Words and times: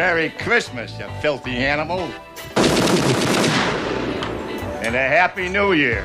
Merry 0.00 0.30
Christmas, 0.30 0.98
you 0.98 1.06
filthy 1.20 1.58
animal. 1.58 2.00
and 4.80 4.94
a 4.96 4.98
Happy 4.98 5.46
New 5.50 5.74
Year. 5.74 6.02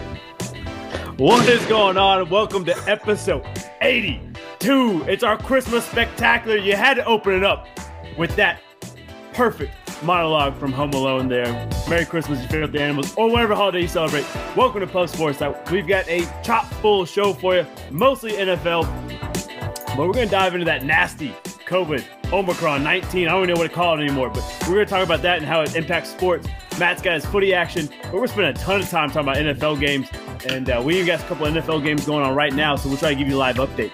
What 1.15 1.47
is 1.47 1.65
going 1.67 1.95
on? 1.95 2.29
Welcome 2.29 2.65
to 2.65 2.75
episode 2.89 3.45
82. 3.81 5.05
It's 5.07 5.23
our 5.23 5.37
Christmas 5.37 5.85
spectacular. 5.85 6.57
You 6.57 6.75
had 6.75 6.95
to 6.95 7.05
open 7.05 7.35
it 7.35 7.45
up 7.45 7.69
with 8.17 8.35
that 8.35 8.61
perfect 9.31 9.71
monologue 10.03 10.57
from 10.57 10.73
Home 10.73 10.91
Alone 10.91 11.29
there. 11.29 11.45
Merry 11.87 12.03
Christmas, 12.03 12.41
you 12.41 12.49
filthy 12.49 12.79
animals, 12.79 13.15
or 13.15 13.31
whatever 13.31 13.55
holiday 13.55 13.83
you 13.83 13.87
celebrate. 13.87 14.25
Welcome 14.57 14.81
to 14.81 14.87
Pub 14.87 15.07
Sports. 15.07 15.41
We've 15.71 15.87
got 15.87 16.05
a 16.09 16.25
chock 16.43 16.65
full 16.81 17.05
show 17.05 17.31
for 17.31 17.55
you, 17.55 17.65
mostly 17.91 18.33
NFL, 18.33 18.83
but 19.95 19.99
we're 19.99 20.11
going 20.11 20.27
to 20.27 20.31
dive 20.31 20.53
into 20.53 20.65
that 20.65 20.83
nasty 20.83 21.33
COVID, 21.65 22.31
Omicron 22.31 22.83
19. 22.83 23.27
I 23.27 23.31
don't 23.31 23.43
even 23.43 23.55
know 23.55 23.59
what 23.59 23.67
to 23.67 23.73
call 23.73 23.97
it 23.97 24.01
anymore, 24.03 24.29
but 24.29 24.43
we're 24.61 24.75
going 24.75 24.85
to 24.85 24.89
talk 24.89 25.03
about 25.03 25.21
that 25.23 25.37
and 25.37 25.45
how 25.45 25.61
it 25.61 25.75
impacts 25.75 26.09
sports. 26.09 26.47
Matt's 26.79 27.01
got 27.01 27.15
his 27.15 27.25
footy 27.25 27.53
action, 27.53 27.89
but 28.03 28.13
we're 28.13 28.27
spending 28.27 28.55
a 28.55 28.65
ton 28.65 28.81
of 28.81 28.89
time 28.89 29.09
talking 29.09 29.29
about 29.29 29.37
NFL 29.37 29.79
games. 29.79 30.07
And 30.47 30.69
uh, 30.69 30.81
we 30.83 30.95
even 30.95 31.07
got 31.07 31.21
a 31.21 31.23
couple 31.23 31.47
NFL 31.47 31.83
games 31.83 32.05
going 32.05 32.23
on 32.23 32.35
right 32.35 32.53
now, 32.53 32.75
so 32.75 32.89
we'll 32.89 32.97
try 32.97 33.09
to 33.09 33.15
give 33.15 33.27
you 33.27 33.35
a 33.35 33.39
live 33.39 33.55
update. 33.55 33.91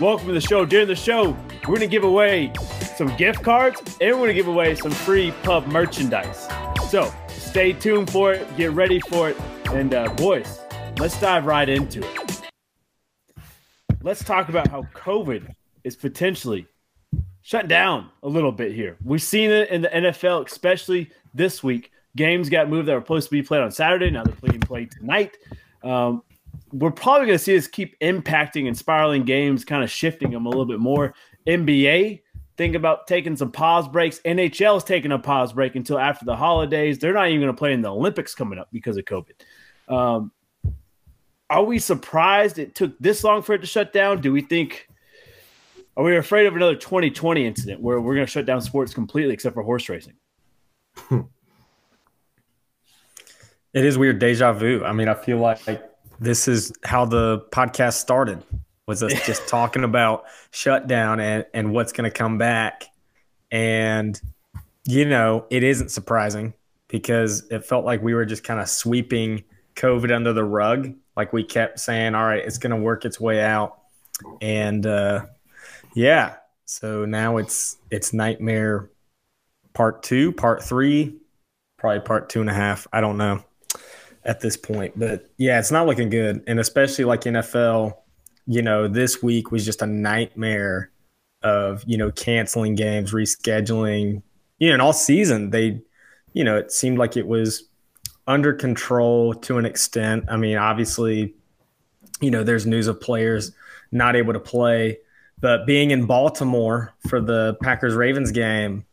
Welcome 0.00 0.26
to 0.26 0.32
the 0.32 0.40
show. 0.40 0.64
During 0.64 0.88
the 0.88 0.96
show, 0.96 1.36
we're 1.62 1.76
going 1.76 1.80
to 1.80 1.86
give 1.86 2.02
away 2.02 2.52
some 2.96 3.14
gift 3.16 3.42
cards 3.42 3.80
and 4.00 4.10
we're 4.10 4.26
going 4.26 4.28
to 4.28 4.34
give 4.34 4.48
away 4.48 4.74
some 4.74 4.90
free 4.90 5.32
pub 5.44 5.66
merchandise. 5.68 6.48
So 6.88 7.12
stay 7.28 7.72
tuned 7.72 8.10
for 8.10 8.32
it, 8.32 8.56
get 8.56 8.72
ready 8.72 8.98
for 8.98 9.30
it. 9.30 9.36
And 9.66 9.94
uh, 9.94 10.12
boys, 10.14 10.58
let's 10.98 11.20
dive 11.20 11.46
right 11.46 11.68
into 11.68 12.00
it. 12.00 12.42
Let's 14.02 14.24
talk 14.24 14.48
about 14.48 14.66
how 14.66 14.82
COVID 14.94 15.54
is 15.84 15.94
potentially 15.94 16.66
shut 17.42 17.68
down 17.68 18.10
a 18.22 18.28
little 18.28 18.52
bit 18.52 18.72
here. 18.72 18.96
We've 19.04 19.22
seen 19.22 19.50
it 19.50 19.68
in 19.70 19.82
the 19.82 19.88
NFL, 19.88 20.46
especially 20.46 21.10
this 21.34 21.62
week. 21.62 21.90
Games 22.16 22.48
got 22.48 22.68
moved 22.68 22.88
that 22.88 22.94
were 22.94 23.00
supposed 23.00 23.28
to 23.28 23.32
be 23.32 23.42
played 23.42 23.62
on 23.62 23.70
Saturday. 23.70 24.10
Now 24.10 24.24
they're 24.24 24.34
being 24.42 24.60
played 24.60 24.90
tonight. 24.90 25.36
Um, 25.82 26.22
we're 26.72 26.90
probably 26.90 27.26
going 27.26 27.38
to 27.38 27.44
see 27.44 27.54
this 27.54 27.66
keep 27.66 27.98
impacting 28.00 28.66
and 28.66 28.76
spiraling 28.76 29.24
games, 29.24 29.64
kind 29.64 29.82
of 29.82 29.90
shifting 29.90 30.30
them 30.30 30.46
a 30.46 30.48
little 30.48 30.66
bit 30.66 30.78
more. 30.78 31.14
NBA, 31.46 32.20
think 32.56 32.74
about 32.74 33.06
taking 33.06 33.36
some 33.36 33.50
pause 33.50 33.88
breaks. 33.88 34.20
NHL 34.20 34.76
is 34.76 34.84
taking 34.84 35.12
a 35.12 35.18
pause 35.18 35.52
break 35.52 35.74
until 35.74 35.98
after 35.98 36.24
the 36.24 36.36
holidays. 36.36 36.98
They're 36.98 37.14
not 37.14 37.28
even 37.28 37.40
going 37.40 37.54
to 37.54 37.58
play 37.58 37.72
in 37.72 37.82
the 37.82 37.90
Olympics 37.90 38.34
coming 38.34 38.58
up 38.58 38.68
because 38.72 38.96
of 38.96 39.04
COVID. 39.04 39.32
Um, 39.88 40.32
are 41.50 41.64
we 41.64 41.78
surprised 41.78 42.58
it 42.58 42.74
took 42.74 42.98
this 42.98 43.24
long 43.24 43.42
for 43.42 43.54
it 43.54 43.58
to 43.58 43.66
shut 43.66 43.92
down? 43.92 44.20
Do 44.20 44.32
we 44.32 44.42
think 44.42 44.88
are 45.96 46.04
we 46.04 46.16
afraid 46.16 46.46
of 46.46 46.56
another 46.56 46.76
2020 46.76 47.46
incident 47.46 47.80
where 47.80 48.00
we're 48.00 48.14
going 48.14 48.26
to 48.26 48.30
shut 48.30 48.46
down 48.46 48.60
sports 48.60 48.94
completely 48.94 49.34
except 49.34 49.54
for 49.54 49.62
horse 49.62 49.88
racing? 49.88 50.14
It 53.72 53.86
is 53.86 53.96
weird 53.96 54.18
deja 54.18 54.52
vu. 54.52 54.84
I 54.84 54.92
mean, 54.92 55.08
I 55.08 55.14
feel 55.14 55.38
like 55.38 55.60
this 56.20 56.46
is 56.46 56.72
how 56.84 57.04
the 57.04 57.40
podcast 57.50 57.94
started. 57.94 58.42
Was 58.86 59.02
us 59.02 59.14
just 59.26 59.48
talking 59.48 59.84
about 59.84 60.24
shutdown 60.50 61.20
and 61.20 61.46
and 61.54 61.72
what's 61.72 61.92
going 61.92 62.10
to 62.10 62.16
come 62.16 62.36
back, 62.36 62.84
and 63.50 64.20
you 64.84 65.06
know, 65.06 65.46
it 65.50 65.62
isn't 65.62 65.90
surprising 65.90 66.52
because 66.88 67.46
it 67.50 67.64
felt 67.64 67.86
like 67.86 68.02
we 68.02 68.12
were 68.12 68.26
just 68.26 68.44
kind 68.44 68.60
of 68.60 68.68
sweeping 68.68 69.44
COVID 69.76 70.14
under 70.14 70.34
the 70.34 70.44
rug. 70.44 70.92
Like 71.16 71.32
we 71.32 71.42
kept 71.42 71.80
saying, 71.80 72.14
"All 72.14 72.24
right, 72.24 72.44
it's 72.44 72.58
going 72.58 72.72
to 72.72 72.82
work 72.82 73.06
its 73.06 73.18
way 73.18 73.40
out," 73.40 73.78
and 74.42 74.84
uh, 74.84 75.24
yeah. 75.94 76.36
So 76.64 77.04
now 77.04 77.36
it's 77.36 77.76
it's 77.90 78.12
nightmare 78.12 78.90
part 79.74 80.02
two, 80.02 80.32
part 80.32 80.62
three, 80.62 81.16
probably 81.78 82.00
part 82.00 82.28
two 82.28 82.40
and 82.40 82.50
a 82.50 82.54
half. 82.54 82.86
I 82.92 83.00
don't 83.00 83.18
know 83.18 83.44
at 84.24 84.40
this 84.40 84.56
point, 84.56 84.98
but 84.98 85.30
yeah, 85.36 85.58
it's 85.58 85.70
not 85.70 85.86
looking 85.86 86.10
good. 86.10 86.42
And 86.46 86.60
especially 86.60 87.04
like 87.04 87.22
NFL, 87.22 87.94
you 88.46 88.62
know, 88.62 88.88
this 88.88 89.22
week 89.22 89.50
was 89.50 89.64
just 89.64 89.82
a 89.82 89.86
nightmare 89.86 90.90
of 91.42 91.82
you 91.86 91.96
know 91.96 92.10
canceling 92.10 92.74
games, 92.74 93.12
rescheduling. 93.12 94.22
You 94.58 94.68
know, 94.68 94.74
and 94.74 94.82
all 94.82 94.92
season 94.92 95.50
they, 95.50 95.82
you 96.32 96.44
know, 96.44 96.56
it 96.56 96.70
seemed 96.72 96.98
like 96.98 97.16
it 97.16 97.26
was 97.26 97.68
under 98.26 98.52
control 98.52 99.34
to 99.34 99.58
an 99.58 99.66
extent. 99.66 100.24
I 100.28 100.36
mean, 100.36 100.56
obviously, 100.56 101.34
you 102.20 102.30
know, 102.30 102.44
there's 102.44 102.66
news 102.66 102.86
of 102.86 103.00
players 103.00 103.52
not 103.90 104.16
able 104.16 104.32
to 104.32 104.40
play 104.40 104.98
but 105.42 105.66
being 105.66 105.90
in 105.90 106.06
Baltimore 106.06 106.94
for 107.08 107.20
the 107.20 107.58
Packers 107.62 107.94
Ravens 107.94 108.30
game, 108.30 108.86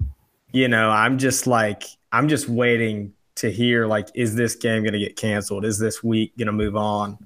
you 0.52 0.68
know, 0.68 0.90
I'm 0.90 1.20
just 1.20 1.46
like, 1.46 1.84
I'm 2.12 2.28
just 2.28 2.50
waiting 2.50 3.14
to 3.36 3.52
hear 3.52 3.86
like, 3.86 4.10
is 4.16 4.36
this 4.36 4.56
game 4.56 4.82
going 4.82 4.94
to 4.94 5.00
get 5.00 5.16
canceled? 5.16 5.64
Is 5.64 5.78
this 5.78 6.04
week 6.04 6.36
going 6.38 6.48
to 6.48 6.52
move 6.52 6.76
on? 6.76 7.20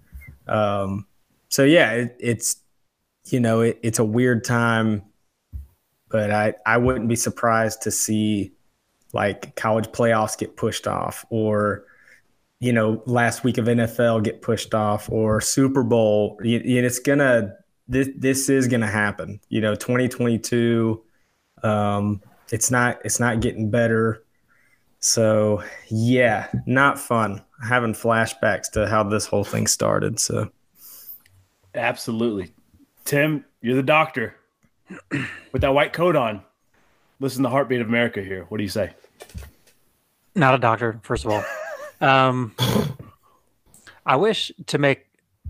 Um, 0.45 1.07
so 1.47 1.63
yeah, 1.63 1.91
it, 1.93 2.17
it's 2.19 2.57
you 3.27 3.39
know, 3.39 3.61
it, 3.61 3.79
it's 3.81 3.99
a 3.99 4.03
weird 4.03 4.43
time, 4.43 5.03
but 6.09 6.29
I 6.29 6.55
I 6.65 6.77
wouldn't 6.77 7.07
be 7.07 7.15
surprised 7.15 7.81
to 7.83 7.91
see 7.91 8.51
like 9.13 9.55
college 9.55 9.87
playoffs 9.87 10.37
get 10.37 10.57
pushed 10.57 10.85
off 10.85 11.25
or 11.29 11.85
you 12.59 12.73
know 12.73 13.01
last 13.05 13.45
week 13.45 13.57
of 13.57 13.67
NFL 13.67 14.23
get 14.23 14.41
pushed 14.41 14.73
off 14.73 15.09
or 15.09 15.39
Super 15.39 15.83
Bowl. 15.83 16.37
It's 16.43 16.99
gonna 16.99 17.55
this 17.87 18.09
this 18.15 18.49
is 18.49 18.67
going 18.67 18.81
to 18.81 18.87
happen. 18.87 19.39
You 19.49 19.61
know, 19.61 19.75
2022. 19.75 21.03
Um, 21.63 22.21
it's 22.51 22.69
not 22.69 22.99
it's 23.03 23.19
not 23.19 23.41
getting 23.41 23.69
better. 23.69 24.23
So 24.99 25.63
yeah, 25.89 26.47
not 26.65 26.99
fun. 26.99 27.41
Having 27.67 27.93
flashbacks 27.93 28.71
to 28.71 28.87
how 28.87 29.03
this 29.03 29.25
whole 29.25 29.43
thing 29.43 29.67
started. 29.67 30.19
So 30.19 30.49
absolutely, 31.73 32.53
Tim, 33.05 33.45
you're 33.61 33.75
the 33.75 33.83
doctor 33.83 34.35
with 35.51 35.61
that 35.61 35.73
white 35.73 35.93
coat 35.93 36.15
on. 36.15 36.41
Listen 37.19 37.43
to 37.43 37.43
the 37.43 37.51
heartbeat 37.51 37.81
of 37.81 37.87
America 37.87 38.21
here. 38.21 38.45
What 38.49 38.57
do 38.57 38.63
you 38.63 38.69
say? 38.69 38.91
Not 40.35 40.55
a 40.55 40.57
doctor, 40.57 40.99
first 41.03 41.25
of 41.25 41.31
all. 41.31 41.43
Um, 42.01 42.53
I 44.05 44.17
wish 44.17 44.51
to 44.67 44.77
make 44.77 45.05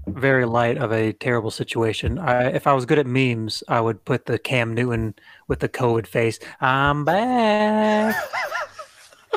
very 0.07 0.45
light 0.45 0.77
of 0.77 0.91
a 0.91 1.13
terrible 1.13 1.51
situation. 1.51 2.19
I, 2.19 2.51
if 2.51 2.67
I 2.67 2.73
was 2.73 2.85
good 2.85 2.99
at 2.99 3.07
memes, 3.07 3.63
I 3.67 3.81
would 3.81 4.03
put 4.05 4.25
the 4.25 4.37
Cam 4.37 4.73
Newton 4.73 5.15
with 5.47 5.59
the 5.59 5.69
COVID 5.69 6.07
face. 6.07 6.39
I'm 6.59 7.05
back. 7.05 8.15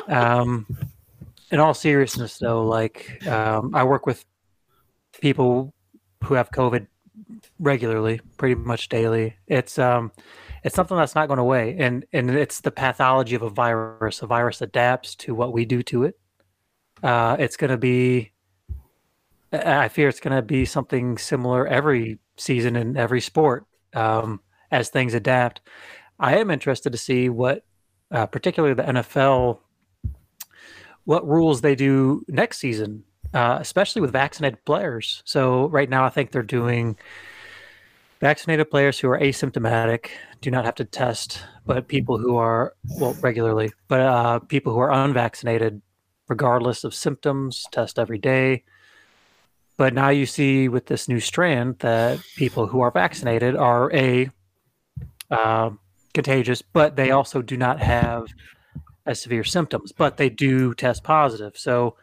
um, 0.07 0.65
in 1.51 1.59
all 1.59 1.73
seriousness, 1.73 2.37
though, 2.37 2.65
like 2.65 3.25
um, 3.27 3.73
I 3.73 3.83
work 3.83 4.05
with 4.05 4.25
people 5.21 5.73
who 6.23 6.33
have 6.33 6.51
COVID 6.51 6.87
regularly, 7.59 8.21
pretty 8.37 8.55
much 8.55 8.89
daily. 8.89 9.35
It's 9.47 9.79
um, 9.79 10.11
it's 10.63 10.75
something 10.75 10.97
that's 10.97 11.15
not 11.15 11.27
going 11.27 11.39
away, 11.39 11.75
and 11.77 12.05
and 12.11 12.29
it's 12.31 12.61
the 12.61 12.71
pathology 12.71 13.35
of 13.35 13.41
a 13.41 13.49
virus. 13.49 14.21
A 14.21 14.27
virus 14.27 14.61
adapts 14.61 15.15
to 15.15 15.33
what 15.33 15.53
we 15.53 15.65
do 15.65 15.83
to 15.83 16.03
it. 16.03 16.19
Uh, 17.03 17.37
it's 17.39 17.57
going 17.57 17.69
to 17.69 17.77
be 17.77 18.31
I 19.51 19.87
fear 19.87 20.07
it's 20.09 20.19
going 20.19 20.35
to 20.35 20.41
be 20.41 20.65
something 20.65 21.17
similar 21.17 21.67
every 21.67 22.19
season 22.37 22.75
in 22.75 22.97
every 22.97 23.21
sport 23.21 23.65
um, 23.93 24.41
as 24.71 24.89
things 24.89 25.13
adapt. 25.13 25.61
I 26.19 26.37
am 26.37 26.51
interested 26.51 26.91
to 26.91 26.97
see 26.97 27.29
what, 27.29 27.63
uh, 28.11 28.25
particularly 28.25 28.75
the 28.75 28.83
NFL, 28.83 29.59
what 31.05 31.27
rules 31.27 31.61
they 31.61 31.75
do 31.75 32.23
next 32.27 32.57
season, 32.57 33.03
uh, 33.33 33.57
especially 33.61 34.01
with 34.01 34.11
vaccinated 34.11 34.63
players. 34.65 35.21
So 35.25 35.67
right 35.69 35.89
now, 35.89 36.03
I 36.03 36.09
think 36.09 36.31
they're 36.31 36.43
doing 36.43 36.97
vaccinated 38.19 38.69
players 38.69 38.99
who 38.99 39.09
are 39.09 39.19
asymptomatic 39.19 40.09
do 40.41 40.51
not 40.51 40.65
have 40.65 40.75
to 40.75 40.85
test, 40.85 41.43
but 41.65 41.87
people 41.87 42.17
who 42.17 42.35
are 42.37 42.73
well 42.99 43.15
regularly, 43.21 43.71
but 43.87 44.01
uh, 44.01 44.39
people 44.39 44.73
who 44.73 44.79
are 44.79 44.91
unvaccinated, 44.91 45.81
regardless 46.27 46.83
of 46.83 46.93
symptoms, 46.93 47.65
test 47.71 47.97
every 47.97 48.17
day. 48.17 48.63
But 49.77 49.93
now 49.93 50.09
you 50.09 50.25
see 50.25 50.67
with 50.69 50.87
this 50.87 51.07
new 51.07 51.19
strand 51.19 51.79
that 51.79 52.19
people 52.35 52.65
who 52.67 52.81
are 52.81 52.91
vaccinated 52.91 53.55
are 53.55 53.93
a 53.93 54.29
uh, 55.29 55.69
contagious, 56.13 56.61
but 56.61 56.95
they 56.95 57.11
also 57.11 57.41
do 57.41 57.57
not 57.57 57.79
have 57.79 58.27
as 59.05 59.21
severe 59.21 59.43
symptoms, 59.43 59.91
but 59.91 60.17
they 60.17 60.29
do 60.29 60.73
test 60.73 61.03
positive. 61.03 61.57
So, 61.57 61.95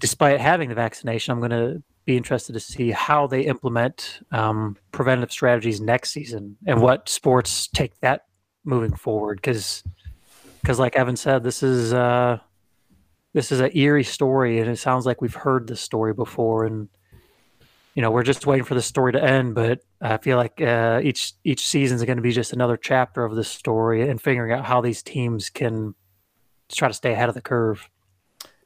despite 0.00 0.40
having 0.40 0.68
the 0.68 0.74
vaccination, 0.74 1.32
I'm 1.32 1.40
going 1.40 1.50
to 1.50 1.82
be 2.04 2.16
interested 2.16 2.52
to 2.52 2.60
see 2.60 2.92
how 2.92 3.26
they 3.26 3.42
implement 3.42 4.20
um, 4.30 4.76
preventative 4.92 5.32
strategies 5.32 5.80
next 5.80 6.12
season 6.12 6.56
and 6.66 6.80
what 6.80 7.08
sports 7.08 7.66
take 7.68 7.98
that 8.00 8.26
moving 8.64 8.94
forward. 8.94 9.38
Because, 9.38 9.82
because 10.60 10.78
like 10.78 10.94
Evan 10.94 11.16
said, 11.16 11.42
this 11.42 11.62
is 11.62 11.92
uh, 11.92 12.38
this 13.36 13.52
is 13.52 13.60
an 13.60 13.70
eerie 13.76 14.02
story, 14.02 14.60
and 14.60 14.70
it 14.70 14.78
sounds 14.78 15.04
like 15.04 15.20
we've 15.20 15.34
heard 15.34 15.66
this 15.66 15.82
story 15.82 16.14
before, 16.14 16.64
and 16.64 16.88
you 17.94 18.00
know 18.00 18.10
we're 18.10 18.22
just 18.22 18.46
waiting 18.46 18.64
for 18.64 18.72
the 18.72 18.80
story 18.80 19.12
to 19.12 19.22
end. 19.22 19.54
But 19.54 19.80
I 20.00 20.16
feel 20.16 20.38
like 20.38 20.58
uh, 20.62 21.02
each 21.04 21.34
each 21.44 21.66
season 21.66 21.96
is 21.96 22.04
going 22.04 22.16
to 22.16 22.22
be 22.22 22.32
just 22.32 22.54
another 22.54 22.78
chapter 22.78 23.26
of 23.26 23.36
this 23.36 23.50
story 23.50 24.08
and 24.08 24.18
figuring 24.18 24.52
out 24.52 24.64
how 24.64 24.80
these 24.80 25.02
teams 25.02 25.50
can 25.50 25.94
try 26.72 26.88
to 26.88 26.94
stay 26.94 27.12
ahead 27.12 27.28
of 27.28 27.34
the 27.34 27.42
curve. 27.42 27.90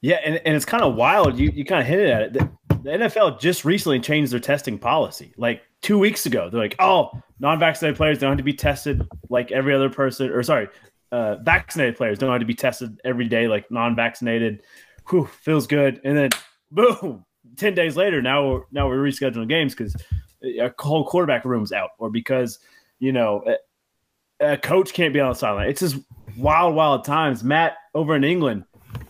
Yeah, 0.02 0.20
and, 0.24 0.40
and 0.46 0.54
it's 0.54 0.64
kind 0.64 0.84
of 0.84 0.94
wild. 0.94 1.36
You 1.36 1.50
you 1.50 1.64
kind 1.64 1.80
of 1.80 1.88
hinted 1.88 2.08
at 2.08 2.22
it. 2.22 2.32
The, 2.34 2.50
the 2.68 2.90
NFL 2.90 3.40
just 3.40 3.64
recently 3.64 3.98
changed 3.98 4.32
their 4.32 4.38
testing 4.38 4.78
policy. 4.78 5.34
Like 5.36 5.62
two 5.82 5.98
weeks 5.98 6.26
ago, 6.26 6.48
they're 6.48 6.60
like, 6.60 6.76
"Oh, 6.78 7.10
non-vaccinated 7.40 7.96
players 7.96 8.20
don't 8.20 8.30
have 8.30 8.38
to 8.38 8.44
be 8.44 8.54
tested 8.54 9.04
like 9.28 9.50
every 9.50 9.74
other 9.74 9.90
person." 9.90 10.30
Or 10.30 10.44
sorry, 10.44 10.68
uh, 11.12 11.36
vaccinated 11.36 11.96
players 11.96 12.18
don't 12.18 12.30
have 12.30 12.40
to 12.40 12.46
be 12.46 12.54
tested 12.54 13.00
every 13.04 13.28
day 13.28 13.48
like 13.48 13.70
non-vaccinated. 13.70 14.62
Whew, 15.08 15.26
feels 15.26 15.66
good. 15.66 16.00
And 16.04 16.16
then 16.16 16.30
boom, 16.70 17.24
ten 17.56 17.74
days 17.74 17.96
later, 17.96 18.22
now 18.22 18.48
we're 18.48 18.62
now 18.70 18.88
we're 18.88 19.02
rescheduling 19.02 19.48
games 19.48 19.74
because 19.74 19.96
a 20.42 20.72
whole 20.78 21.06
quarterback 21.06 21.44
room's 21.44 21.72
out, 21.72 21.90
or 21.98 22.10
because 22.10 22.58
you 22.98 23.12
know 23.12 23.42
a, 24.40 24.52
a 24.52 24.56
coach 24.56 24.92
can't 24.92 25.12
be 25.12 25.20
on 25.20 25.30
the 25.30 25.34
sideline. 25.34 25.68
It's 25.68 25.80
just 25.80 25.96
wild, 26.36 26.74
wild 26.74 27.04
times. 27.04 27.42
Matt 27.42 27.74
over 27.94 28.14
in 28.14 28.24
England, 28.24 28.64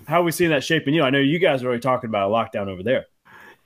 how 0.07 0.21
are 0.21 0.25
we 0.25 0.33
seeing 0.33 0.51
that 0.51 0.65
shaping 0.65 0.95
you? 0.95 1.03
I 1.03 1.11
know 1.11 1.19
you 1.19 1.39
guys 1.39 1.63
are 1.63 1.67
already 1.67 1.81
talking 1.81 2.09
about 2.09 2.31
a 2.31 2.35
lockdown 2.35 2.69
over 2.69 2.83
there. 2.83 3.07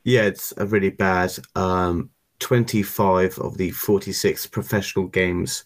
Yeah, 0.03 0.23
it's 0.23 0.53
a 0.59 0.67
really 0.67 0.91
bad. 0.91 1.33
Um, 1.55 2.11
25 2.41 3.39
of 3.39 3.57
the 3.57 3.71
46 3.71 4.47
professional 4.49 5.07
games 5.07 5.65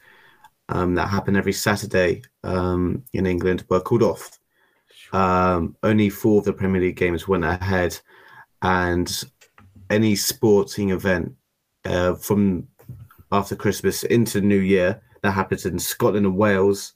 um, 0.68 0.94
that 0.94 1.08
happen 1.08 1.36
every 1.36 1.52
Saturday 1.52 2.22
um, 2.44 3.02
in 3.12 3.26
England 3.26 3.64
were 3.68 3.80
called 3.80 4.02
off. 4.02 4.38
Um, 5.12 5.76
only 5.82 6.10
four 6.10 6.40
of 6.40 6.44
the 6.44 6.52
Premier 6.52 6.80
League 6.80 6.96
games 6.96 7.26
went 7.26 7.44
ahead, 7.44 7.98
and 8.62 9.24
any 9.90 10.16
sporting 10.16 10.90
event 10.90 11.34
uh, 11.84 12.14
from 12.14 12.68
after 13.32 13.56
Christmas 13.56 14.04
into 14.04 14.40
New 14.40 14.60
Year 14.60 15.00
that 15.22 15.32
happens 15.32 15.66
in 15.66 15.78
Scotland 15.78 16.26
and 16.26 16.36
Wales 16.36 16.94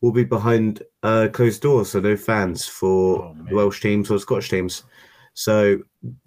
will 0.00 0.12
be 0.12 0.24
behind 0.24 0.82
uh, 1.02 1.28
closed 1.32 1.62
doors, 1.62 1.90
so 1.90 2.00
no 2.00 2.16
fans 2.16 2.66
for 2.66 3.18
Oh. 3.18 3.36
Welsh 3.50 3.80
teams 3.80 4.10
or 4.10 4.18
Scottish 4.18 4.50
teams. 4.50 4.84
So 5.34 5.78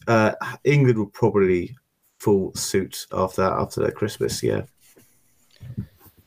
uh, 0.07 0.33
England 0.63 0.97
will 0.97 1.07
probably 1.07 1.75
full 2.19 2.53
suit 2.53 3.07
after 3.13 3.41
that, 3.43 3.53
after 3.53 3.81
that 3.81 3.95
Christmas. 3.95 4.43
Yeah. 4.43 4.63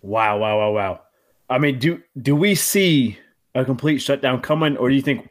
Wow, 0.05 0.37
wow, 0.39 0.59
wow, 0.59 0.73
wow. 0.73 1.01
I 1.49 1.59
mean, 1.59 1.79
do 1.79 2.03
do 2.21 2.37
we 2.37 2.55
see 2.55 3.19
a 3.55 3.65
complete 3.65 3.99
shutdown 3.99 4.43
coming, 4.43 4.77
or 4.77 4.91
do 4.91 4.95
you 4.95 5.01
think 5.01 5.29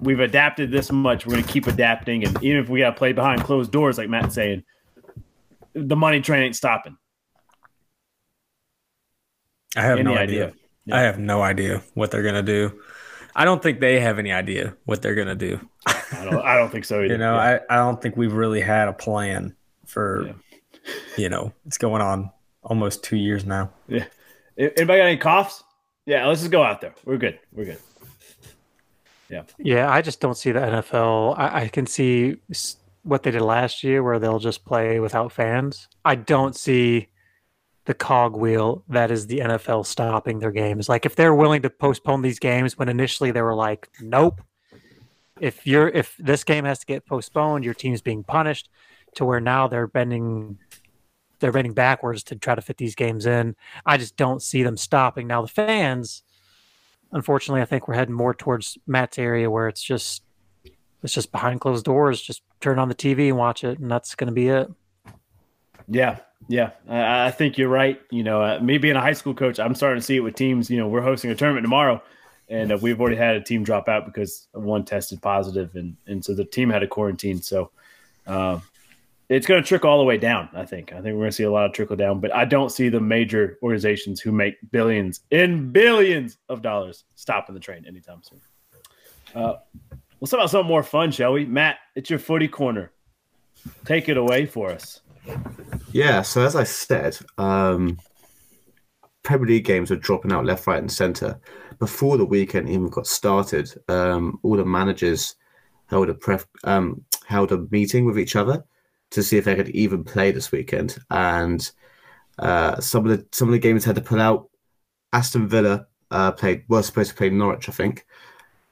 we've 0.00 0.20
adapted 0.20 0.70
this 0.70 0.90
much? 0.90 1.26
We're 1.26 1.32
going 1.32 1.44
to 1.44 1.52
keep 1.52 1.66
adapting, 1.66 2.24
and 2.24 2.42
even 2.42 2.62
if 2.62 2.68
we 2.70 2.80
got 2.80 2.90
to 2.90 2.96
play 2.96 3.12
behind 3.12 3.42
closed 3.44 3.70
doors, 3.70 3.98
like 3.98 4.08
Matt's 4.08 4.34
saying, 4.34 4.62
the 5.74 5.94
money 5.96 6.20
train 6.22 6.42
ain't 6.44 6.56
stopping. 6.56 6.96
I 9.76 9.82
have 9.82 9.98
Any 9.98 10.04
no 10.04 10.16
idea? 10.16 10.46
idea. 10.48 10.54
I 10.96 11.00
have 11.00 11.18
no 11.18 11.42
idea 11.42 11.82
what 11.94 12.10
they're 12.10 12.22
gonna 12.22 12.42
do. 12.42 12.80
I 13.34 13.44
don't 13.44 13.62
think 13.62 13.80
they 13.80 14.00
have 14.00 14.18
any 14.18 14.32
idea 14.32 14.76
what 14.84 15.02
they're 15.02 15.14
gonna 15.16 15.34
do. 15.34 15.58
I 15.86 16.24
don't. 16.24 16.42
I 16.44 16.56
don't 16.56 16.70
think 16.70 16.84
so 16.84 16.96
either. 17.02 17.14
You 17.14 17.18
know, 17.18 17.34
Yeah. 17.34 17.58
I, 17.68 17.74
I 17.74 17.76
don't 17.78 18.00
think 18.00 18.16
we've 18.16 18.32
really 18.32 18.60
had 18.60 18.88
a 18.88 18.92
plan 18.92 19.54
for 19.86 20.26
Yeah. 20.26 20.32
you 21.18 21.28
know, 21.28 21.52
it's 21.66 21.78
going 21.78 22.00
on 22.02 22.30
almost 22.62 23.02
two 23.02 23.16
years 23.16 23.44
now. 23.44 23.70
Yeah. 23.88 24.04
Anybody 24.56 24.98
got 24.98 25.06
any 25.06 25.16
coughs? 25.16 25.64
Yeah, 26.06 26.26
let's 26.26 26.40
just 26.40 26.52
go 26.52 26.62
out 26.62 26.80
there. 26.80 26.94
We're 27.04 27.18
good. 27.18 27.38
We're 27.52 27.64
good. 27.64 27.78
Yeah, 29.30 29.42
Yeah, 29.58 29.90
I 29.90 30.02
just 30.02 30.20
don't 30.20 30.36
see 30.36 30.52
the 30.52 30.60
NFL. 30.60 31.38
I, 31.38 31.62
I 31.62 31.68
can 31.68 31.86
see 31.86 32.36
what 33.02 33.22
they 33.22 33.30
did 33.30 33.40
last 33.40 33.82
year, 33.82 34.02
where 34.02 34.18
they'll 34.18 34.38
just 34.38 34.64
play 34.64 35.00
without 35.00 35.32
fans. 35.32 35.88
I 36.04 36.14
don't 36.14 36.54
see 36.54 37.08
the 37.86 37.94
cogwheel 37.94 38.82
that 38.88 39.10
is 39.10 39.26
the 39.26 39.40
NFL 39.40 39.86
stopping 39.86 40.38
their 40.38 40.50
games. 40.50 40.88
Like 40.88 41.04
if 41.04 41.16
they're 41.16 41.34
willing 41.34 41.62
to 41.62 41.70
postpone 41.70 42.22
these 42.22 42.38
games 42.38 42.78
when 42.78 42.88
initially 42.88 43.30
they 43.30 43.42
were 43.42 43.54
like, 43.54 43.88
nope. 44.00 44.40
If 45.40 45.66
you're 45.66 45.88
if 45.88 46.16
this 46.18 46.44
game 46.44 46.64
has 46.64 46.78
to 46.78 46.86
get 46.86 47.06
postponed, 47.06 47.64
your 47.64 47.74
team's 47.74 48.00
being 48.00 48.24
punished. 48.24 48.70
To 49.16 49.24
where 49.24 49.40
now 49.40 49.68
they're 49.68 49.86
bending 49.86 50.58
they're 51.40 51.52
bending 51.52 51.74
backwards 51.74 52.22
to 52.24 52.36
try 52.36 52.54
to 52.54 52.62
fit 52.62 52.76
these 52.76 52.94
games 52.94 53.26
in. 53.26 53.56
I 53.84 53.96
just 53.96 54.16
don't 54.16 54.42
see 54.42 54.62
them 54.62 54.76
stopping. 54.76 55.26
Now 55.26 55.42
the 55.42 55.48
fans, 55.48 56.22
unfortunately, 57.12 57.62
I 57.62 57.66
think 57.66 57.88
we're 57.88 57.94
heading 57.94 58.14
more 58.14 58.34
towards 58.34 58.78
Matt's 58.86 59.18
area 59.18 59.50
where 59.50 59.68
it's 59.68 59.82
just 59.82 60.22
it's 61.02 61.12
just 61.12 61.32
behind 61.32 61.60
closed 61.60 61.84
doors. 61.84 62.20
Just 62.20 62.42
turn 62.60 62.78
on 62.78 62.88
the 62.88 62.94
TV 62.94 63.28
and 63.28 63.36
watch 63.36 63.62
it, 63.62 63.78
and 63.78 63.90
that's 63.90 64.14
going 64.14 64.28
to 64.28 64.32
be 64.32 64.48
it. 64.48 64.70
Yeah, 65.86 66.18
yeah, 66.48 66.70
I, 66.88 67.26
I 67.26 67.30
think 67.30 67.58
you're 67.58 67.68
right. 67.68 68.00
You 68.10 68.22
know, 68.22 68.42
uh, 68.42 68.58
me 68.60 68.78
being 68.78 68.96
a 68.96 69.00
high 69.00 69.12
school 69.12 69.34
coach, 69.34 69.60
I'm 69.60 69.74
starting 69.74 70.00
to 70.00 70.04
see 70.04 70.16
it 70.16 70.20
with 70.20 70.34
teams. 70.34 70.70
You 70.70 70.78
know, 70.78 70.88
we're 70.88 71.02
hosting 71.02 71.30
a 71.30 71.34
tournament 71.34 71.64
tomorrow, 71.64 72.02
and 72.48 72.72
uh, 72.72 72.78
we've 72.80 73.00
already 73.00 73.16
had 73.16 73.36
a 73.36 73.40
team 73.42 73.64
drop 73.64 73.88
out 73.88 74.06
because 74.06 74.48
one 74.52 74.84
tested 74.84 75.20
positive, 75.20 75.74
and 75.74 75.96
and 76.06 76.24
so 76.24 76.34
the 76.34 76.44
team 76.44 76.70
had 76.70 76.82
a 76.82 76.86
quarantine. 76.86 77.42
So, 77.42 77.70
um, 78.26 78.62
it's 79.28 79.46
going 79.46 79.62
to 79.62 79.66
trickle 79.66 79.90
all 79.90 79.98
the 79.98 80.04
way 80.04 80.18
down. 80.18 80.48
I 80.54 80.64
think. 80.64 80.92
I 80.92 80.96
think 80.96 81.06
we're 81.06 81.22
going 81.22 81.30
to 81.30 81.32
see 81.32 81.44
a 81.44 81.50
lot 81.50 81.66
of 81.66 81.72
trickle 81.72 81.96
down, 81.96 82.20
but 82.20 82.34
I 82.34 82.44
don't 82.44 82.70
see 82.70 82.88
the 82.88 83.00
major 83.00 83.58
organizations 83.62 84.20
who 84.20 84.32
make 84.32 84.54
billions 84.70 85.20
in 85.30 85.72
billions 85.72 86.38
of 86.48 86.62
dollars 86.62 87.04
stopping 87.14 87.54
the 87.54 87.60
train 87.60 87.84
anytime 87.86 88.22
soon. 88.22 88.40
Uh, 89.34 89.54
let's 90.20 90.30
talk 90.30 90.38
about 90.38 90.50
something 90.50 90.68
more 90.68 90.82
fun, 90.82 91.10
shall 91.10 91.32
we? 91.32 91.44
Matt, 91.44 91.78
it's 91.96 92.10
your 92.10 92.18
footy 92.18 92.48
corner. 92.48 92.92
Take 93.84 94.08
it 94.08 94.16
away 94.16 94.46
for 94.46 94.70
us. 94.70 95.00
Yeah, 95.92 96.22
so 96.22 96.42
as 96.42 96.54
I 96.54 96.64
said, 96.64 97.16
um, 97.38 97.98
Premier 99.22 99.46
League 99.46 99.64
games 99.64 99.90
were 99.90 99.96
dropping 99.96 100.32
out 100.32 100.44
left, 100.44 100.66
right, 100.66 100.78
and 100.78 100.92
centre. 100.92 101.40
Before 101.78 102.18
the 102.18 102.26
weekend 102.26 102.68
even 102.68 102.88
got 102.88 103.06
started, 103.06 103.72
um, 103.88 104.38
all 104.42 104.56
the 104.56 104.66
managers 104.66 105.34
held 105.86 106.10
a 106.10 106.14
pref- 106.14 106.46
um, 106.64 107.02
held 107.26 107.52
a 107.52 107.66
meeting 107.70 108.04
with 108.04 108.18
each 108.18 108.36
other 108.36 108.64
to 109.14 109.22
see 109.22 109.36
if 109.38 109.44
they 109.44 109.54
could 109.54 109.70
even 109.70 110.04
play 110.04 110.30
this 110.32 110.52
weekend. 110.52 110.98
And 111.10 111.68
uh, 112.38 112.80
some 112.80 113.06
of 113.06 113.16
the 113.16 113.26
some 113.32 113.48
of 113.48 113.52
the 113.52 113.58
games 113.58 113.84
had 113.84 113.96
to 113.96 114.02
pull 114.02 114.20
out. 114.20 114.50
Aston 115.12 115.48
Villa 115.48 115.86
uh, 116.10 116.32
played 116.32 116.64
was 116.68 116.86
supposed 116.86 117.10
to 117.10 117.16
play 117.16 117.30
Norwich, 117.30 117.68
I 117.68 117.72
think, 117.72 118.04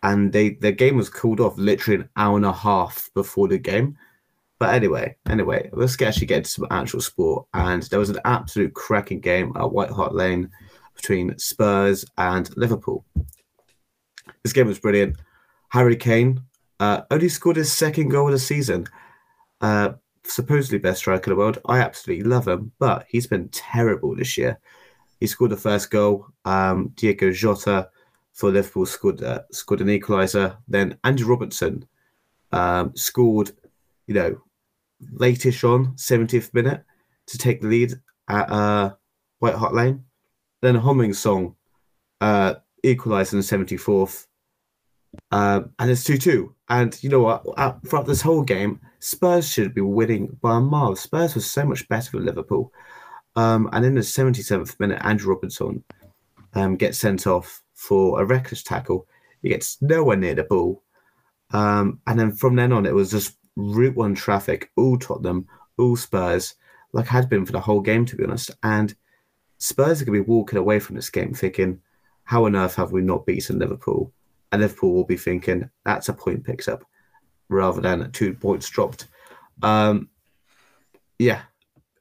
and 0.02 0.32
they 0.32 0.50
their 0.50 0.72
game 0.72 0.96
was 0.96 1.08
called 1.08 1.40
off 1.40 1.56
literally 1.56 2.02
an 2.02 2.08
hour 2.16 2.36
and 2.36 2.46
a 2.46 2.52
half 2.52 3.10
before 3.14 3.48
the 3.48 3.58
game. 3.58 3.96
But 4.58 4.74
anyway, 4.74 5.16
anyway, 5.28 5.70
let's 5.72 6.00
actually 6.00 6.26
get 6.26 6.38
into 6.38 6.50
some 6.50 6.66
actual 6.70 7.00
sport. 7.00 7.46
And 7.54 7.82
there 7.84 7.98
was 7.98 8.10
an 8.10 8.20
absolute 8.24 8.74
cracking 8.74 9.20
game 9.20 9.52
at 9.56 9.72
White 9.72 9.90
Hart 9.90 10.14
Lane 10.14 10.50
between 10.94 11.36
Spurs 11.38 12.04
and 12.16 12.48
Liverpool. 12.56 13.04
This 14.44 14.52
game 14.52 14.68
was 14.68 14.78
brilliant. 14.78 15.16
Harry 15.70 15.96
Kane 15.96 16.42
uh, 16.78 17.02
only 17.10 17.28
scored 17.28 17.56
his 17.56 17.72
second 17.72 18.10
goal 18.10 18.26
of 18.26 18.32
the 18.32 18.38
season. 18.38 18.86
Uh, 19.60 19.94
supposedly 20.24 20.78
best 20.78 21.00
striker 21.00 21.30
in 21.30 21.36
the 21.36 21.40
world. 21.40 21.58
I 21.66 21.78
absolutely 21.78 22.24
love 22.24 22.48
him, 22.48 22.72
but 22.78 23.06
he's 23.08 23.26
been 23.26 23.48
terrible 23.48 24.14
this 24.14 24.38
year. 24.38 24.58
He 25.20 25.26
scored 25.26 25.50
the 25.50 25.56
first 25.56 25.90
goal. 25.90 26.26
Um, 26.44 26.92
Diogo 26.96 27.30
Jota 27.30 27.88
for 28.32 28.50
Liverpool 28.50 28.86
scored 28.86 29.22
uh, 29.22 29.42
scored 29.52 29.80
an 29.80 29.88
equaliser. 29.88 30.56
Then 30.68 30.98
Andrew 31.04 31.28
Robertson 31.28 31.86
um, 32.50 32.92
scored, 32.96 33.52
you 34.06 34.14
know, 34.14 34.40
latish 35.14 35.64
on 35.68 35.94
70th 35.94 36.52
minute 36.54 36.84
to 37.26 37.38
take 37.38 37.60
the 37.60 37.68
lead 37.68 37.94
at 38.28 38.50
uh, 38.50 38.94
White 39.38 39.54
Hart 39.54 39.74
Lane. 39.74 40.04
Then 40.60 40.76
Heung-min 40.76 41.14
Son 41.14 41.54
uh, 42.20 42.54
equalised 42.82 43.32
in 43.32 43.40
the 43.40 43.44
74th. 43.44 44.26
Um, 45.30 45.70
and 45.78 45.90
it's 45.90 46.04
2 46.04 46.18
2. 46.18 46.54
And 46.68 47.02
you 47.02 47.10
know 47.10 47.20
what? 47.20 47.44
Throughout 47.86 48.06
this 48.06 48.22
whole 48.22 48.42
game, 48.42 48.80
Spurs 49.02 49.50
should 49.50 49.74
be 49.74 49.80
winning 49.80 50.38
by 50.40 50.58
a 50.58 50.60
mile. 50.60 50.94
Spurs 50.94 51.34
was 51.34 51.50
so 51.50 51.64
much 51.64 51.88
better 51.88 52.12
than 52.12 52.24
Liverpool. 52.24 52.72
Um, 53.34 53.68
and 53.72 53.84
in 53.84 53.94
the 53.96 54.00
77th 54.00 54.78
minute, 54.78 55.00
Andrew 55.02 55.34
Robinson 55.34 55.82
um, 56.54 56.76
gets 56.76 56.98
sent 56.98 57.26
off 57.26 57.64
for 57.74 58.22
a 58.22 58.24
reckless 58.24 58.62
tackle. 58.62 59.08
He 59.42 59.48
gets 59.48 59.82
nowhere 59.82 60.16
near 60.16 60.36
the 60.36 60.44
ball. 60.44 60.84
Um, 61.50 61.98
and 62.06 62.18
then 62.18 62.30
from 62.30 62.54
then 62.54 62.70
on, 62.70 62.86
it 62.86 62.94
was 62.94 63.10
just 63.10 63.38
Route 63.56 63.96
1 63.96 64.14
traffic, 64.14 64.70
all 64.76 64.96
Tottenham, 64.96 65.48
all 65.78 65.96
Spurs, 65.96 66.54
like 66.92 67.08
had 67.08 67.28
been 67.28 67.44
for 67.44 67.52
the 67.52 67.60
whole 67.60 67.80
game, 67.80 68.06
to 68.06 68.14
be 68.14 68.22
honest. 68.22 68.52
And 68.62 68.94
Spurs 69.58 70.00
are 70.00 70.04
going 70.04 70.20
to 70.20 70.24
be 70.24 70.30
walking 70.30 70.60
away 70.60 70.78
from 70.78 70.94
this 70.94 71.10
game 71.10 71.34
thinking, 71.34 71.80
how 72.22 72.44
on 72.44 72.54
earth 72.54 72.76
have 72.76 72.92
we 72.92 73.02
not 73.02 73.26
beaten 73.26 73.58
Liverpool? 73.58 74.12
And 74.52 74.62
Liverpool 74.62 74.94
will 74.94 75.06
be 75.06 75.16
thinking, 75.16 75.68
that's 75.84 76.08
a 76.08 76.12
point 76.12 76.44
picked 76.44 76.68
up 76.68 76.84
rather 77.48 77.80
than 77.80 78.10
two 78.12 78.34
points 78.34 78.68
dropped. 78.68 79.08
Um, 79.62 80.08
yeah, 81.18 81.42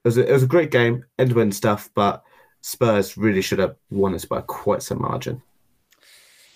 it 0.03 0.07
was, 0.07 0.17
a, 0.17 0.27
it 0.27 0.33
was 0.33 0.43
a 0.43 0.48
great 0.48 0.71
game, 0.71 1.05
end 1.19 1.29
to 1.31 1.41
end 1.41 1.53
stuff, 1.53 1.89
but 1.93 2.24
Spurs 2.62 3.17
really 3.17 3.41
should 3.41 3.60
have 3.60 3.75
won 3.89 4.13
this 4.13 4.25
by 4.25 4.41
quite 4.41 4.81
some 4.81 5.01
margin. 5.01 5.41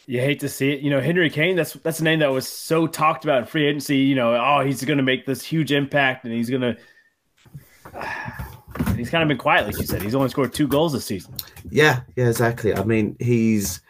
You 0.07 0.21
hate 0.21 0.39
to 0.41 0.49
see 0.49 0.71
it. 0.71 0.81
You 0.81 0.91
know, 0.91 1.01
Henry 1.01 1.31
Kane, 1.31 1.55
that's 1.55 1.73
that's 1.73 1.99
a 1.99 2.03
name 2.03 2.19
that 2.19 2.31
was 2.31 2.47
so 2.47 2.85
talked 2.85 3.23
about 3.23 3.39
in 3.39 3.45
free 3.45 3.65
agency. 3.65 3.97
You 3.97 4.13
know, 4.13 4.35
oh, 4.35 4.63
he's 4.63 4.83
going 4.83 4.97
to 4.97 5.03
make 5.03 5.25
this 5.25 5.43
huge 5.43 5.71
impact 5.71 6.25
and 6.25 6.33
he's 6.33 6.49
going 6.49 6.61
to. 7.93 8.95
he's 8.95 9.09
kind 9.09 9.23
of 9.23 9.27
been 9.27 9.37
quiet, 9.37 9.65
like 9.65 9.79
you 9.79 9.85
said. 9.85 10.03
He's 10.03 10.13
only 10.13 10.29
scored 10.29 10.53
two 10.53 10.67
goals 10.67 10.93
this 10.93 11.05
season. 11.05 11.33
Yeah, 11.71 12.01
yeah, 12.15 12.27
exactly. 12.27 12.75
I 12.75 12.83
mean, 12.83 13.15
he's 13.19 13.81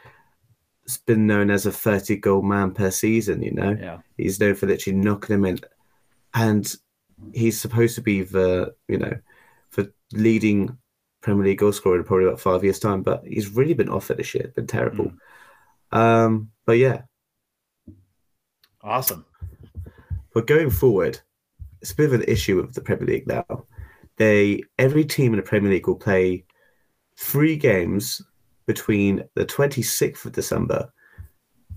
been 1.06 1.27
known 1.27 1.50
as 1.50 1.65
a 1.65 1.72
30 1.72 2.18
goal 2.18 2.42
man 2.42 2.72
per 2.72 2.92
season, 2.92 3.42
you 3.42 3.51
know? 3.51 3.77
Yeah. 3.80 4.00
He's 4.18 4.39
known 4.39 4.56
for 4.56 4.68
literally 4.68 4.98
knocking 4.98 5.36
them 5.36 5.46
in. 5.46 5.60
And 6.34 6.74
he's 7.34 7.60
supposed 7.60 7.96
to 7.96 8.01
be 8.01 8.22
the, 8.22 8.75
you 8.88 8.98
know, 8.98 9.18
for 9.70 9.88
leading 10.13 10.77
Premier 11.22 11.46
League 11.46 11.60
goal 11.60 11.72
scorer 11.72 11.98
in 11.98 12.04
probably 12.04 12.25
about 12.25 12.39
five 12.39 12.63
years' 12.63 12.80
time, 12.80 13.01
but 13.01 13.25
he's 13.25 13.50
really 13.50 13.74
been 13.74 13.89
off 13.89 14.12
it 14.12 14.18
this 14.18 14.36
year, 14.36 14.51
been 14.56 14.68
terrible. 14.68 15.12
Um, 15.92 16.51
but 16.65 16.77
yeah, 16.77 17.04
Awesome. 18.86 19.25
But 20.32 20.46
going 20.46 20.70
forward, 20.70 21.20
it's 21.82 21.92
a 21.92 21.96
bit 21.96 22.06
of 22.06 22.13
an 22.13 22.24
issue 22.27 22.62
with 22.62 22.75
the 22.75 22.82
Premier 22.82 23.08
League 23.08 23.27
now. 23.27 23.65
They 24.18 24.62
every 24.77 25.04
team 25.04 25.34
in 25.34 25.38
the 25.38 25.44
Premier 25.44 25.72
League 25.72 25.88
will 25.88 25.96
play 25.96 26.46
three 27.18 27.58
games 27.58 28.22
between 28.67 29.24
the 29.36 29.45
26th 29.45 30.25
of 30.25 30.31
December 30.31 30.91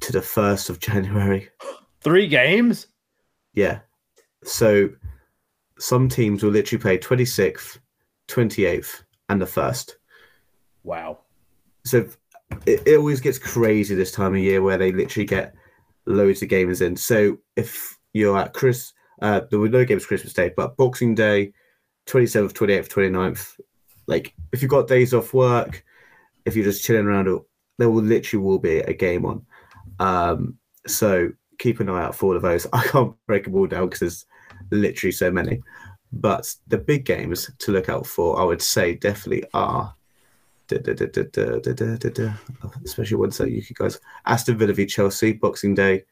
to 0.01 0.13
the 0.13 0.21
1st 0.21 0.71
of 0.71 0.81
January. 0.81 1.49
Three 2.01 2.27
games? 2.27 2.87
Yeah. 3.55 3.81
So 4.45 4.91
some 5.79 6.09
teams 6.09 6.43
will 6.43 6.51
literally 6.51 6.81
play 6.81 6.99
26th, 6.99 7.79
28th, 8.29 9.03
and 9.29 9.41
the 9.41 9.47
1st. 9.47 9.95
Wow. 10.85 11.19
So 11.85 12.07
it, 12.67 12.83
it 12.87 12.97
always 12.97 13.21
gets 13.21 13.39
crazy 13.39 13.95
this 13.95 14.13
time 14.13 14.35
of 14.35 14.41
year 14.41 14.63
where 14.63 14.79
they 14.79 14.93
literally 14.93 15.27
get 15.27 15.55
loads 16.07 16.43
of 16.43 16.49
games 16.49 16.81
in. 16.81 16.97
So 16.97 17.39
if 17.57 17.99
you're 18.13 18.39
at 18.39 18.55
Chris, 18.55 18.93
uh, 19.21 19.43
there 19.51 19.59
were 19.59 19.69
no 19.69 19.85
games 19.85 20.07
Christmas 20.07 20.33
Day, 20.33 20.53
but 20.57 20.77
Boxing 20.77 21.15
Day, 21.15 21.53
27th, 22.07 22.53
28th, 22.53 22.89
29th, 22.89 23.61
like 24.07 24.35
if 24.53 24.63
you've 24.63 24.71
got 24.71 24.89
days 24.89 25.13
off 25.13 25.35
work, 25.35 25.85
if 26.49 26.57
you're 26.57 26.65
just 26.65 26.85
chilling 26.85 27.07
around, 27.07 27.29
there 27.79 27.91
will 27.91 28.03
literally 28.03 28.45
will 28.45 28.59
be 28.59 28.79
a 28.81 28.93
game 28.93 29.25
on. 29.25 29.47
Um, 30.01 30.59
so 30.87 31.31
keep 31.59 31.81
an 31.81 31.89
eye 31.89 32.03
out 32.03 32.15
for 32.15 32.27
all 32.27 32.37
of 32.37 32.43
those. 32.43 32.67
I 32.73 32.83
can't 32.83 33.15
break 33.27 33.45
them 33.45 33.55
all 33.55 33.67
down 33.67 33.89
because 33.89 34.01
there's 34.01 34.27
literally 34.71 35.13
so 35.13 35.31
many. 35.31 35.63
But 36.13 36.55
the 36.67 36.79
big 36.79 37.05
games 37.05 37.51
to 37.59 37.73
look 37.73 37.89
out 37.89 38.07
for, 38.07 38.41
I 38.41 38.45
would 38.45 38.63
say, 38.63 38.95
definitely 38.95 39.45
are. 39.53 39.95
Da, 40.69 40.79
da, 40.79 40.93
da, 40.93 42.33
Especially 42.85 43.17
ones 43.17 43.39
that 43.39 43.51
you 43.51 43.63
guys 43.75 43.99
Aston 44.27 44.59
Villa 44.59 44.75
v 44.75 44.85
Chelsea 44.85 45.33
Boxing 45.33 45.75
Day, 45.75 46.05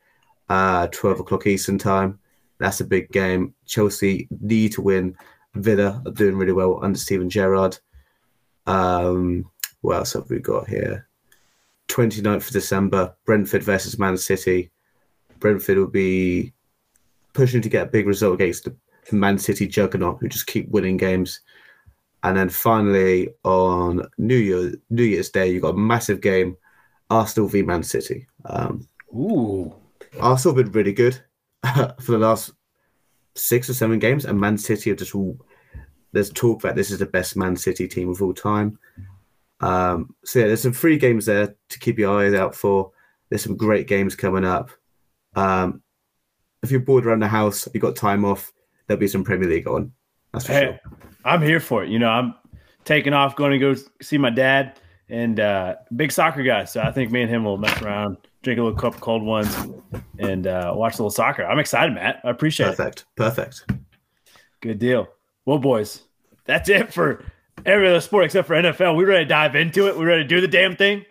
uh, 0.48 0.86
twelve 0.86 1.20
o'clock 1.20 1.46
Eastern 1.46 1.76
time. 1.76 2.18
That's 2.58 2.80
a 2.80 2.86
big 2.86 3.10
game. 3.12 3.54
Chelsea 3.66 4.28
need 4.40 4.72
to 4.72 4.80
win. 4.80 5.14
Villa 5.54 6.02
are 6.06 6.12
doing 6.12 6.36
really 6.36 6.54
well 6.54 6.82
under 6.82 6.98
Steven 6.98 7.28
Gerrard. 7.28 7.78
Um, 8.66 9.50
what 9.80 9.96
else 9.96 10.12
have 10.14 10.28
we 10.30 10.38
got 10.38 10.68
here? 10.68 11.08
29th 11.88 12.48
of 12.48 12.52
December, 12.52 13.16
Brentford 13.24 13.62
versus 13.62 13.98
Man 13.98 14.16
City. 14.16 14.70
Brentford 15.38 15.78
will 15.78 15.86
be 15.86 16.52
pushing 17.32 17.62
to 17.62 17.68
get 17.68 17.86
a 17.86 17.90
big 17.90 18.06
result 18.06 18.34
against 18.34 18.64
the 18.64 18.76
Man 19.12 19.38
City 19.38 19.66
juggernaut 19.66 20.18
who 20.20 20.28
just 20.28 20.46
keep 20.46 20.68
winning 20.70 20.96
games. 20.96 21.40
And 22.22 22.36
then 22.36 22.48
finally 22.48 23.28
on 23.44 24.02
New 24.18 24.36
Year 24.36 24.74
New 24.90 25.04
Year's 25.04 25.30
Day, 25.30 25.50
you 25.50 25.60
got 25.60 25.74
a 25.74 25.78
massive 25.78 26.20
game, 26.20 26.56
Arsenal 27.10 27.48
v 27.48 27.62
Man 27.62 27.82
City. 27.82 28.26
Um, 28.46 28.88
Ooh. 29.14 29.72
Arsenal 30.20 30.56
have 30.56 30.64
been 30.64 30.72
really 30.72 30.92
good 30.92 31.20
for 32.00 32.12
the 32.12 32.18
last 32.18 32.52
six 33.34 33.70
or 33.70 33.74
seven 33.74 33.98
games, 33.98 34.24
and 34.24 34.40
Man 34.40 34.58
City 34.58 34.90
are 34.90 34.96
just 34.96 35.14
all. 35.14 35.38
There's 36.12 36.30
talk 36.30 36.62
that 36.62 36.74
this 36.74 36.90
is 36.90 36.98
the 36.98 37.06
best 37.06 37.36
Man 37.36 37.56
City 37.56 37.86
team 37.86 38.08
of 38.08 38.22
all 38.22 38.32
time. 38.32 38.78
Um, 39.60 40.14
so 40.24 40.40
yeah, 40.40 40.46
there's 40.48 40.62
some 40.62 40.72
free 40.72 40.98
games 40.98 41.26
there 41.26 41.54
to 41.68 41.78
keep 41.78 41.98
your 41.98 42.18
eyes 42.20 42.34
out 42.34 42.54
for. 42.54 42.90
There's 43.28 43.42
some 43.42 43.56
great 43.56 43.88
games 43.88 44.14
coming 44.14 44.44
up. 44.44 44.70
Um, 45.34 45.82
if 46.62 46.70
you're 46.70 46.80
bored 46.80 47.06
around 47.06 47.20
the 47.20 47.28
house, 47.28 47.68
you've 47.72 47.82
got 47.82 47.96
time 47.96 48.24
off, 48.24 48.52
there'll 48.86 49.00
be 49.00 49.08
some 49.08 49.24
Premier 49.24 49.48
League 49.48 49.66
on. 49.68 49.92
That's 50.32 50.46
for 50.46 50.52
Hey, 50.52 50.64
sure. 50.64 50.98
I'm 51.24 51.42
here 51.42 51.60
for 51.60 51.84
it. 51.84 51.90
You 51.90 51.98
know, 51.98 52.08
I'm 52.08 52.34
taking 52.84 53.12
off, 53.12 53.36
going 53.36 53.52
to 53.52 53.58
go 53.58 53.74
see 54.02 54.18
my 54.18 54.30
dad 54.30 54.78
and 55.08 55.38
uh, 55.38 55.76
big 55.94 56.12
soccer 56.12 56.42
guy. 56.42 56.64
So 56.64 56.80
I 56.80 56.90
think 56.92 57.10
me 57.10 57.22
and 57.22 57.30
him 57.30 57.44
will 57.44 57.58
mess 57.58 57.80
around, 57.82 58.16
drink 58.42 58.58
a 58.58 58.62
little 58.62 58.78
cup 58.78 58.94
of 58.94 59.00
cold 59.00 59.22
ones, 59.22 59.54
and 60.18 60.46
uh, 60.46 60.72
watch 60.74 60.94
a 60.94 60.96
little 60.96 61.10
soccer. 61.10 61.44
I'm 61.44 61.58
excited, 61.58 61.94
Matt. 61.94 62.20
I 62.24 62.30
appreciate 62.30 62.68
it. 62.68 62.76
Perfect. 62.76 63.04
Perfect. 63.16 63.64
Good 64.60 64.78
deal. 64.78 65.08
Well, 65.44 65.58
boys, 65.58 66.02
that's 66.44 66.68
it 66.68 66.92
for 66.92 67.24
every 67.64 67.88
other 67.88 68.00
sport 68.00 68.24
except 68.24 68.46
for 68.46 68.54
NFL. 68.54 68.96
We 68.96 69.04
ready 69.04 69.24
to 69.24 69.28
dive 69.28 69.54
into 69.54 69.88
it? 69.88 69.96
We 69.96 70.04
ready 70.04 70.22
to 70.22 70.28
do 70.28 70.40
the 70.40 70.48
damn 70.48 70.76
thing? 70.76 71.04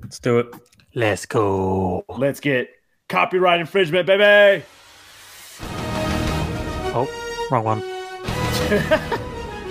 Let's 0.00 0.18
do 0.18 0.38
it. 0.38 0.54
Let's 0.94 1.26
go. 1.26 2.04
Let's 2.08 2.40
get 2.40 2.70
copyright 3.08 3.60
infringement, 3.60 4.06
baby. 4.06 4.64
Oh, 6.94 7.08
wrong 7.50 7.64
one. 7.64 9.24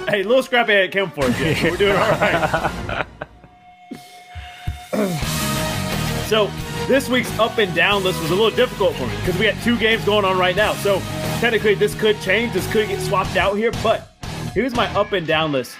Hey, 0.10 0.24
little 0.24 0.41
scrappy 0.41 0.72
ain't 0.72 0.93
come 0.93 1.12
for 1.12 1.25
us 1.25 1.38
yet. 1.38 1.62
We're 1.69 1.75
doing 1.75 1.91
all 1.91 1.98
right. 1.98 3.05
so 6.27 6.50
this 6.88 7.10
week's 7.10 7.38
up 7.38 7.57
and 7.57 7.75
down 7.75 8.05
list 8.05 8.22
was 8.22 8.31
a 8.31 8.34
little 8.34 8.55
difficult 8.55 8.96
for 8.96 9.05
me 9.05 9.13
because 9.17 9.38
we 9.38 9.51
got 9.51 9.62
two 9.63 9.77
games 9.77 10.05
going 10.05 10.24
on 10.24 10.38
right 10.38 10.55
now. 10.55 10.72
So 10.75 11.00
technically, 11.41 11.75
this 11.75 11.93
could 11.93 12.22
change. 12.22 12.53
This 12.53 12.72
could 12.72 12.88
get 12.88 13.01
swapped 13.01 13.36
out 13.36 13.55
here. 13.55 13.74
But 13.84 14.07
here's 14.53 14.74
my 14.74 14.88
up 14.96 15.12
and 15.12 15.27
down 15.27 15.51
list 15.51 15.75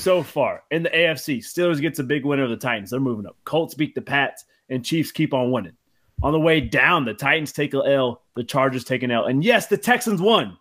so 0.00 0.22
far 0.22 0.62
in 0.70 0.82
the 0.82 0.90
AFC. 0.90 1.38
Steelers 1.38 1.80
gets 1.80 1.98
a 1.98 2.04
big 2.04 2.24
win 2.24 2.40
over 2.40 2.48
the 2.48 2.56
Titans. 2.56 2.90
They're 2.90 3.00
moving 3.00 3.26
up. 3.26 3.36
Colts 3.44 3.74
beat 3.74 3.94
the 3.94 4.02
Pats, 4.02 4.44
and 4.68 4.84
Chiefs 4.84 5.12
keep 5.12 5.34
on 5.34 5.50
winning. 5.50 5.76
On 6.22 6.32
the 6.32 6.40
way 6.40 6.60
down, 6.60 7.04
the 7.04 7.14
Titans 7.14 7.52
take 7.52 7.74
a 7.74 7.78
L. 7.78 8.22
The 8.36 8.44
Chargers 8.44 8.84
take 8.84 9.02
an 9.02 9.10
L. 9.10 9.26
And 9.26 9.42
yes, 9.42 9.66
the 9.66 9.76
Texans 9.76 10.20
won 10.20 10.56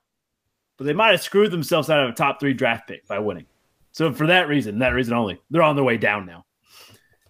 but 0.80 0.86
they 0.86 0.94
might 0.94 1.12
have 1.12 1.22
screwed 1.22 1.52
themselves 1.52 1.90
out 1.90 2.06
of 2.06 2.10
a 2.10 2.14
top 2.14 2.40
three 2.40 2.54
draft 2.54 2.88
pick 2.88 3.06
by 3.06 3.20
winning. 3.20 3.46
So 3.92 4.14
for 4.14 4.28
that 4.28 4.48
reason, 4.48 4.80
that 4.80 4.94
reason 4.94 5.14
only, 5.14 5.40
they're 5.52 5.62
on 5.62 5.76
their 5.76 5.84
way 5.84 5.98
down 5.98 6.26
now. 6.26 6.46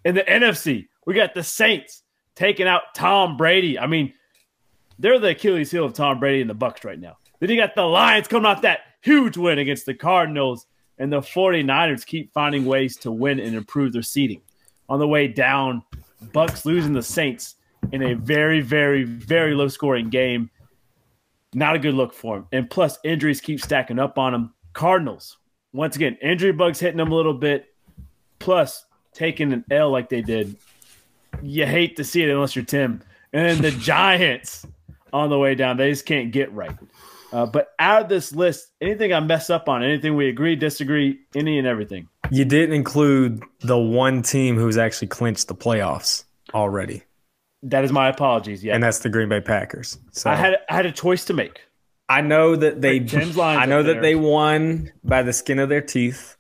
In 0.06 0.14
the 0.14 0.22
NFC, 0.22 0.88
we 1.08 1.16
got 1.16 1.34
the 1.34 1.44
Saints 1.44 2.04
taking 2.36 2.68
out 2.68 2.94
Tom 2.94 3.38
Brady. 3.38 3.80
I 3.80 3.88
mean, 3.88 4.14
they're 5.00 5.18
the 5.18 5.30
Achilles 5.30 5.72
heel 5.72 5.84
of 5.84 5.94
Tom 5.94 6.20
Brady 6.20 6.42
and 6.42 6.50
the 6.50 6.56
Bucs 6.56 6.86
right 6.86 7.00
now. 7.00 7.18
Then 7.40 7.50
you 7.50 7.58
got 7.58 7.74
the 7.74 7.82
Lions 7.82 8.28
coming 8.28 8.46
off 8.46 8.62
that 8.62 8.82
huge 9.02 9.36
win 9.36 9.58
against 9.58 9.88
the 9.88 9.96
Cardinals, 9.96 10.68
and 11.00 11.12
the 11.12 11.22
49ers 11.22 12.06
keep 12.06 12.32
finding 12.34 12.66
ways 12.66 12.96
to 12.98 13.12
win 13.12 13.40
and 13.40 13.56
improve 13.56 13.94
their 13.94 14.02
seeding. 14.02 14.42
On 14.90 15.00
the 15.00 15.08
way 15.08 15.28
down, 15.28 15.84
Bucs 16.26 16.66
losing 16.66 16.94
the 16.94 17.02
Saints 17.02 17.56
in 17.92 18.04
a 18.04 18.14
very, 18.16 18.62
very, 18.62 19.04
very 19.04 19.56
low 19.56 19.68
scoring 19.68 20.10
game 20.10 20.50
not 21.54 21.76
a 21.76 21.80
good 21.80 21.96
look 21.96 22.14
for 22.14 22.38
him. 22.38 22.48
And 22.52 22.70
plus, 22.70 22.98
injuries 23.04 23.42
keep 23.42 23.62
stacking 23.62 24.00
up 24.00 24.18
on 24.18 24.34
him. 24.34 24.54
Cardinals, 24.74 25.38
once 25.74 25.96
again, 25.96 26.18
injury 26.22 26.52
bugs 26.52 26.80
hitting 26.80 26.98
them 26.98 27.12
a 27.12 27.16
little 27.16 27.34
bit, 27.34 27.66
plus 28.38 28.86
taking 29.14 29.52
an 29.52 29.66
L 29.72 29.90
like 29.90 30.10
they 30.10 30.22
did. 30.22 30.56
You 31.42 31.66
hate 31.66 31.96
to 31.98 32.04
see 32.04 32.24
it 32.24 32.30
unless 32.30 32.56
you're 32.56 32.66
Tim. 32.66 33.02
And 33.34 33.60
the 33.60 33.72
Giants 33.80 34.66
on 35.12 35.30
the 35.30 35.40
way 35.40 35.56
down, 35.56 35.78
they 35.78 35.90
just 35.90 36.06
can't 36.06 36.32
get 36.32 36.54
right. 36.54 36.76
Uh, 37.32 37.46
but 37.46 37.70
out 37.78 38.04
of 38.04 38.10
this 38.10 38.34
list, 38.34 38.72
anything 38.82 39.14
I 39.14 39.20
mess 39.20 39.50
up 39.50 39.70
on, 39.70 39.84
anything 39.84 40.16
we 40.16 40.30
agree, 40.30 40.56
disagree, 40.56 41.20
any 41.36 41.58
and 41.60 41.68
everything. 41.68 42.08
You 42.32 42.46
didn't 42.46 42.74
include 42.76 43.44
the 43.62 43.78
one 43.78 44.22
team 44.22 44.56
who's 44.58 44.78
actually 44.78 45.10
clinched 45.10 45.48
the 45.48 45.56
playoffs 45.56 46.24
already, 46.54 47.04
That 47.64 47.84
is 47.84 47.92
my 47.92 48.10
apologies. 48.10 48.64
Yeah, 48.64 48.74
and 48.74 48.84
that's 48.84 49.00
the 49.00 49.10
Green 49.10 49.30
Bay 49.30 49.42
Packers. 49.42 49.98
So 50.12 50.30
I 50.30 50.36
had 50.36 50.58
I 50.70 50.76
had 50.76 50.86
a 50.86 50.92
choice 50.92 51.26
to 51.26 51.34
make. 51.34 51.62
I 52.08 52.22
know 52.22 52.56
that 52.56 52.82
they 52.82 53.00
I 53.40 53.66
know 53.68 53.84
that 53.84 54.02
they 54.02 54.16
won 54.16 54.92
by 55.04 55.22
the 55.22 55.34
skin 55.34 55.60
of 55.60 55.70
their 55.70 55.82
teeth, 55.82 56.38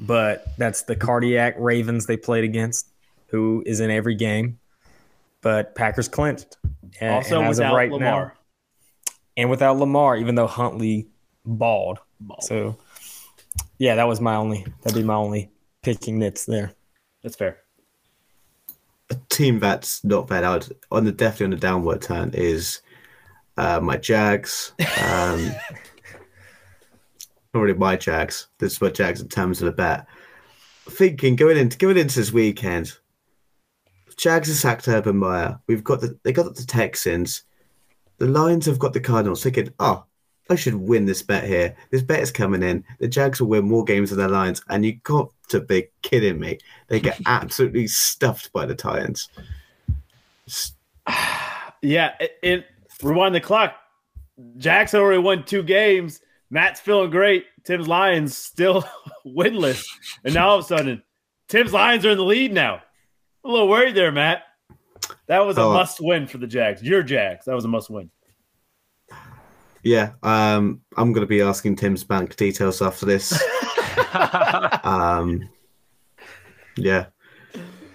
but 0.00 0.46
that's 0.58 0.82
the 0.82 0.94
cardiac 0.94 1.56
Ravens 1.58 2.06
they 2.06 2.16
played 2.16 2.44
against, 2.44 2.88
who 3.26 3.62
is 3.66 3.80
in 3.80 3.90
every 3.90 4.14
game. 4.14 4.58
But 5.40 5.74
Packers 5.74 6.06
clinched. 6.06 6.56
And, 7.00 7.14
Also, 7.14 7.38
and 7.40 7.48
as 7.48 7.58
of 7.58 7.64
without 7.64 7.74
right 7.76 7.90
Lamar. 7.90 8.24
now, 8.26 8.32
and 9.36 9.50
without 9.50 9.78
Lamar, 9.78 10.16
even 10.16 10.34
though 10.34 10.46
Huntley 10.46 11.06
balled. 11.44 11.98
Ball. 12.20 12.40
So 12.40 12.78
yeah, 13.78 13.96
that 13.96 14.06
was 14.06 14.20
my 14.20 14.36
only 14.36 14.64
that'd 14.82 14.96
be 14.96 15.04
my 15.04 15.14
only 15.14 15.50
picking 15.82 16.18
nits 16.18 16.44
there. 16.46 16.72
That's 17.22 17.36
fair. 17.36 17.58
a 19.10 19.16
team 19.28 19.58
that's 19.58 20.04
not 20.04 20.28
bad 20.28 20.44
out 20.44 20.68
on 20.90 21.04
the 21.04 21.12
definitely 21.12 21.44
on 21.44 21.50
the 21.50 21.56
downward 21.56 22.02
turn 22.02 22.30
is 22.34 22.80
uh, 23.56 23.80
my 23.80 23.96
Jags. 23.96 24.72
Um, 25.02 25.46
not 27.54 27.60
really 27.60 27.74
my 27.74 27.96
Jags. 27.96 28.48
This 28.58 28.74
is 28.74 28.80
my 28.80 28.90
Jags 28.90 29.20
in 29.20 29.28
terms 29.28 29.60
of 29.60 29.66
the 29.66 29.72
bet. 29.72 30.06
Thinking 30.88 31.36
going 31.36 31.56
into 31.56 31.78
going 31.78 31.98
into 31.98 32.18
this 32.18 32.32
weekend, 32.32 32.92
Jags 34.16 34.48
have 34.48 34.56
sacked 34.56 34.88
Urban 34.88 35.16
Meyer. 35.16 35.58
We've 35.66 35.84
got 35.84 36.00
the 36.00 36.18
they 36.22 36.32
got 36.32 36.54
the 36.54 36.64
Texans. 36.64 37.42
The 38.22 38.28
Lions 38.28 38.66
have 38.66 38.78
got 38.78 38.92
the 38.92 39.00
Cardinals. 39.00 39.42
Thinking, 39.42 39.74
oh, 39.80 40.04
I 40.48 40.54
should 40.54 40.76
win 40.76 41.06
this 41.06 41.22
bet 41.22 41.42
here. 41.42 41.74
This 41.90 42.02
bet 42.02 42.20
is 42.20 42.30
coming 42.30 42.62
in. 42.62 42.84
The 43.00 43.08
Jags 43.08 43.40
will 43.40 43.48
win 43.48 43.64
more 43.64 43.82
games 43.82 44.10
than 44.10 44.20
the 44.20 44.28
Lions, 44.28 44.62
and 44.68 44.86
you 44.86 44.92
got 45.02 45.32
to 45.48 45.60
be 45.60 45.88
kidding 46.02 46.38
me. 46.38 46.58
They 46.86 47.00
get 47.00 47.20
absolutely 47.26 47.88
stuffed 47.88 48.52
by 48.52 48.64
the 48.64 48.76
Titans. 48.76 49.28
Yeah, 51.82 52.12
it, 52.20 52.30
it 52.44 52.66
rewind 53.02 53.34
the 53.34 53.40
clock. 53.40 53.74
Jackson 54.56 55.00
already 55.00 55.18
won 55.18 55.42
two 55.42 55.64
games. 55.64 56.20
Matt's 56.48 56.78
feeling 56.78 57.10
great. 57.10 57.46
Tim's 57.64 57.88
Lions 57.88 58.36
still 58.38 58.84
winless. 59.26 59.84
And 60.22 60.32
now 60.34 60.50
all 60.50 60.58
of 60.60 60.64
a 60.64 60.68
sudden, 60.68 61.02
Tim's 61.48 61.72
Lions 61.72 62.06
are 62.06 62.10
in 62.10 62.18
the 62.18 62.22
lead 62.22 62.52
now. 62.52 62.82
a 63.44 63.48
little 63.48 63.68
worried 63.68 63.96
there, 63.96 64.12
Matt. 64.12 64.44
That 65.26 65.40
was 65.46 65.56
a 65.58 65.62
Oh. 65.62 65.72
must 65.72 66.00
win 66.00 66.26
for 66.26 66.38
the 66.38 66.46
Jags. 66.46 66.82
Your 66.82 67.02
Jags. 67.02 67.44
That 67.46 67.54
was 67.54 67.64
a 67.64 67.68
must 67.68 67.90
win. 67.90 68.10
Yeah, 69.84 70.12
um, 70.22 70.80
I'm 70.96 71.12
going 71.12 71.22
to 71.22 71.28
be 71.28 71.40
asking 71.42 71.76
Tim's 71.76 72.04
bank 72.04 72.36
details 72.36 72.80
after 72.82 73.04
this. 73.06 73.32
um, 74.84 75.48
yeah, 76.76 77.06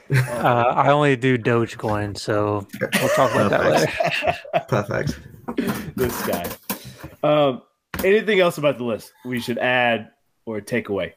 Uh, 0.09 0.73
I 0.75 0.89
only 0.91 1.15
do 1.17 1.37
Dogecoin, 1.37 2.17
so 2.17 2.65
we'll 2.79 3.09
talk 3.09 3.31
about 3.33 3.49
that 3.51 3.71
later. 3.71 4.37
perfect. 4.69 5.19
This 5.95 6.25
guy. 6.25 6.49
Um, 7.23 7.61
anything 8.03 8.39
else 8.39 8.57
about 8.57 8.77
the 8.77 8.83
list 8.85 9.11
we 9.25 9.39
should 9.41 9.57
add 9.57 10.11
or 10.45 10.61
take 10.61 10.87
away? 10.89 11.15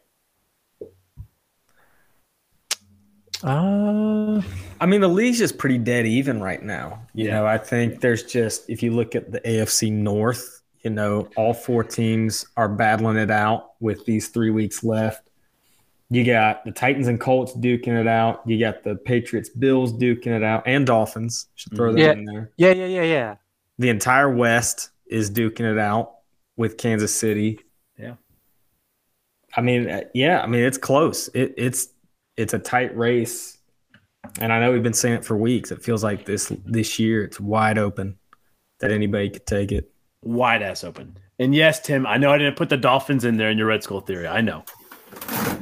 Uh, 3.42 4.42
I 4.80 4.86
mean, 4.86 5.00
the 5.00 5.08
league's 5.08 5.40
is 5.40 5.52
pretty 5.52 5.78
dead 5.78 6.06
even 6.06 6.40
right 6.42 6.62
now. 6.62 7.02
You 7.14 7.26
Yeah. 7.26 7.34
know, 7.34 7.46
I 7.46 7.58
think 7.58 8.00
there's 8.00 8.22
just 8.24 8.68
if 8.68 8.82
you 8.82 8.90
look 8.92 9.14
at 9.14 9.32
the 9.32 9.40
AFC 9.40 9.90
North, 9.90 10.62
you 10.82 10.90
know, 10.90 11.28
all 11.36 11.52
four 11.54 11.84
teams 11.84 12.46
are 12.56 12.68
battling 12.68 13.16
it 13.16 13.30
out 13.30 13.72
with 13.80 14.04
these 14.06 14.28
three 14.28 14.50
weeks 14.50 14.82
left. 14.84 15.28
You 16.12 16.24
got 16.24 16.64
the 16.64 16.72
Titans 16.72 17.06
and 17.06 17.20
Colts 17.20 17.52
duking 17.54 17.98
it 18.00 18.08
out. 18.08 18.42
You 18.44 18.58
got 18.58 18.82
the 18.82 18.96
Patriots, 18.96 19.48
Bills 19.48 19.92
duking 19.92 20.26
it 20.36 20.42
out, 20.42 20.64
and 20.66 20.84
Dolphins. 20.86 21.46
Should 21.54 21.76
throw 21.76 21.92
them 21.92 21.98
Yeah. 21.98 22.12
in 22.12 22.24
there. 22.24 22.50
yeah, 22.56 22.72
yeah, 22.72 22.86
yeah, 22.86 23.02
yeah. 23.04 23.34
The 23.78 23.90
entire 23.90 24.28
West 24.34 24.90
is 25.06 25.30
duking 25.30 25.70
it 25.70 25.78
out 25.78 26.14
with 26.56 26.78
Kansas 26.78 27.14
City. 27.14 27.60
Yeah. 27.98 28.14
I 29.56 29.60
mean, 29.60 29.88
uh, 29.88 30.02
yeah, 30.14 30.40
I 30.42 30.46
mean 30.46 30.62
it's 30.62 30.78
close. 30.78 31.28
It, 31.28 31.54
it's 31.56 31.88
it's 32.40 32.54
a 32.54 32.58
tight 32.58 32.96
race, 32.96 33.58
and 34.40 34.52
I 34.52 34.60
know 34.60 34.72
we've 34.72 34.82
been 34.82 34.92
saying 34.92 35.16
it 35.16 35.24
for 35.24 35.36
weeks. 35.36 35.70
It 35.70 35.82
feels 35.82 36.02
like 36.02 36.24
this 36.24 36.52
this 36.64 36.98
year 36.98 37.24
it's 37.24 37.38
wide 37.38 37.78
open 37.78 38.18
that 38.80 38.90
anybody 38.90 39.30
could 39.30 39.46
take 39.46 39.72
it. 39.72 39.92
Wide 40.22 40.62
ass 40.62 40.84
open. 40.84 41.18
And 41.38 41.54
yes, 41.54 41.80
Tim, 41.80 42.06
I 42.06 42.16
know 42.16 42.32
I 42.32 42.38
didn't 42.38 42.56
put 42.56 42.68
the 42.68 42.76
Dolphins 42.76 43.24
in 43.24 43.36
there 43.36 43.50
in 43.50 43.58
your 43.58 43.66
Red 43.66 43.82
Skull 43.82 44.00
theory. 44.00 44.26
I 44.26 44.40
know. 44.40 44.64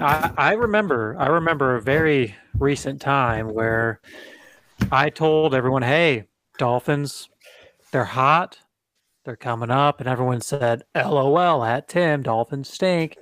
I, 0.00 0.30
I 0.36 0.52
remember 0.52 1.16
I 1.18 1.26
remember 1.26 1.74
a 1.74 1.82
very 1.82 2.34
recent 2.58 3.00
time 3.00 3.52
where 3.52 4.00
I 4.92 5.10
told 5.10 5.54
everyone, 5.54 5.82
"Hey, 5.82 6.24
Dolphins, 6.58 7.28
they're 7.90 8.04
hot, 8.04 8.58
they're 9.28 9.36
coming 9.36 9.70
up," 9.70 10.00
and 10.00 10.08
everyone 10.08 10.40
said, 10.40 10.84
"LOL 10.96 11.62
at 11.62 11.86
Tim, 11.86 12.22
Dolphins 12.22 12.72
stink." 12.72 13.18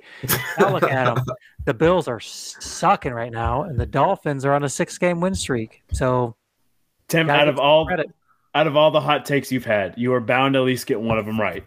Now 0.57 0.71
look 0.71 0.83
at 0.83 1.15
them. 1.15 1.25
The 1.65 1.73
Bills 1.73 2.07
are 2.07 2.21
sucking 2.21 3.11
right 3.11 3.31
now, 3.31 3.63
and 3.63 3.77
the 3.77 3.85
Dolphins 3.85 4.45
are 4.45 4.53
on 4.53 4.63
a 4.63 4.69
six-game 4.69 5.19
win 5.19 5.35
streak. 5.35 5.83
So, 5.91 6.37
Tim, 7.09 7.29
out 7.29 7.49
of 7.49 7.59
all 7.59 7.85
credit. 7.85 8.09
out 8.55 8.67
of 8.67 8.77
all 8.77 8.89
the 8.89 9.01
hot 9.01 9.25
takes 9.25 9.51
you've 9.51 9.65
had, 9.65 9.93
you 9.97 10.13
are 10.13 10.21
bound 10.21 10.53
to 10.53 10.59
at 10.59 10.65
least 10.65 10.87
get 10.87 11.01
one 11.01 11.17
of 11.17 11.25
them 11.25 11.37
right. 11.37 11.65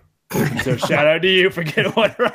So 0.63 0.79
shout 0.79 1.07
out 1.07 1.21
to 1.21 1.29
you 1.29 1.51
for 1.51 1.65
getting 1.65 1.93
one 1.93 2.15
right. 2.19 2.33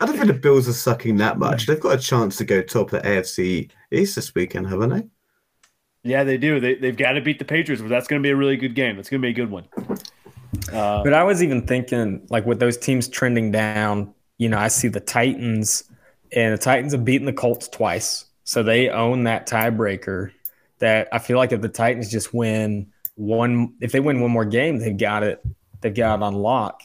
I 0.00 0.06
don't 0.06 0.14
think 0.14 0.28
the 0.28 0.34
Bills 0.34 0.68
are 0.68 0.72
sucking 0.72 1.16
that 1.16 1.40
much. 1.40 1.66
They've 1.66 1.80
got 1.80 1.98
a 1.98 2.00
chance 2.00 2.36
to 2.36 2.44
go 2.44 2.62
top 2.62 2.92
of 2.92 3.02
the 3.02 3.08
AFC 3.08 3.70
East 3.90 4.14
this 4.14 4.32
weekend, 4.36 4.68
haven't 4.68 4.90
they? 4.90 5.02
Yeah, 6.04 6.22
they 6.22 6.38
do. 6.38 6.60
They, 6.60 6.76
they've 6.76 6.96
got 6.96 7.12
to 7.12 7.20
beat 7.20 7.40
the 7.40 7.44
Patriots, 7.44 7.82
but 7.82 7.88
that's 7.88 8.06
going 8.06 8.22
to 8.22 8.26
be 8.26 8.30
a 8.30 8.36
really 8.36 8.56
good 8.56 8.76
game. 8.76 8.94
That's 8.94 9.10
going 9.10 9.20
to 9.20 9.26
be 9.26 9.30
a 9.30 9.34
good 9.34 9.50
one. 9.50 9.64
Uh, 10.72 11.02
But 11.04 11.14
I 11.14 11.24
was 11.24 11.42
even 11.42 11.66
thinking, 11.66 12.26
like 12.30 12.46
with 12.46 12.58
those 12.60 12.76
teams 12.76 13.08
trending 13.08 13.50
down, 13.50 14.14
you 14.38 14.48
know, 14.48 14.58
I 14.58 14.68
see 14.68 14.88
the 14.88 15.00
Titans, 15.00 15.84
and 16.32 16.54
the 16.54 16.58
Titans 16.58 16.92
have 16.92 17.04
beaten 17.04 17.26
the 17.26 17.32
Colts 17.32 17.68
twice, 17.68 18.26
so 18.44 18.62
they 18.62 18.88
own 18.88 19.24
that 19.24 19.46
tiebreaker. 19.48 20.32
That 20.78 21.08
I 21.12 21.18
feel 21.18 21.38
like 21.38 21.50
if 21.52 21.60
the 21.60 21.68
Titans 21.68 22.08
just 22.10 22.32
win 22.32 22.92
one, 23.16 23.74
if 23.80 23.90
they 23.92 23.98
win 24.00 24.20
one 24.20 24.30
more 24.30 24.44
game, 24.44 24.78
they've 24.78 24.96
got 24.96 25.24
it. 25.24 25.42
They've 25.80 25.94
got 25.94 26.20
it 26.20 26.22
on 26.22 26.34
lock. 26.34 26.82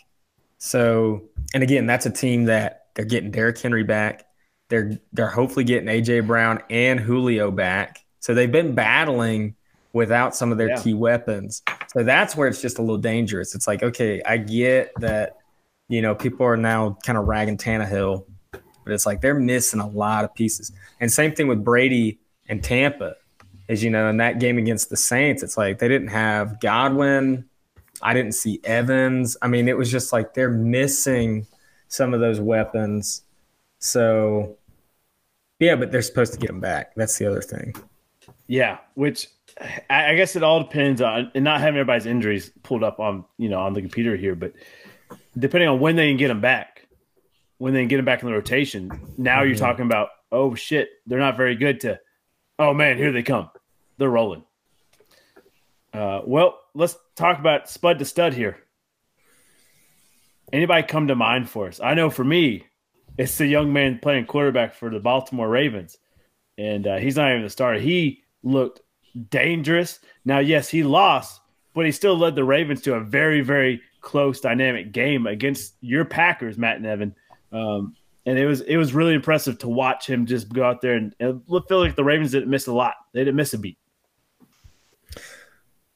So, 0.58 1.24
and 1.54 1.62
again, 1.62 1.86
that's 1.86 2.06
a 2.06 2.10
team 2.10 2.46
that 2.46 2.88
they're 2.96 3.06
getting 3.06 3.32
Derrick 3.32 3.60
Henry 3.60 3.84
back. 3.84 4.26
They're 4.70 5.00
they're 5.12 5.28
hopefully 5.28 5.64
getting 5.66 5.88
AJ 5.90 6.26
Brown 6.26 6.62
and 6.70 7.00
Julio 7.00 7.52
back. 7.52 8.00
So 8.20 8.34
they've 8.34 8.52
been 8.52 8.74
battling 8.74 9.56
without 9.92 10.36
some 10.36 10.52
of 10.52 10.58
their 10.58 10.70
Yeah. 10.70 10.82
key 10.82 10.94
weapons. 10.96 11.62
So 11.94 12.04
that's 12.04 12.36
where 12.36 12.48
it's 12.48 12.62
just 12.62 12.80
a 12.80 12.82
little 12.82 12.98
dangerous. 12.98 13.54
It's 13.56 13.68
like, 13.68 13.84
okay, 13.84 14.22
I 14.24 14.38
get 14.38 14.92
that, 15.00 15.38
you 15.90 16.02
know, 16.02 16.16
people 16.16 16.46
are 16.46 16.58
now 16.58 16.98
kind 17.04 17.18
of 17.18 17.28
ragging 17.28 17.58
Tannehill, 17.58 18.26
but 18.52 18.94
it's 18.94 19.06
like 19.06 19.22
they're 19.22 19.40
missing 19.40 19.80
a 19.80 19.88
lot 19.88 20.26
of 20.26 20.34
pieces. 20.34 20.72
And 21.00 21.12
same 21.12 21.34
thing 21.34 21.48
with 21.48 21.64
Brady 21.64 22.20
and 22.50 22.64
Tampa, 22.64 23.16
is 23.68 23.84
you 23.84 23.90
know, 23.90 24.10
in 24.10 24.18
that 24.18 24.40
game 24.40 24.58
against 24.58 24.90
the 24.90 24.98
Saints, 24.98 25.44
it's 25.44 25.56
like 25.56 25.80
they 25.80 25.88
didn't 25.88 26.10
have 26.10 26.60
Godwin. 26.60 27.46
I 28.02 28.14
didn't 28.14 28.34
see 28.34 28.60
Evans. 28.64 29.38
I 29.42 29.48
mean, 29.48 29.68
it 29.70 29.78
was 29.78 29.90
just 29.90 30.12
like 30.12 30.34
they're 30.34 30.50
missing 30.50 31.48
some 31.88 32.14
of 32.14 32.20
those 32.20 32.42
weapons. 32.42 33.22
So, 33.80 34.58
yeah, 35.60 35.76
but 35.76 35.92
they're 35.92 36.02
supposed 36.02 36.34
to 36.34 36.40
get 36.40 36.48
them 36.48 36.60
back. 36.60 36.94
That's 36.96 37.18
the 37.18 37.26
other 37.26 37.42
thing. 37.42 37.74
yeah, 38.48 38.80
which 38.96 39.28
I, 39.90 40.12
I 40.12 40.16
guess 40.16 40.36
it 40.36 40.44
all 40.44 40.64
depends 40.64 41.02
on 41.02 41.32
and 41.36 41.44
not 41.44 41.60
having 41.62 41.76
everybody's 41.80 42.06
injuries 42.06 42.52
pulled 42.64 42.84
up 42.84 43.00
on 43.00 43.26
you 43.38 43.50
know 43.50 43.60
on 43.60 43.74
the 43.74 43.82
computer 43.82 44.16
here, 44.16 44.36
but 44.36 44.54
depending 45.38 45.70
on 45.70 45.80
when 45.80 45.96
they 45.96 46.10
can 46.10 46.18
get 46.18 46.28
them 46.30 46.42
back, 46.42 46.88
when 47.58 47.74
they 47.74 47.82
can 47.82 47.88
get 47.88 47.98
them 47.98 48.06
back 48.06 48.22
in 48.22 48.28
the 48.28 48.34
rotation. 48.34 48.92
Now 49.18 49.44
you're 49.44 49.56
Mhm. 49.56 49.60
talking 49.60 49.86
about 49.86 50.10
oh 50.32 50.56
shit, 50.56 50.90
they're 51.06 51.20
not 51.20 51.38
very 51.38 51.56
good. 51.56 51.80
To 51.82 52.00
oh 52.60 52.74
man, 52.74 52.98
here 52.98 53.12
they 53.12 53.24
come, 53.24 53.50
they're 53.98 54.10
rolling. 54.10 54.44
Uh, 55.94 56.22
well, 56.26 56.60
let's 56.74 56.98
talk 57.16 57.38
about 57.40 57.70
Spud 57.70 58.00
to 58.00 58.06
Stud 58.06 58.34
here. 58.34 58.58
Anybody 60.52 60.86
come 60.88 61.08
to 61.08 61.16
mind 61.16 61.50
for 61.50 61.68
us? 61.68 61.80
I 61.80 61.94
know 61.94 62.10
for 62.10 62.24
me, 62.24 62.66
it's 63.18 63.38
the 63.38 63.46
young 63.48 63.74
man 63.74 64.00
playing 64.02 64.26
quarterback 64.26 64.74
for 64.74 64.90
the 64.90 65.00
Baltimore 65.00 65.48
Ravens, 65.50 65.98
and 66.58 66.86
uh, 66.88 66.98
he's 66.98 67.16
not 67.16 67.30
even 67.32 67.44
the 67.44 67.50
starter. 67.50 67.80
He 67.80 68.24
looked 68.44 68.82
dangerous. 69.30 70.00
Now, 70.26 70.40
yes, 70.40 70.70
he 70.70 70.84
lost, 70.84 71.42
but 71.74 71.86
he 71.86 71.92
still 71.92 72.18
led 72.18 72.36
the 72.36 72.44
Ravens 72.44 72.82
to 72.84 72.96
a 72.96 73.00
very, 73.02 73.42
very 73.42 73.82
close, 74.02 74.40
dynamic 74.40 74.92
game 74.92 75.28
against 75.28 75.76
your 75.82 76.06
Packers, 76.06 76.58
Matt 76.58 76.78
and 76.78 76.86
Evan. 76.86 77.16
Um, 77.52 77.96
and 78.26 78.38
it 78.38 78.46
was 78.46 78.62
it 78.62 78.78
was 78.78 78.94
really 78.94 79.14
impressive 79.14 79.60
to 79.60 79.70
watch 79.70 80.10
him 80.10 80.26
just 80.26 80.50
go 80.50 80.64
out 80.64 80.82
there 80.82 80.94
and 80.94 81.14
it 81.20 81.36
feel 81.68 81.80
like 81.80 81.96
the 81.96 82.04
Ravens 82.04 82.32
didn't 82.32 82.50
miss 82.50 82.68
a 82.68 82.74
lot. 82.74 82.96
They 83.14 83.22
didn't 83.22 83.36
miss 83.36 83.54
a 83.54 83.58
beat. 83.58 83.78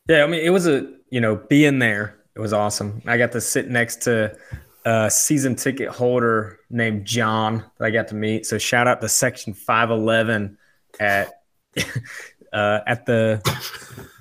Yeah, 0.10 0.24
I 0.24 0.28
mean, 0.28 0.42
it 0.42 0.50
was 0.50 0.68
a 0.68 0.92
you 1.10 1.22
know 1.22 1.36
being 1.36 1.80
there. 1.80 2.18
It 2.36 2.40
was 2.40 2.54
awesome. 2.54 3.02
I 3.06 3.18
got 3.18 3.32
to 3.32 3.42
sit 3.42 3.70
next 3.70 4.02
to 4.04 4.38
a 4.86 5.10
season 5.10 5.56
ticket 5.56 5.90
holder 5.90 6.60
named 6.70 7.06
John 7.06 7.64
that 7.78 7.86
I 7.86 7.90
got 7.90 8.08
to 8.10 8.16
meet. 8.16 8.46
So 8.46 8.58
shout 8.58 8.88
out 8.88 9.02
to 9.02 9.10
Section 9.10 9.54
Five 9.54 9.90
Eleven 9.90 10.58
at 11.00 11.42
uh, 12.58 12.82
at 12.88 13.06
the, 13.06 13.42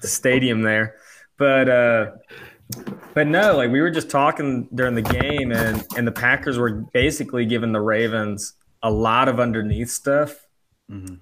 the 0.03 0.09
stadium 0.09 0.63
there. 0.63 0.95
But 1.39 1.69
uh, 1.69 2.11
but 3.15 3.27
no, 3.27 3.57
like 3.57 3.71
we 3.71 3.81
were 3.81 3.91
just 3.91 4.11
talking 4.11 4.69
during 4.75 4.95
the 4.95 5.03
game, 5.03 5.53
and 5.53 5.85
and 5.97 6.07
the 6.07 6.13
Packers 6.13 6.59
were 6.59 6.73
basically 6.93 7.47
giving 7.47 7.73
the 7.73 7.81
Ravens 7.81 8.55
a 8.83 8.91
lot 8.91 9.29
of 9.29 9.41
underneath 9.41 9.91
stuff 9.91 10.47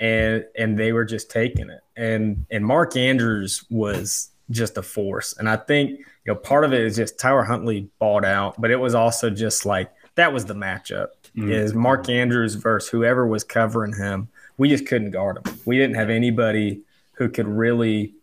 and 0.01 0.45
and 0.59 0.79
they 0.79 0.93
were 0.93 1.05
just 1.05 1.31
taking 1.31 1.71
it. 1.71 1.81
And 1.97 2.45
and 2.51 2.65
Mark 2.65 2.97
Andrews 2.97 3.65
was 3.71 4.31
just 4.51 4.77
a 4.77 4.83
force. 4.83 5.35
And 5.39 5.49
I 5.49 5.57
think 5.57 5.91
you 5.91 6.07
know 6.27 6.35
part 6.35 6.65
of 6.65 6.73
it 6.73 6.83
is 6.83 6.97
just 6.97 7.19
Tyler 7.19 7.45
Huntley 7.45 7.89
balled 7.99 8.25
out, 8.25 8.61
but 8.61 8.71
it 8.71 8.77
was 8.77 8.95
also 8.95 9.31
just 9.31 9.65
like 9.65 9.91
that 10.17 10.33
was 10.33 10.45
the 10.45 10.55
matchup. 10.55 11.09
Mhm. 11.37 11.51
Is 11.51 11.75
Mark 11.75 12.09
Andrews 12.09 12.55
versus 12.55 12.91
whoever 12.91 13.27
was 13.27 13.43
covering 13.43 13.95
him. 13.95 14.29
We 14.59 14.69
just 14.69 14.87
couldn't 14.87 15.11
guard 15.13 15.39
him. 15.39 15.59
We 15.65 15.79
didn't 15.79 15.97
have 15.97 16.11
anybody 16.11 16.83
who 17.17 17.29
could 17.29 17.49
really 17.49 18.15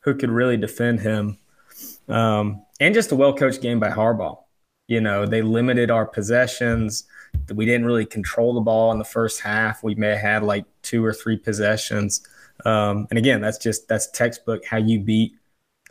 who 0.00 0.14
could 0.14 0.30
really 0.30 0.56
defend 0.56 1.00
him. 1.00 1.38
Um, 2.08 2.64
and 2.80 2.94
just 2.94 3.12
a 3.12 3.16
well 3.16 3.34
coached 3.34 3.60
game 3.60 3.80
by 3.80 3.90
Harbaugh. 3.90 4.38
You 4.88 5.00
know, 5.00 5.26
they 5.26 5.42
limited 5.42 5.90
our 5.90 6.06
possessions. 6.06 7.04
We 7.52 7.66
didn't 7.66 7.86
really 7.86 8.06
control 8.06 8.54
the 8.54 8.60
ball 8.60 8.92
in 8.92 8.98
the 8.98 9.04
first 9.04 9.40
half. 9.40 9.82
We 9.82 9.94
may 9.96 10.10
have 10.10 10.18
had 10.18 10.42
like 10.42 10.64
two 10.82 11.04
or 11.04 11.12
three 11.12 11.36
possessions. 11.36 12.26
Um, 12.64 13.06
and 13.10 13.18
again, 13.18 13.40
that's 13.40 13.58
just 13.58 13.88
that's 13.88 14.10
textbook 14.12 14.64
how 14.64 14.78
you 14.78 15.00
beat 15.00 15.34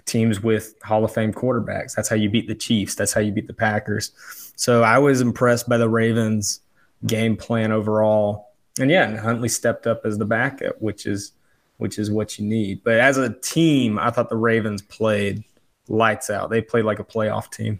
teams 0.05 0.41
with 0.41 0.75
Hall 0.83 1.03
of 1.03 1.13
Fame 1.13 1.33
quarterbacks. 1.33 1.93
That's 1.93 2.07
how 2.07 2.15
you 2.15 2.29
beat 2.29 2.47
the 2.47 2.55
Chiefs. 2.55 2.95
That's 2.95 3.13
how 3.13 3.21
you 3.21 3.31
beat 3.31 3.47
the 3.47 3.53
Packers. 3.53 4.11
So 4.55 4.83
I 4.83 4.97
was 4.97 5.21
impressed 5.21 5.67
by 5.67 5.77
the 5.77 5.89
Ravens' 5.89 6.61
game 7.05 7.35
plan 7.35 7.71
overall. 7.71 8.53
And 8.79 8.89
yeah, 8.89 9.07
and 9.07 9.19
Huntley 9.19 9.49
stepped 9.49 9.87
up 9.87 10.01
as 10.05 10.17
the 10.17 10.25
backup, 10.25 10.81
which 10.81 11.05
is 11.05 11.33
which 11.77 11.99
is 11.99 12.11
what 12.11 12.39
you 12.39 12.45
need. 12.45 12.83
But 12.83 12.99
as 12.99 13.17
a 13.17 13.33
team, 13.39 13.99
I 13.99 14.09
thought 14.09 14.29
the 14.29 14.37
Ravens 14.37 14.81
played 14.81 15.43
lights 15.87 16.29
out. 16.29 16.49
They 16.49 16.61
played 16.61 16.85
like 16.85 16.99
a 16.99 17.03
playoff 17.03 17.51
team. 17.51 17.79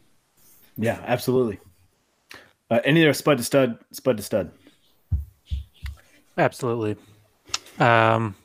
Yeah, 0.78 1.02
absolutely. 1.06 1.60
Uh, 2.70 2.80
any 2.84 3.04
other 3.04 3.14
spud 3.14 3.38
to 3.38 3.44
stud, 3.44 3.78
spud 3.92 4.18
to 4.18 4.24
stud. 4.24 4.52
Absolutely. 6.38 6.98
Um, 7.80 8.36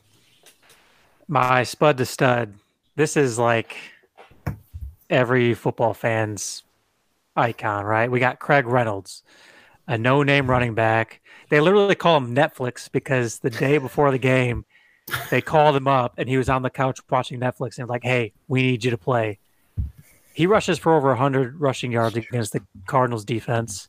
my 1.27 1.65
spud 1.65 1.97
to 1.99 2.07
stud. 2.07 2.55
This 2.97 3.17
is 3.17 3.39
like 3.39 3.77
every 5.09 5.55
football 5.55 5.95
fan's 5.95 6.63
icon, 7.37 7.85
right? 7.85 8.11
We 8.11 8.21
got 8.21 8.39
Craig 8.39 8.67
Reynolds, 8.67 9.23
a 9.89 9.97
no-name 9.99 10.49
running 10.49 10.75
back. 10.75 11.21
They 11.49 11.61
literally 11.61 11.95
call 11.95 12.17
him 12.17 12.35
Netflix 12.35 12.91
because 12.91 13.39
the 13.39 13.51
day 13.51 13.79
before 13.79 14.11
the 14.11 14.19
game, 14.19 14.65
they 15.31 15.41
called 15.41 15.77
him 15.77 15.89
up 15.89 16.15
and 16.17 16.29
he 16.29 16.37
was 16.37 16.49
on 16.49 16.63
the 16.63 16.71
couch 16.71 17.01
watching 17.11 17.41
Netflix 17.41 17.79
and 17.79 17.89
like, 17.89 18.03
"Hey, 18.03 18.33
we 18.49 18.63
need 18.63 18.85
you 18.85 18.91
to 18.91 18.99
play." 18.99 19.39
He 20.33 20.47
rushes 20.47 20.79
for 20.79 20.95
over 20.95 21.09
100 21.09 21.61
rushing 21.61 21.93
yards 21.93 22.17
against 22.17 22.53
the 22.53 22.63
Cardinals 22.87 23.25
defense. 23.25 23.89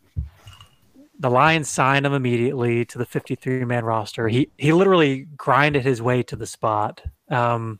The 1.20 1.30
Lions 1.30 1.70
signed 1.70 2.06
him 2.06 2.14
immediately 2.14 2.84
to 2.86 2.98
the 2.98 3.06
53 3.06 3.64
man 3.66 3.86
roster. 3.86 4.28
He 4.28 4.50
he 4.58 4.74
literally 4.74 5.28
grinded 5.38 5.84
his 5.84 6.02
way 6.02 6.24
to 6.24 6.36
the 6.36 6.48
spot. 6.48 7.02
Um, 7.30 7.80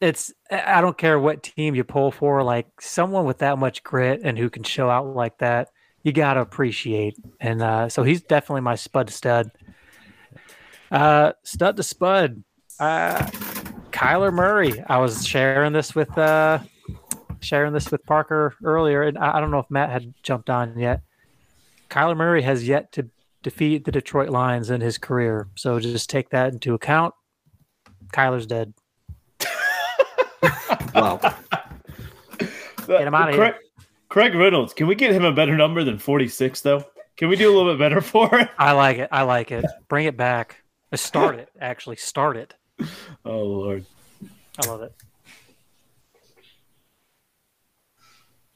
it's 0.00 0.32
I 0.50 0.80
don't 0.80 0.98
care 0.98 1.18
what 1.18 1.42
team 1.42 1.74
you 1.74 1.84
pull 1.84 2.10
for, 2.10 2.42
like 2.42 2.80
someone 2.80 3.24
with 3.24 3.38
that 3.38 3.58
much 3.58 3.82
grit 3.82 4.20
and 4.22 4.36
who 4.36 4.50
can 4.50 4.62
show 4.62 4.90
out 4.90 5.14
like 5.14 5.38
that, 5.38 5.70
you 6.02 6.12
gotta 6.12 6.40
appreciate. 6.40 7.16
And 7.40 7.62
uh, 7.62 7.88
so 7.88 8.02
he's 8.02 8.22
definitely 8.22 8.60
my 8.60 8.74
spud 8.74 9.10
stud. 9.10 9.50
Uh, 10.90 11.32
stud 11.42 11.76
to 11.76 11.82
spud. 11.82 12.42
Uh, 12.78 13.18
Kyler 13.90 14.32
Murray. 14.32 14.82
I 14.88 14.98
was 14.98 15.26
sharing 15.26 15.72
this 15.72 15.94
with 15.94 16.16
uh, 16.18 16.58
sharing 17.40 17.72
this 17.72 17.90
with 17.90 18.04
Parker 18.04 18.54
earlier, 18.62 19.02
and 19.02 19.18
I, 19.18 19.36
I 19.38 19.40
don't 19.40 19.50
know 19.50 19.58
if 19.58 19.70
Matt 19.70 19.90
had 19.90 20.12
jumped 20.22 20.50
on 20.50 20.78
yet. 20.78 21.02
Kyler 21.88 22.16
Murray 22.16 22.42
has 22.42 22.66
yet 22.66 22.92
to 22.92 23.08
defeat 23.42 23.84
the 23.84 23.92
Detroit 23.92 24.28
Lions 24.28 24.70
in 24.70 24.80
his 24.80 24.98
career, 24.98 25.48
so 25.54 25.78
just 25.80 26.10
take 26.10 26.30
that 26.30 26.52
into 26.52 26.74
account. 26.74 27.14
Kyler's 28.12 28.46
dead. 28.46 28.74
Wow. 30.94 31.20
Get 32.86 33.06
him 33.06 33.14
outta 33.14 33.32
here. 33.32 33.40
Craig, 33.40 33.54
Craig 34.08 34.34
Reynolds. 34.34 34.72
Can 34.72 34.86
we 34.86 34.94
get 34.94 35.12
him 35.12 35.24
a 35.24 35.32
better 35.32 35.56
number 35.56 35.84
than 35.84 35.98
46, 35.98 36.60
though? 36.62 36.84
Can 37.16 37.28
we 37.28 37.36
do 37.36 37.52
a 37.52 37.54
little 37.54 37.72
bit 37.72 37.78
better 37.78 38.00
for 38.00 38.34
it? 38.38 38.48
I 38.58 38.72
like 38.72 38.98
it. 38.98 39.08
I 39.12 39.22
like 39.22 39.50
it. 39.52 39.64
Bring 39.88 40.06
it 40.06 40.16
back. 40.16 40.62
Start 40.96 41.38
it. 41.38 41.48
Actually, 41.60 41.96
start 41.96 42.36
it. 42.36 42.54
Oh, 43.24 43.42
Lord. 43.42 43.86
I 44.58 44.66
love 44.68 44.82
it. 44.82 44.94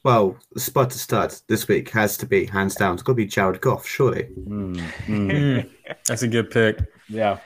Well, 0.03 0.37
the 0.53 0.59
spot 0.59 0.89
to 0.91 0.97
start 0.97 1.41
this 1.47 1.67
week 1.67 1.89
has 1.89 2.17
to 2.17 2.25
be 2.25 2.45
hands 2.45 2.75
down. 2.75 2.93
It's 2.93 3.03
got 3.03 3.13
to 3.13 3.17
be 3.17 3.25
Jared 3.25 3.61
Goff, 3.61 3.85
surely. 3.85 4.29
Mm, 4.47 5.69
that's 6.07 6.23
a 6.23 6.27
good 6.27 6.49
pick. 6.49 6.79
Yeah. 7.07 7.37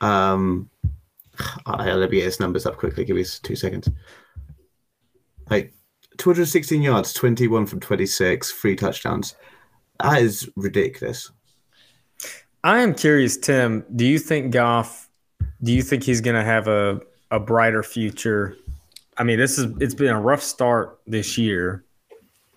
Um, 0.00 0.70
I'll 1.66 1.96
let 1.98 2.10
me 2.10 2.18
get 2.18 2.24
his 2.24 2.40
numbers 2.40 2.64
up 2.64 2.76
quickly. 2.78 3.04
Give 3.04 3.16
me 3.16 3.24
two 3.42 3.56
seconds. 3.56 3.90
Like 5.50 5.74
216 6.18 6.80
yards, 6.80 7.12
21 7.12 7.66
from 7.66 7.80
26, 7.80 8.52
three 8.52 8.76
touchdowns. 8.76 9.34
That 10.02 10.22
is 10.22 10.48
ridiculous. 10.56 11.30
I 12.64 12.80
am 12.80 12.94
curious, 12.94 13.36
Tim. 13.36 13.84
Do 13.94 14.04
you 14.04 14.18
think 14.18 14.52
Goff? 14.52 15.08
Do 15.62 15.72
you 15.72 15.82
think 15.82 16.02
he's 16.02 16.20
going 16.20 16.36
to 16.36 16.44
have 16.44 16.68
a 16.68 17.00
a 17.30 17.38
brighter 17.38 17.82
future? 17.82 18.56
I 19.16 19.24
mean, 19.24 19.38
this 19.38 19.58
is 19.58 19.72
it's 19.80 19.94
been 19.94 20.14
a 20.14 20.20
rough 20.20 20.42
start 20.42 20.98
this 21.06 21.38
year, 21.38 21.84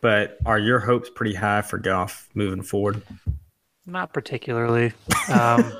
but 0.01 0.37
are 0.45 0.59
your 0.59 0.79
hopes 0.79 1.09
pretty 1.09 1.35
high 1.35 1.61
for 1.61 1.77
Goff 1.77 2.29
moving 2.33 2.63
forward? 2.63 3.01
Not 3.85 4.13
particularly. 4.13 4.93
Um, 5.29 5.71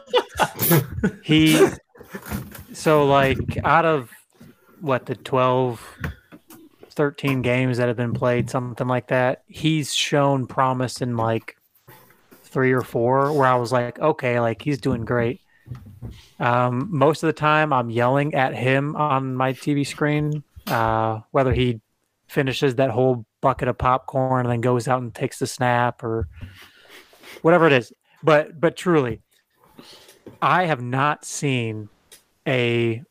he 1.23 1.67
so 2.73 3.05
like 3.05 3.57
out 3.63 3.85
of 3.85 4.09
what 4.79 5.05
the 5.05 5.15
12 5.15 5.97
13 6.89 7.41
games 7.41 7.77
that 7.77 7.87
have 7.87 7.97
been 7.97 8.13
played 8.13 8.49
something 8.49 8.87
like 8.87 9.07
that 9.07 9.43
he's 9.47 9.93
shown 9.93 10.47
promise 10.47 11.01
in 11.01 11.15
like 11.15 11.55
three 12.51 12.71
or 12.71 12.81
four 12.81 13.33
where 13.33 13.47
i 13.47 13.55
was 13.55 13.71
like 13.71 13.99
okay 13.99 14.39
like 14.39 14.61
he's 14.61 14.79
doing 14.79 15.05
great 15.05 15.41
um, 16.39 16.87
most 16.91 17.23
of 17.23 17.27
the 17.27 17.33
time 17.33 17.71
i'm 17.71 17.89
yelling 17.89 18.33
at 18.33 18.53
him 18.55 18.95
on 18.95 19.35
my 19.35 19.53
tv 19.53 19.85
screen 19.85 20.43
uh, 20.67 21.19
whether 21.31 21.53
he 21.53 21.79
finishes 22.27 22.75
that 22.75 22.89
whole 22.89 23.25
bucket 23.41 23.67
of 23.67 23.77
popcorn 23.77 24.45
and 24.45 24.51
then 24.51 24.61
goes 24.61 24.87
out 24.87 25.01
and 25.01 25.13
takes 25.13 25.39
the 25.39 25.47
snap 25.47 26.03
or 26.03 26.27
whatever 27.41 27.67
it 27.67 27.73
is 27.73 27.91
but 28.23 28.59
but 28.59 28.75
truly 28.75 29.21
I 30.41 30.65
have 30.65 30.81
not 30.81 31.25
seen 31.25 31.89
a 32.47 33.03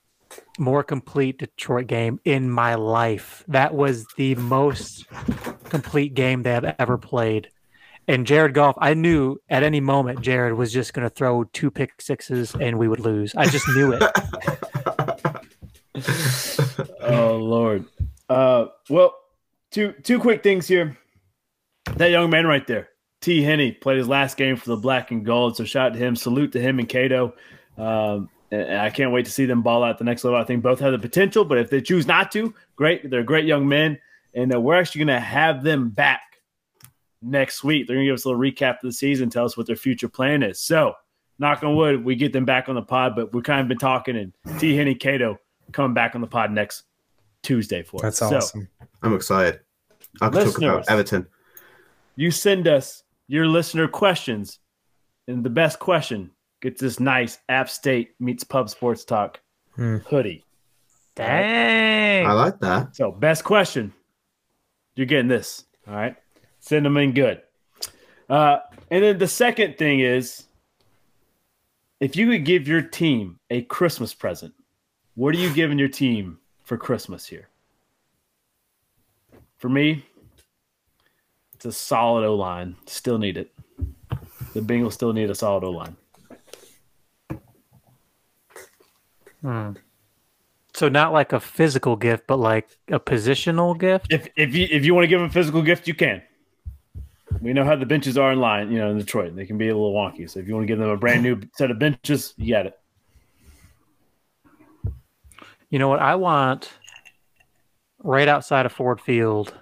more 0.59 0.83
complete 0.83 1.39
Detroit 1.39 1.87
game 1.87 2.21
in 2.25 2.51
my 2.51 2.75
life. 2.75 3.45
That 3.49 3.75
was 3.75 4.07
the 4.17 4.35
most 4.37 5.07
complete 5.65 6.15
game 6.15 6.43
they 6.43 6.53
have 6.53 6.75
ever 6.79 6.99
played. 6.99 7.51
And 8.11 8.27
Jared 8.27 8.55
Goff, 8.55 8.75
I 8.81 8.95
knew 8.95 9.37
at 9.51 9.63
any 9.63 9.79
moment 9.79 10.21
Jared 10.21 10.55
was 10.55 10.73
just 10.73 10.95
going 10.95 11.09
to 11.09 11.15
throw 11.15 11.45
two 11.45 11.71
pick 11.71 12.03
sixes 12.03 12.57
and 12.57 12.77
we 12.77 12.89
would 12.89 12.99
lose. 12.99 13.33
I 13.37 13.47
just 13.47 13.69
knew 13.69 13.93
it. 13.93 14.03
Oh, 17.03 17.37
Lord. 17.37 17.85
Uh, 18.29 18.67
well, 18.89 19.15
two 19.71 19.93
two 20.05 20.19
quick 20.21 20.43
things 20.43 20.69
here. 20.69 20.97
That 21.97 22.11
young 22.11 22.31
man 22.31 22.47
right 22.47 22.67
there, 22.67 22.89
T. 23.21 23.43
Henney, 23.43 23.73
played 23.73 23.99
his 23.99 24.09
last 24.09 24.37
game 24.37 24.57
for 24.57 24.69
the 24.71 24.77
Black 24.77 25.11
and 25.11 25.25
Gold. 25.25 25.57
So 25.57 25.65
shout 25.65 25.89
out 25.89 25.93
to 25.95 25.99
him. 25.99 26.15
Salute 26.15 26.53
to 26.53 26.61
him 26.61 26.79
and 26.79 26.89
Cato. 26.89 27.35
Um, 27.77 28.31
and 28.51 28.79
I 28.79 28.91
can't 28.91 29.13
wait 29.13 29.25
to 29.27 29.31
see 29.31 29.45
them 29.45 29.63
ball 29.63 29.83
out 29.83 29.99
the 29.99 30.05
next 30.05 30.25
level. 30.25 30.39
I 30.39 30.45
think 30.45 30.63
both 30.63 30.79
have 30.81 30.93
the 30.93 30.99
potential, 30.99 31.45
but 31.45 31.59
if 31.59 31.69
they 31.69 31.81
choose 31.81 32.07
not 32.07 32.31
to, 32.33 32.55
great. 32.77 33.11
They're 33.11 33.25
great 33.25 33.45
young 33.45 33.69
men, 33.69 33.99
and 34.35 34.55
uh, 34.55 34.61
we're 34.61 34.79
actually 34.79 35.05
going 35.05 35.19
to 35.19 35.21
have 35.21 35.63
them 35.63 35.91
back 35.91 36.30
next 37.23 37.63
week. 37.65 37.87
They're 37.87 37.97
going 37.97 38.07
to 38.07 38.11
give 38.11 38.15
us 38.15 38.25
a 38.25 38.29
little 38.29 38.41
recap 38.43 38.75
of 38.77 38.83
the 38.83 38.93
season, 38.93 39.31
tell 39.31 39.45
us 39.45 39.57
what 39.57 39.67
their 39.67 39.77
future 39.77 40.09
plan 40.09 40.43
is. 40.43 40.61
So, 40.61 40.95
knock 41.39 41.63
on 41.63 41.77
wood, 41.77 42.05
we 42.05 42.15
get 42.17 42.33
them 42.33 42.45
back 42.45 42.69
on 42.69 42.75
the 42.75 42.83
pod, 42.83 43.15
but 43.17 43.33
we've 43.33 43.45
kind 43.45 43.61
of 43.61 43.69
been 43.69 43.79
talking, 43.79 44.17
and 44.17 44.33
T. 44.59 44.77
Henney, 44.77 44.95
Cato 44.95 45.39
coming 45.73 45.95
back 45.95 46.15
on 46.15 46.21
the 46.21 46.27
pod 46.27 46.51
next 46.53 46.85
Tuesday 47.43 47.83
for 47.83 48.01
That's 48.01 48.21
us. 48.23 48.31
So, 48.31 48.37
awesome. 48.37 48.69
I'm 49.03 49.15
excited. 49.15 49.61
I 50.21 50.29
can 50.29 50.45
talk 50.45 50.59
about 50.59 50.89
Everton. 50.91 51.27
you 52.17 52.31
send 52.31 52.67
us 52.69 53.05
your 53.29 53.47
listener 53.47 53.87
questions, 53.89 54.59
and 55.29 55.45
the 55.45 55.51
best 55.51 55.79
question 55.79 56.31
gets 56.61 56.81
this 56.81 57.01
nice 57.01 57.39
App 57.49 57.71
State 57.71 58.15
meets 58.21 58.45
Pub 58.45 58.69
Sports 58.69 59.05
Talk 59.05 59.41
Hmm. 59.77 59.99
hoodie. 59.99 60.45
Dang. 61.15 62.27
I 62.27 62.33
like 62.33 62.59
that. 62.61 62.95
So, 62.97 63.11
best 63.13 63.45
question, 63.45 63.93
you're 64.95 65.07
getting 65.07 65.29
this. 65.29 65.65
All 65.89 65.95
right, 65.95 66.17
send 66.61 66.87
them 66.87 66.97
in 66.97 67.13
good. 67.13 67.43
Uh, 68.29 68.59
and 68.91 69.03
then 69.03 69.19
the 69.19 69.29
second 69.29 69.77
thing 69.77 70.01
is, 70.01 70.45
if 71.99 72.17
you 72.17 72.29
could 72.29 72.45
give 72.45 72.69
your 72.69 72.83
team 72.83 73.39
a 73.51 73.63
Christmas 73.63 74.15
present, 74.15 74.55
what 75.15 75.35
are 75.35 75.39
you 75.39 75.53
giving 75.53 75.79
your 75.79 75.89
team 75.89 76.39
for 76.63 76.77
Christmas 76.77 77.27
here? 77.27 77.49
For 79.59 79.69
me, 79.69 80.05
it's 81.55 81.67
a 81.67 81.73
solid 81.73 82.25
O 82.25 82.35
line. 82.37 82.77
Still 82.87 83.19
need 83.19 83.37
it. 83.37 83.53
The 84.55 84.61
Bengals 84.61 84.93
still 84.93 85.13
need 85.13 85.29
a 85.29 85.35
solid 85.35 85.65
O 85.65 85.71
line. 85.73 85.97
Hmm. 89.43 89.73
So 90.75 90.89
not 90.89 91.13
like 91.13 91.33
a 91.33 91.41
physical 91.41 91.97
gift, 91.97 92.27
but 92.27 92.39
like 92.39 92.69
a 92.89 92.99
positional 92.99 93.79
gift. 93.79 94.07
If 94.11 94.29
if 94.37 94.55
you 94.55 94.67
if 94.71 94.85
you 94.85 94.95
want 94.95 95.05
to 95.05 95.09
give 95.09 95.21
them 95.21 95.29
a 95.29 95.33
physical 95.33 95.61
gift, 95.61 95.87
you 95.87 95.95
can. 95.95 96.23
We 97.41 97.53
know 97.55 97.65
how 97.65 97.77
the 97.77 97.87
benches 97.87 98.19
are 98.19 98.33
in 98.33 98.41
line, 98.41 98.71
you 98.71 98.79
know, 98.79 98.91
in 98.91 98.99
Detroit. 98.99 99.35
They 99.35 99.47
can 99.47 99.57
be 99.57 99.69
a 99.69 99.75
little 99.75 99.95
wonky. 99.95 100.29
So 100.29 100.41
if 100.41 100.47
you 100.47 100.55
want 100.55 100.65
to 100.65 100.67
give 100.67 100.79
them 100.79 100.91
a 100.91 100.97
brand 100.97 101.23
new 101.23 101.41
set 101.57 101.71
of 101.71 101.79
benches, 101.79 102.35
you 102.37 102.55
got 102.55 102.67
it. 102.67 102.79
You 105.71 105.79
know 105.79 105.89
what? 105.89 106.01
I 106.01 106.17
want 106.17 106.71
right 108.03 108.29
outside 108.29 108.67
of 108.67 108.73
Ford 108.73 109.01
Field. 109.01 109.55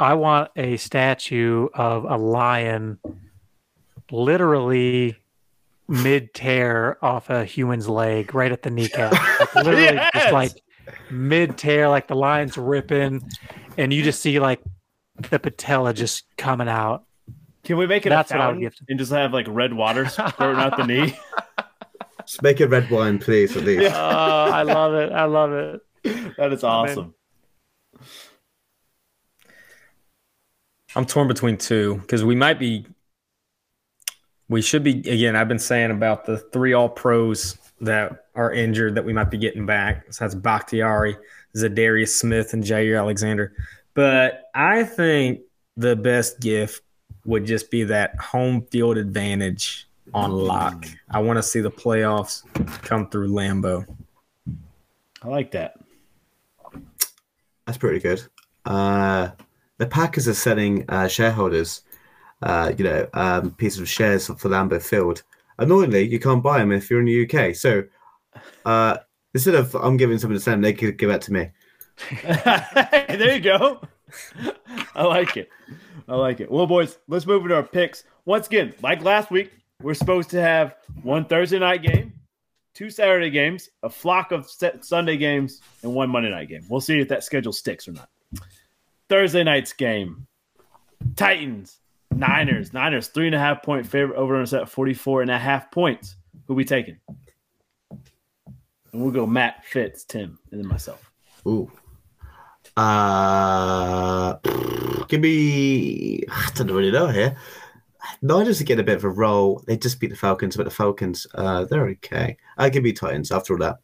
I 0.00 0.14
want 0.14 0.50
a 0.56 0.76
statue 0.76 1.68
of 1.74 2.04
a 2.04 2.16
lion 2.16 2.98
literally 4.10 5.16
mid 5.86 6.34
tear 6.34 6.98
off 7.04 7.30
a 7.30 7.44
human's 7.44 7.88
leg 7.88 8.34
right 8.34 8.50
at 8.50 8.62
the 8.62 8.70
kneecap. 8.70 9.12
Like, 9.40 9.54
literally 9.54 9.82
Yes! 9.82 10.10
just 10.14 10.32
like 10.32 10.52
mid 11.10 11.56
tear, 11.56 11.88
like 11.88 12.08
the 12.08 12.16
lion's 12.16 12.56
ripping, 12.56 13.22
and 13.78 13.92
you 13.92 14.02
just 14.02 14.20
see 14.20 14.40
like 14.40 14.60
the 15.16 15.38
patella 15.38 15.92
just 15.94 16.24
coming 16.36 16.68
out. 16.68 17.04
Can 17.64 17.76
we 17.78 17.86
make 17.86 18.04
it 18.04 18.10
That's 18.10 18.30
a 18.30 18.34
what 18.34 18.40
I 18.40 18.46
would 18.48 18.52
fountain 18.54 18.60
give 18.62 18.76
to- 18.76 18.84
and 18.88 18.98
just 18.98 19.12
have 19.12 19.32
like 19.32 19.46
red 19.48 19.72
water 19.72 20.06
squirting 20.08 20.60
out 20.60 20.76
the 20.76 20.86
knee? 20.86 21.16
Just 22.26 22.42
make 22.42 22.60
it 22.60 22.66
red 22.66 22.90
wine, 22.90 23.18
please, 23.18 23.56
at 23.56 23.64
least. 23.64 23.90
Oh, 23.94 23.98
I 23.98 24.62
love 24.62 24.94
it. 24.94 25.12
I 25.12 25.24
love 25.24 25.52
it. 25.52 25.80
That 26.36 26.52
is 26.52 26.62
awesome. 26.64 27.14
I'm 30.96 31.04
torn 31.06 31.28
between 31.28 31.56
two 31.56 31.96
because 31.96 32.24
we 32.24 32.34
might 32.34 32.58
be. 32.58 32.86
We 34.48 34.60
should 34.62 34.84
be 34.84 34.98
again. 35.00 35.34
I've 35.36 35.48
been 35.48 35.58
saying 35.58 35.90
about 35.90 36.26
the 36.26 36.38
three 36.38 36.72
All 36.74 36.88
Pros 36.88 37.56
that 37.80 38.26
are 38.34 38.52
injured 38.52 38.94
that 38.94 39.04
we 39.04 39.12
might 39.12 39.30
be 39.30 39.38
getting 39.38 39.66
back. 39.66 40.12
So 40.12 40.24
that's 40.24 40.34
Bakhtiari, 40.34 41.16
Za'Darius 41.56 42.08
Smith, 42.10 42.52
and 42.52 42.62
Jaire 42.62 42.98
Alexander. 42.98 43.52
But 43.94 44.50
I 44.54 44.84
think 44.84 45.40
the 45.76 45.96
best 45.96 46.40
gift 46.40 46.82
would 47.24 47.46
just 47.46 47.70
be 47.70 47.84
that 47.84 48.18
home 48.20 48.66
field 48.70 48.98
advantage 48.98 49.88
on 50.12 50.30
lock. 50.32 50.86
I 51.10 51.20
want 51.20 51.38
to 51.38 51.42
see 51.42 51.60
the 51.60 51.70
playoffs 51.70 52.42
come 52.82 53.08
through 53.08 53.28
Lambeau. 53.28 53.86
I 55.22 55.28
like 55.28 55.52
that. 55.52 55.78
That's 57.66 57.78
pretty 57.78 58.00
good. 58.00 58.22
Uh, 58.66 59.30
the 59.78 59.86
Packers 59.86 60.28
are 60.28 60.34
selling 60.34 60.84
uh, 60.88 61.08
shareholders, 61.08 61.82
uh, 62.42 62.72
you 62.76 62.84
know, 62.84 63.08
um, 63.14 63.52
pieces 63.52 63.80
of 63.80 63.88
shares 63.88 64.26
for 64.26 64.48
Lambeau 64.48 64.82
Field. 64.82 65.22
Annoyingly, 65.58 66.06
you 66.06 66.18
can't 66.18 66.42
buy 66.42 66.58
them 66.58 66.72
if 66.72 66.90
you're 66.90 67.00
in 67.00 67.06
the 67.06 67.24
UK. 67.24 67.54
So 67.54 67.84
uh, 68.66 68.98
instead 69.32 69.54
of 69.54 69.74
I'm 69.74 69.96
giving 69.96 70.18
something 70.18 70.38
to 70.38 70.44
them, 70.44 70.60
they 70.60 70.72
could 70.72 70.98
give 70.98 71.08
that 71.08 71.22
to 71.22 71.32
me. 71.32 71.50
there 72.22 73.34
you 73.34 73.40
go. 73.40 73.80
I 74.94 75.04
like 75.04 75.36
it. 75.36 75.48
I 76.08 76.14
like 76.14 76.40
it. 76.40 76.50
Well, 76.50 76.66
boys, 76.66 76.98
let's 77.08 77.26
move 77.26 77.42
into 77.42 77.54
our 77.54 77.62
picks. 77.62 78.04
Once 78.24 78.46
again, 78.46 78.74
like 78.82 79.02
last 79.02 79.30
week, 79.30 79.52
we're 79.82 79.94
supposed 79.94 80.30
to 80.30 80.40
have 80.40 80.76
one 81.02 81.24
Thursday 81.24 81.58
night 81.58 81.82
game, 81.82 82.12
two 82.74 82.90
Saturday 82.90 83.30
games, 83.30 83.70
a 83.82 83.90
flock 83.90 84.32
of 84.32 84.48
Sunday 84.48 85.16
games, 85.16 85.60
and 85.82 85.94
one 85.94 86.10
Monday 86.10 86.30
night 86.30 86.48
game. 86.48 86.64
We'll 86.68 86.80
see 86.80 87.00
if 87.00 87.08
that 87.08 87.24
schedule 87.24 87.52
sticks 87.52 87.88
or 87.88 87.92
not. 87.92 88.08
Thursday 89.08 89.44
night's 89.44 89.72
game 89.72 90.26
Titans, 91.16 91.80
Niners. 92.10 92.72
Niners, 92.72 93.08
three 93.08 93.26
and 93.26 93.34
a 93.34 93.38
half 93.38 93.62
point 93.62 93.86
favorite 93.86 94.16
over 94.16 94.36
on 94.36 94.46
set 94.46 94.68
44 94.68 95.22
and 95.22 95.30
a 95.30 95.38
half 95.38 95.70
points. 95.70 96.16
Who 96.46 96.54
we 96.54 96.64
taking? 96.64 96.98
And 97.90 99.02
we'll 99.02 99.10
go 99.10 99.26
Matt, 99.26 99.64
Fitz, 99.64 100.04
Tim, 100.04 100.38
and 100.50 100.60
then 100.60 100.68
myself. 100.68 101.10
Ooh. 101.46 101.70
Uh, 102.76 104.34
give 105.08 105.20
me. 105.20 106.22
I 106.28 106.50
don't 106.54 106.70
really 106.70 106.90
know 106.90 107.08
here. 107.08 107.36
Niners 108.22 108.60
are 108.60 108.64
getting 108.64 108.82
a 108.82 108.86
bit 108.86 108.96
of 108.96 109.04
a 109.04 109.10
roll. 109.10 109.62
They 109.66 109.76
just 109.76 110.00
beat 110.00 110.10
the 110.10 110.16
Falcons, 110.16 110.56
but 110.56 110.64
the 110.64 110.70
Falcons, 110.70 111.26
uh, 111.34 111.64
they're 111.64 111.88
okay. 111.88 112.36
I 112.58 112.68
give 112.68 112.82
me 112.82 112.92
Titans 112.92 113.30
after 113.30 113.54
all 113.54 113.58
that. 113.60 113.78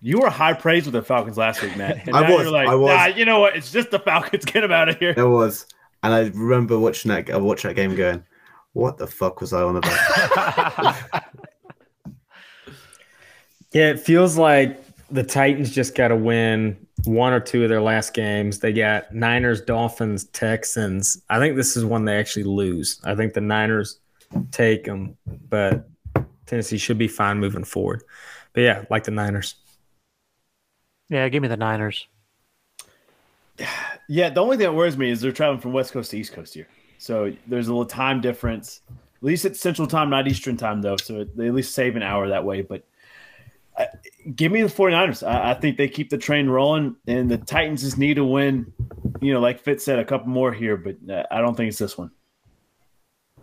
You 0.00 0.20
were 0.20 0.30
high 0.30 0.54
praise 0.54 0.84
with 0.84 0.94
the 0.94 1.02
Falcons 1.02 1.36
last 1.36 1.62
week, 1.62 1.76
Matt. 1.76 2.06
And 2.06 2.16
I 2.16 2.22
now 2.22 2.34
was, 2.34 2.42
You're 2.44 2.52
like, 2.52 2.68
I 2.68 2.74
was. 2.74 2.88
Nah, 2.88 3.06
you 3.06 3.24
know 3.24 3.40
what? 3.40 3.56
It's 3.56 3.70
just 3.70 3.90
the 3.90 3.98
Falcons. 3.98 4.44
Get 4.46 4.60
them 4.62 4.72
out 4.72 4.88
of 4.88 4.98
here. 4.98 5.14
There 5.14 5.28
was, 5.28 5.66
and 6.02 6.12
I 6.12 6.28
remember 6.28 6.78
watching 6.78 7.10
that. 7.10 7.30
I 7.30 7.36
watched 7.36 7.62
that 7.64 7.74
game, 7.74 7.94
going, 7.94 8.24
"What 8.72 8.98
the 8.98 9.06
fuck 9.06 9.40
was 9.40 9.52
I 9.52 9.62
on 9.62 9.76
about?" 9.76 10.96
Yeah, 13.72 13.90
it 13.90 14.00
feels 14.00 14.38
like 14.38 14.82
the 15.10 15.22
Titans 15.22 15.70
just 15.70 15.94
got 15.94 16.08
to 16.08 16.16
win 16.16 16.86
one 17.04 17.32
or 17.32 17.40
two 17.40 17.62
of 17.62 17.68
their 17.68 17.80
last 17.80 18.14
games. 18.14 18.58
They 18.58 18.72
got 18.72 19.14
Niners, 19.14 19.60
Dolphins, 19.60 20.24
Texans. 20.24 21.22
I 21.30 21.38
think 21.38 21.56
this 21.56 21.76
is 21.76 21.84
one 21.84 22.04
they 22.04 22.18
actually 22.18 22.44
lose. 22.44 23.00
I 23.04 23.14
think 23.14 23.34
the 23.34 23.40
Niners 23.40 24.00
take 24.50 24.84
them, 24.84 25.16
but 25.48 25.88
Tennessee 26.46 26.78
should 26.78 26.98
be 26.98 27.08
fine 27.08 27.38
moving 27.38 27.64
forward. 27.64 28.02
But 28.52 28.62
yeah, 28.62 28.84
like 28.90 29.04
the 29.04 29.10
Niners. 29.10 29.54
Yeah, 31.08 31.28
give 31.28 31.42
me 31.42 31.48
the 31.48 31.56
Niners. 31.56 32.06
Yeah, 34.08 34.30
the 34.30 34.40
only 34.40 34.56
thing 34.56 34.64
that 34.64 34.74
worries 34.74 34.96
me 34.96 35.10
is 35.10 35.20
they're 35.20 35.32
traveling 35.32 35.60
from 35.60 35.72
West 35.72 35.92
Coast 35.92 36.10
to 36.12 36.18
East 36.18 36.32
Coast 36.32 36.54
here. 36.54 36.68
So 36.98 37.32
there's 37.46 37.68
a 37.68 37.70
little 37.70 37.86
time 37.86 38.20
difference. 38.20 38.80
At 38.88 39.22
least 39.22 39.44
it's 39.44 39.60
Central 39.60 39.88
Time, 39.88 40.10
not 40.10 40.28
Eastern 40.28 40.56
Time, 40.56 40.80
though. 40.80 40.96
So 40.96 41.24
they 41.24 41.48
at 41.48 41.54
least 41.54 41.74
save 41.74 41.96
an 41.96 42.02
hour 42.02 42.28
that 42.28 42.44
way. 42.44 42.62
But 42.62 42.84
give 44.34 44.52
me 44.52 44.62
the 44.62 44.68
49ers. 44.68 45.26
I, 45.26 45.50
I 45.50 45.54
think 45.54 45.76
they 45.76 45.88
keep 45.88 46.10
the 46.10 46.18
train 46.18 46.48
rolling, 46.48 46.96
and 47.06 47.30
the 47.30 47.38
Titans 47.38 47.82
just 47.82 47.98
need 47.98 48.14
to 48.14 48.24
win. 48.24 48.72
You 49.20 49.32
know, 49.32 49.40
like 49.40 49.60
Fitz 49.60 49.84
said, 49.84 49.98
a 49.98 50.04
couple 50.04 50.28
more 50.28 50.52
here, 50.52 50.76
but 50.76 50.96
uh, 51.10 51.24
I 51.30 51.40
don't 51.40 51.56
think 51.56 51.68
it's 51.68 51.78
this 51.78 51.98
one. 51.98 52.10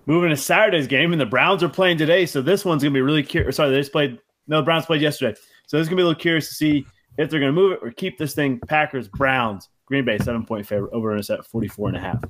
Moving 0.06 0.30
to 0.30 0.38
Saturday's 0.38 0.88
game, 0.88 1.12
and 1.12 1.20
the 1.20 1.26
Browns 1.26 1.64
are 1.64 1.70
playing 1.70 1.98
today, 1.98 2.26
so 2.26 2.42
this 2.42 2.64
one's 2.64 2.84
gonna 2.84 2.94
be 2.94 3.02
really 3.02 3.24
curious. 3.24 3.56
Sorry, 3.56 3.72
they 3.72 3.80
just 3.80 3.92
played. 3.92 4.20
No, 4.48 4.58
the 4.58 4.64
Browns 4.64 4.86
played 4.86 5.02
yesterday, 5.02 5.38
so 5.66 5.78
this 5.78 5.86
is 5.86 5.90
gonna 5.90 5.98
be 5.98 6.04
a 6.04 6.06
little 6.08 6.22
curious 6.22 6.48
to 6.50 6.54
see 6.56 6.86
if 7.18 7.30
they're 7.30 7.40
gonna 7.40 7.52
move 7.52 7.74
it 7.74 7.80
or 7.82 7.92
keep 7.92 8.18
this 8.18 8.36
thing. 8.36 8.60
Packers, 8.68 9.08
Browns, 9.08 9.70
Green 9.86 10.06
Bay, 10.06 10.18
seven 10.20 10.46
point 10.46 10.68
favorite 10.68 10.94
over 10.94 11.12
and 11.12 11.20
it's 11.20 11.30
at 11.30 11.46
44 11.46 11.90
and 11.90 11.98
a 11.98 12.00
half. 12.00 12.24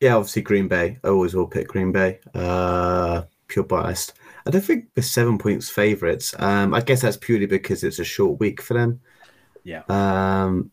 yeah, 0.00 0.14
obviously 0.16 0.42
Green 0.42 0.68
Bay. 0.68 0.98
I 1.02 1.08
always 1.08 1.34
will 1.34 1.46
pick 1.46 1.68
Green 1.68 1.90
Bay. 1.90 2.20
Uh, 2.34 3.22
pure 3.48 3.64
biased. 3.64 4.12
I 4.46 4.50
don't 4.50 4.64
think 4.64 4.86
we're 4.96 5.02
seven 5.02 5.38
points 5.38 5.70
favourites. 5.70 6.34
Um, 6.38 6.74
I 6.74 6.80
guess 6.80 7.02
that's 7.02 7.16
purely 7.16 7.46
because 7.46 7.82
it's 7.82 7.98
a 7.98 8.04
short 8.04 8.40
week 8.40 8.60
for 8.60 8.74
them. 8.74 9.00
Yeah. 9.62 9.82
Um, 9.88 10.70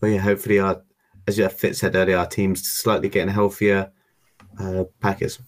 but 0.00 0.08
yeah, 0.08 0.18
hopefully 0.18 0.58
our, 0.58 0.82
as 1.26 1.38
you 1.38 1.48
Fitz 1.48 1.80
said 1.80 1.96
earlier, 1.96 2.18
our 2.18 2.26
team's 2.26 2.66
slightly 2.66 3.08
getting 3.08 3.32
healthier. 3.32 3.90
Uh, 4.58 4.84
Packers. 5.00 5.38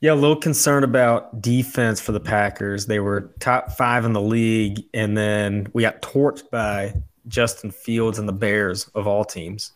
Yeah, 0.00 0.14
a 0.14 0.14
little 0.14 0.36
concerned 0.36 0.84
about 0.84 1.40
defense 1.40 2.00
for 2.00 2.12
the 2.12 2.20
Packers. 2.20 2.86
They 2.86 2.98
were 2.98 3.32
top 3.38 3.72
five 3.72 4.04
in 4.04 4.12
the 4.12 4.20
league, 4.20 4.82
and 4.92 5.16
then 5.16 5.68
we 5.74 5.82
got 5.82 6.02
torched 6.02 6.50
by 6.50 6.94
Justin 7.28 7.70
Fields 7.70 8.18
and 8.18 8.28
the 8.28 8.32
Bears 8.32 8.88
of 8.94 9.06
all 9.06 9.24
teams. 9.24 9.72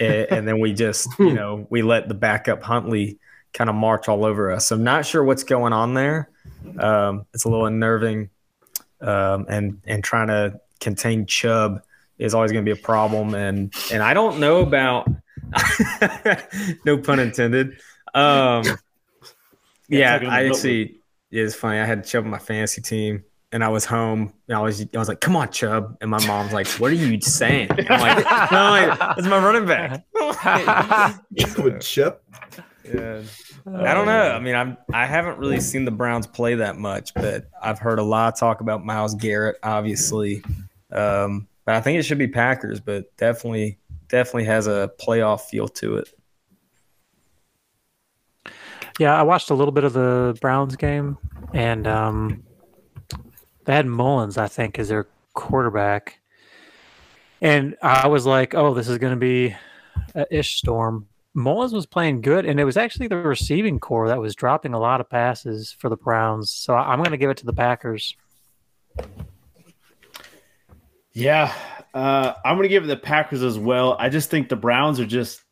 and, 0.00 0.26
and 0.30 0.48
then 0.48 0.60
we 0.60 0.72
just, 0.72 1.08
you 1.18 1.32
know, 1.34 1.66
we 1.68 1.82
let 1.82 2.08
the 2.08 2.14
backup 2.14 2.62
Huntley 2.62 3.18
kind 3.56 3.70
of 3.70 3.76
march 3.76 4.06
all 4.06 4.24
over 4.24 4.52
us. 4.52 4.66
So 4.66 4.76
I'm 4.76 4.84
not 4.84 5.06
sure 5.06 5.24
what's 5.24 5.42
going 5.42 5.72
on 5.72 5.94
there. 5.94 6.28
Um, 6.78 7.24
it's 7.32 7.44
a 7.44 7.48
little 7.48 7.64
unnerving, 7.66 8.28
um, 9.00 9.46
and 9.48 9.80
and 9.86 10.04
trying 10.04 10.28
to 10.28 10.60
contain 10.78 11.24
Chubb 11.26 11.80
is 12.18 12.34
always 12.34 12.52
going 12.52 12.64
to 12.64 12.74
be 12.74 12.78
a 12.78 12.82
problem. 12.82 13.34
And 13.34 13.72
and 13.90 14.02
I 14.02 14.12
don't 14.14 14.38
know 14.40 14.60
about, 14.60 15.08
no 16.84 16.98
pun 16.98 17.18
intended. 17.18 17.78
Um, 18.14 18.62
Yeah, 19.88 20.20
yeah, 20.20 20.30
I 20.30 20.46
actually 20.46 21.00
yeah, 21.30 21.44
it's 21.44 21.54
funny. 21.54 21.78
I 21.78 21.84
had 21.84 22.04
Chubb 22.04 22.24
on 22.24 22.30
my 22.30 22.38
fantasy 22.38 22.82
team, 22.82 23.24
and 23.52 23.62
I 23.64 23.68
was 23.68 23.84
home. 23.84 24.32
And 24.48 24.56
I 24.56 24.60
was 24.60 24.82
I 24.82 24.98
was 24.98 25.08
like, 25.08 25.20
"Come 25.20 25.36
on, 25.36 25.50
Chubb," 25.50 25.96
and 26.00 26.10
my 26.10 26.24
mom's 26.26 26.52
like, 26.52 26.66
"What 26.80 26.90
are 26.90 26.94
you 26.94 27.20
saying?" 27.20 27.68
I'm 27.70 28.00
like, 28.00 28.52
no, 28.52 28.70
like 28.70 29.18
"It's 29.18 29.26
my 29.28 29.38
running 29.38 29.66
back." 29.66 30.04
Good 31.54 31.80
chip. 31.80 32.22
Yeah. 32.92 33.22
I 33.66 33.94
don't 33.94 34.06
know. 34.06 34.30
I 34.32 34.38
mean, 34.38 34.54
I'm 34.54 34.76
I 34.92 35.06
haven't 35.06 35.38
really 35.38 35.60
seen 35.60 35.84
the 35.84 35.90
Browns 35.90 36.26
play 36.26 36.56
that 36.56 36.76
much, 36.76 37.14
but 37.14 37.50
I've 37.60 37.78
heard 37.78 37.98
a 37.98 38.02
lot 38.02 38.32
of 38.32 38.38
talk 38.38 38.60
about 38.60 38.84
Myles 38.84 39.14
Garrett, 39.14 39.56
obviously. 39.62 40.42
Um, 40.92 41.48
but 41.64 41.74
I 41.74 41.80
think 41.80 41.98
it 41.98 42.04
should 42.04 42.18
be 42.18 42.28
Packers, 42.28 42.80
but 42.80 43.16
definitely 43.16 43.78
definitely 44.08 44.44
has 44.44 44.66
a 44.66 44.90
playoff 45.00 45.42
feel 45.42 45.68
to 45.68 45.96
it. 45.96 46.08
Yeah, 48.98 49.14
I 49.18 49.22
watched 49.22 49.50
a 49.50 49.54
little 49.54 49.72
bit 49.72 49.84
of 49.84 49.92
the 49.92 50.38
Browns 50.40 50.76
game, 50.76 51.18
and 51.52 51.86
um, 51.86 52.44
they 53.64 53.74
had 53.74 53.86
Mullens, 53.86 54.38
I 54.38 54.48
think, 54.48 54.78
as 54.78 54.88
their 54.88 55.06
quarterback. 55.34 56.20
And 57.42 57.76
I 57.82 58.06
was 58.06 58.24
like, 58.24 58.54
"Oh, 58.54 58.72
this 58.72 58.88
is 58.88 58.98
going 58.98 59.12
to 59.12 59.20
be 59.20 59.54
a 60.14 60.26
ish 60.30 60.56
storm." 60.56 61.08
Mullens 61.36 61.72
was 61.72 61.86
playing 61.86 62.22
good, 62.22 62.46
and 62.46 62.58
it 62.58 62.64
was 62.64 62.76
actually 62.76 63.08
the 63.08 63.16
receiving 63.16 63.78
core 63.78 64.08
that 64.08 64.18
was 64.20 64.34
dropping 64.34 64.72
a 64.72 64.78
lot 64.80 65.00
of 65.00 65.10
passes 65.10 65.70
for 65.70 65.88
the 65.88 65.96
Browns. 65.96 66.50
So 66.50 66.74
I- 66.74 66.92
I'm 66.92 66.98
going 66.98 67.10
to 67.10 67.16
give 67.18 67.30
it 67.30 67.36
to 67.38 67.46
the 67.46 67.52
Packers. 67.52 68.16
Yeah, 71.12 71.52
uh, 71.94 72.34
I'm 72.44 72.56
going 72.56 72.64
to 72.64 72.68
give 72.68 72.84
it 72.84 72.88
the 72.88 72.96
Packers 72.96 73.42
as 73.42 73.58
well. 73.58 73.96
I 73.98 74.08
just 74.08 74.30
think 74.30 74.48
the 74.48 74.56
Browns 74.56 74.98
are 75.00 75.06
just 75.06 75.42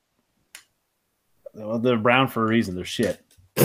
well, 1.55 1.79
they're 1.79 1.97
brown 1.97 2.29
for 2.29 2.43
a 2.45 2.49
reason. 2.49 2.75
They're 2.75 2.85
shit. 2.85 3.21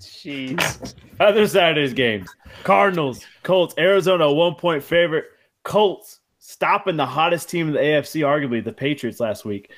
Jeez. 0.00 0.94
Other 1.20 1.46
Saturday's 1.46 1.92
games: 1.94 2.28
Cardinals, 2.64 3.24
Colts, 3.42 3.74
Arizona, 3.78 4.32
one 4.32 4.54
point 4.54 4.82
favorite. 4.82 5.26
Colts 5.64 6.20
stopping 6.38 6.96
the 6.96 7.06
hottest 7.06 7.48
team 7.50 7.68
in 7.68 7.74
the 7.74 7.80
AFC, 7.80 8.22
arguably 8.22 8.64
the 8.64 8.72
Patriots 8.72 9.20
last 9.20 9.44
week. 9.44 9.70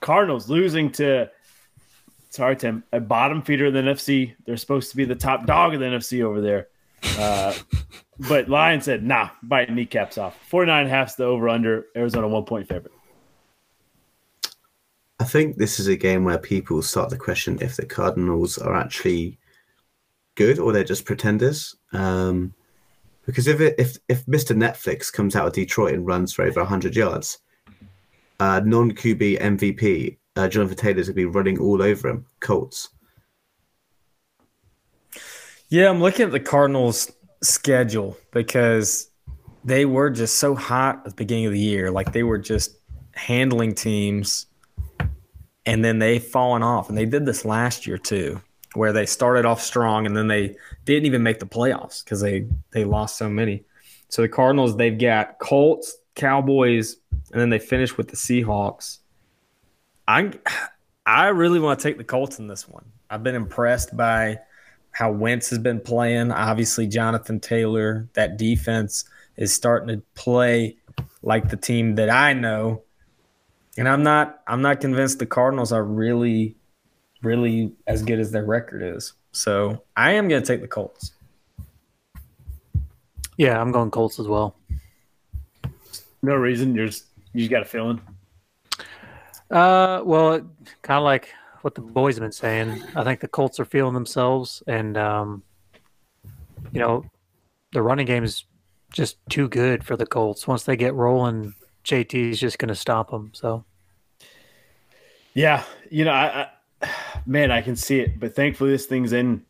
Cardinals 0.00 0.48
losing 0.48 0.90
to 0.92 1.30
sorry 2.30 2.56
Tim, 2.56 2.84
a 2.92 3.00
bottom 3.00 3.42
feeder 3.42 3.66
in 3.66 3.74
the 3.74 3.80
NFC. 3.80 4.34
They're 4.44 4.56
supposed 4.56 4.90
to 4.90 4.96
be 4.96 5.04
the 5.04 5.14
top 5.14 5.46
dog 5.46 5.74
of 5.74 5.80
the 5.80 5.86
NFC 5.86 6.22
over 6.22 6.40
there. 6.40 6.68
Uh, 7.18 7.54
but 8.28 8.48
Lion 8.48 8.80
said, 8.80 9.04
nah, 9.04 9.30
bite 9.42 9.72
kneecaps 9.72 10.18
off. 10.18 10.38
49 10.48 10.80
and 10.80 10.88
a 10.88 10.90
half's 10.90 11.14
the 11.14 11.24
over 11.24 11.48
under. 11.48 11.86
Arizona 11.96 12.28
one 12.28 12.44
point 12.44 12.68
favorite. 12.68 12.92
I 15.20 15.24
think 15.24 15.56
this 15.56 15.80
is 15.80 15.88
a 15.88 15.96
game 15.96 16.24
where 16.24 16.38
people 16.38 16.80
start 16.80 17.10
to 17.10 17.16
question 17.16 17.58
if 17.60 17.76
the 17.76 17.86
Cardinals 17.86 18.56
are 18.56 18.76
actually 18.76 19.38
good 20.36 20.60
or 20.60 20.72
they're 20.72 20.84
just 20.84 21.04
pretenders. 21.04 21.74
Um, 21.92 22.54
because 23.26 23.48
if 23.48 23.60
it, 23.60 23.74
if 23.78 23.98
if 24.08 24.24
Mr. 24.26 24.56
Netflix 24.56 25.12
comes 25.12 25.34
out 25.36 25.46
of 25.46 25.52
Detroit 25.52 25.94
and 25.94 26.06
runs 26.06 26.32
for 26.32 26.44
over 26.44 26.60
100 26.60 26.94
yards, 26.94 27.38
uh, 28.40 28.60
non 28.64 28.92
QB 28.92 29.40
MVP 29.40 30.18
uh, 30.38 30.48
Jonathan 30.48 30.76
Taylor's 30.76 31.08
going 31.08 31.14
to 31.14 31.14
be 31.14 31.26
running 31.26 31.58
all 31.58 31.82
over 31.82 32.08
him. 32.08 32.24
Colts. 32.38 32.90
Yeah, 35.68 35.90
I'm 35.90 36.00
looking 36.00 36.26
at 36.26 36.32
the 36.32 36.40
Cardinals' 36.40 37.10
schedule 37.42 38.16
because 38.32 39.10
they 39.64 39.84
were 39.84 40.10
just 40.10 40.36
so 40.38 40.54
hot 40.54 41.02
at 41.04 41.10
the 41.10 41.16
beginning 41.16 41.46
of 41.46 41.52
the 41.52 41.58
year. 41.58 41.90
Like 41.90 42.12
they 42.12 42.22
were 42.22 42.38
just 42.38 42.76
handling 43.14 43.74
teams 43.74 44.46
and 45.66 45.84
then 45.84 45.98
they've 45.98 46.22
fallen 46.22 46.62
off. 46.62 46.88
And 46.88 46.96
they 46.96 47.04
did 47.04 47.26
this 47.26 47.44
last 47.44 47.86
year 47.86 47.98
too, 47.98 48.40
where 48.74 48.92
they 48.92 49.06
started 49.06 49.44
off 49.44 49.60
strong 49.60 50.06
and 50.06 50.16
then 50.16 50.28
they 50.28 50.54
didn't 50.84 51.06
even 51.06 51.24
make 51.24 51.40
the 51.40 51.46
playoffs 51.46 52.04
because 52.04 52.20
they 52.20 52.46
they 52.70 52.84
lost 52.84 53.18
so 53.18 53.28
many. 53.28 53.64
So 54.08 54.22
the 54.22 54.28
Cardinals, 54.28 54.76
they've 54.76 54.98
got 54.98 55.38
Colts, 55.40 55.97
Cowboys, 56.18 56.96
and 57.32 57.40
then 57.40 57.50
they 57.50 57.58
finish 57.58 57.96
with 57.96 58.08
the 58.08 58.16
Seahawks. 58.16 58.98
I 60.06 60.32
I 61.06 61.28
really 61.28 61.60
want 61.60 61.80
to 61.80 61.82
take 61.82 61.96
the 61.96 62.04
Colts 62.04 62.38
in 62.38 62.46
this 62.46 62.68
one. 62.68 62.84
I've 63.08 63.22
been 63.22 63.34
impressed 63.34 63.96
by 63.96 64.40
how 64.90 65.12
Wentz 65.12 65.48
has 65.50 65.58
been 65.58 65.80
playing. 65.80 66.30
Obviously, 66.30 66.86
Jonathan 66.86 67.40
Taylor, 67.40 68.08
that 68.12 68.36
defense 68.36 69.04
is 69.36 69.54
starting 69.54 69.88
to 69.88 70.02
play 70.14 70.76
like 71.22 71.48
the 71.48 71.56
team 71.56 71.94
that 71.94 72.10
I 72.10 72.32
know 72.32 72.82
and 73.78 73.88
I'm 73.88 74.02
not 74.02 74.42
I'm 74.46 74.60
not 74.60 74.80
convinced 74.80 75.20
the 75.20 75.26
Cardinals 75.26 75.72
are 75.72 75.84
really 75.84 76.56
really 77.22 77.72
as 77.86 78.02
good 78.02 78.18
as 78.18 78.30
their 78.30 78.44
record 78.44 78.82
is. 78.82 79.14
So 79.32 79.82
I 79.96 80.12
am 80.12 80.28
going 80.28 80.42
to 80.42 80.46
take 80.46 80.60
the 80.60 80.68
Colts. 80.68 81.12
Yeah, 83.36 83.60
I'm 83.60 83.72
going 83.72 83.90
Colts 83.90 84.18
as 84.18 84.26
well. 84.26 84.56
No 86.22 86.34
reason. 86.34 86.74
You're 86.74 86.86
just 86.86 87.06
you 87.32 87.40
just 87.40 87.50
got 87.50 87.62
a 87.62 87.66
feeling. 87.66 88.00
Uh, 89.50 90.02
well, 90.04 90.40
kind 90.82 90.98
of 90.98 91.04
like 91.04 91.28
what 91.62 91.74
the 91.74 91.80
boys 91.80 92.16
have 92.16 92.22
been 92.22 92.32
saying. 92.32 92.82
I 92.94 93.04
think 93.04 93.20
the 93.20 93.28
Colts 93.28 93.58
are 93.60 93.64
feeling 93.64 93.94
themselves, 93.94 94.62
and 94.66 94.96
um, 94.96 95.42
you 96.72 96.80
know, 96.80 97.04
the 97.72 97.82
running 97.82 98.06
game 98.06 98.24
is 98.24 98.44
just 98.92 99.16
too 99.28 99.48
good 99.48 99.84
for 99.84 99.96
the 99.96 100.06
Colts. 100.06 100.46
Once 100.46 100.64
they 100.64 100.76
get 100.76 100.94
rolling, 100.94 101.54
JT 101.84 102.30
is 102.30 102.40
just 102.40 102.58
going 102.58 102.68
to 102.68 102.74
stop 102.74 103.10
them. 103.10 103.30
So 103.34 103.64
yeah, 105.34 105.62
you 105.90 106.04
know, 106.04 106.12
I, 106.12 106.48
I, 106.82 106.90
man, 107.26 107.50
I 107.50 107.62
can 107.62 107.76
see 107.76 108.00
it, 108.00 108.18
but 108.18 108.34
thankfully 108.34 108.70
this 108.70 108.86
thing's 108.86 109.12
in 109.12 109.44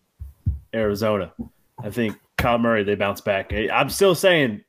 Arizona. 0.74 1.32
I 1.82 1.90
think 1.90 2.18
Kyler 2.36 2.60
Murray 2.60 2.84
they 2.84 2.94
bounce 2.94 3.20
back. 3.20 3.52
I'm 3.52 3.90
still 3.90 4.14
saying 4.14 4.62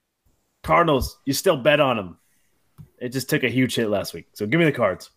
Cardinals, 0.64 1.20
you 1.26 1.34
still 1.34 1.58
bet 1.58 1.80
on 1.80 1.98
them. 1.98 2.18
It 3.00 3.10
just 3.10 3.30
took 3.30 3.44
a 3.44 3.50
huge 3.50 3.76
hit 3.76 3.90
last 3.90 4.14
week. 4.14 4.28
So 4.34 4.46
give 4.46 4.60
me 4.60 4.66
the 4.66 4.72
cards. 4.72 5.10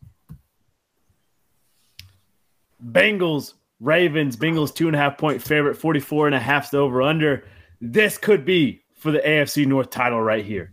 Bengals, 2.84 3.54
Ravens, 3.80 4.36
Bengals 4.36 4.74
two 4.74 4.86
and 4.86 4.96
a 4.96 4.98
half 4.98 5.18
point 5.18 5.42
favorite, 5.42 5.76
44 5.76 6.26
and 6.26 6.34
a 6.34 6.40
half 6.40 6.70
the 6.70 6.78
over 6.78 7.02
under. 7.02 7.44
This 7.80 8.18
could 8.18 8.44
be 8.44 8.84
for 8.94 9.10
the 9.10 9.18
AFC 9.18 9.66
North 9.66 9.90
title 9.90 10.20
right 10.20 10.44
here. 10.44 10.72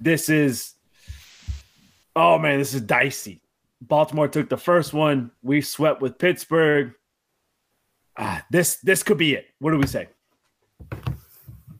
This 0.00 0.28
is, 0.28 0.74
oh 2.14 2.38
man, 2.38 2.58
this 2.58 2.74
is 2.74 2.82
dicey. 2.82 3.40
Baltimore 3.80 4.28
took 4.28 4.48
the 4.48 4.56
first 4.56 4.92
one. 4.92 5.30
We 5.42 5.60
swept 5.60 6.02
with 6.02 6.18
Pittsburgh. 6.18 6.92
Ah, 8.16 8.44
this 8.50 8.76
this 8.78 9.02
could 9.02 9.18
be 9.18 9.34
it. 9.34 9.46
What 9.60 9.70
do 9.70 9.78
we 9.78 9.86
say? 9.86 10.08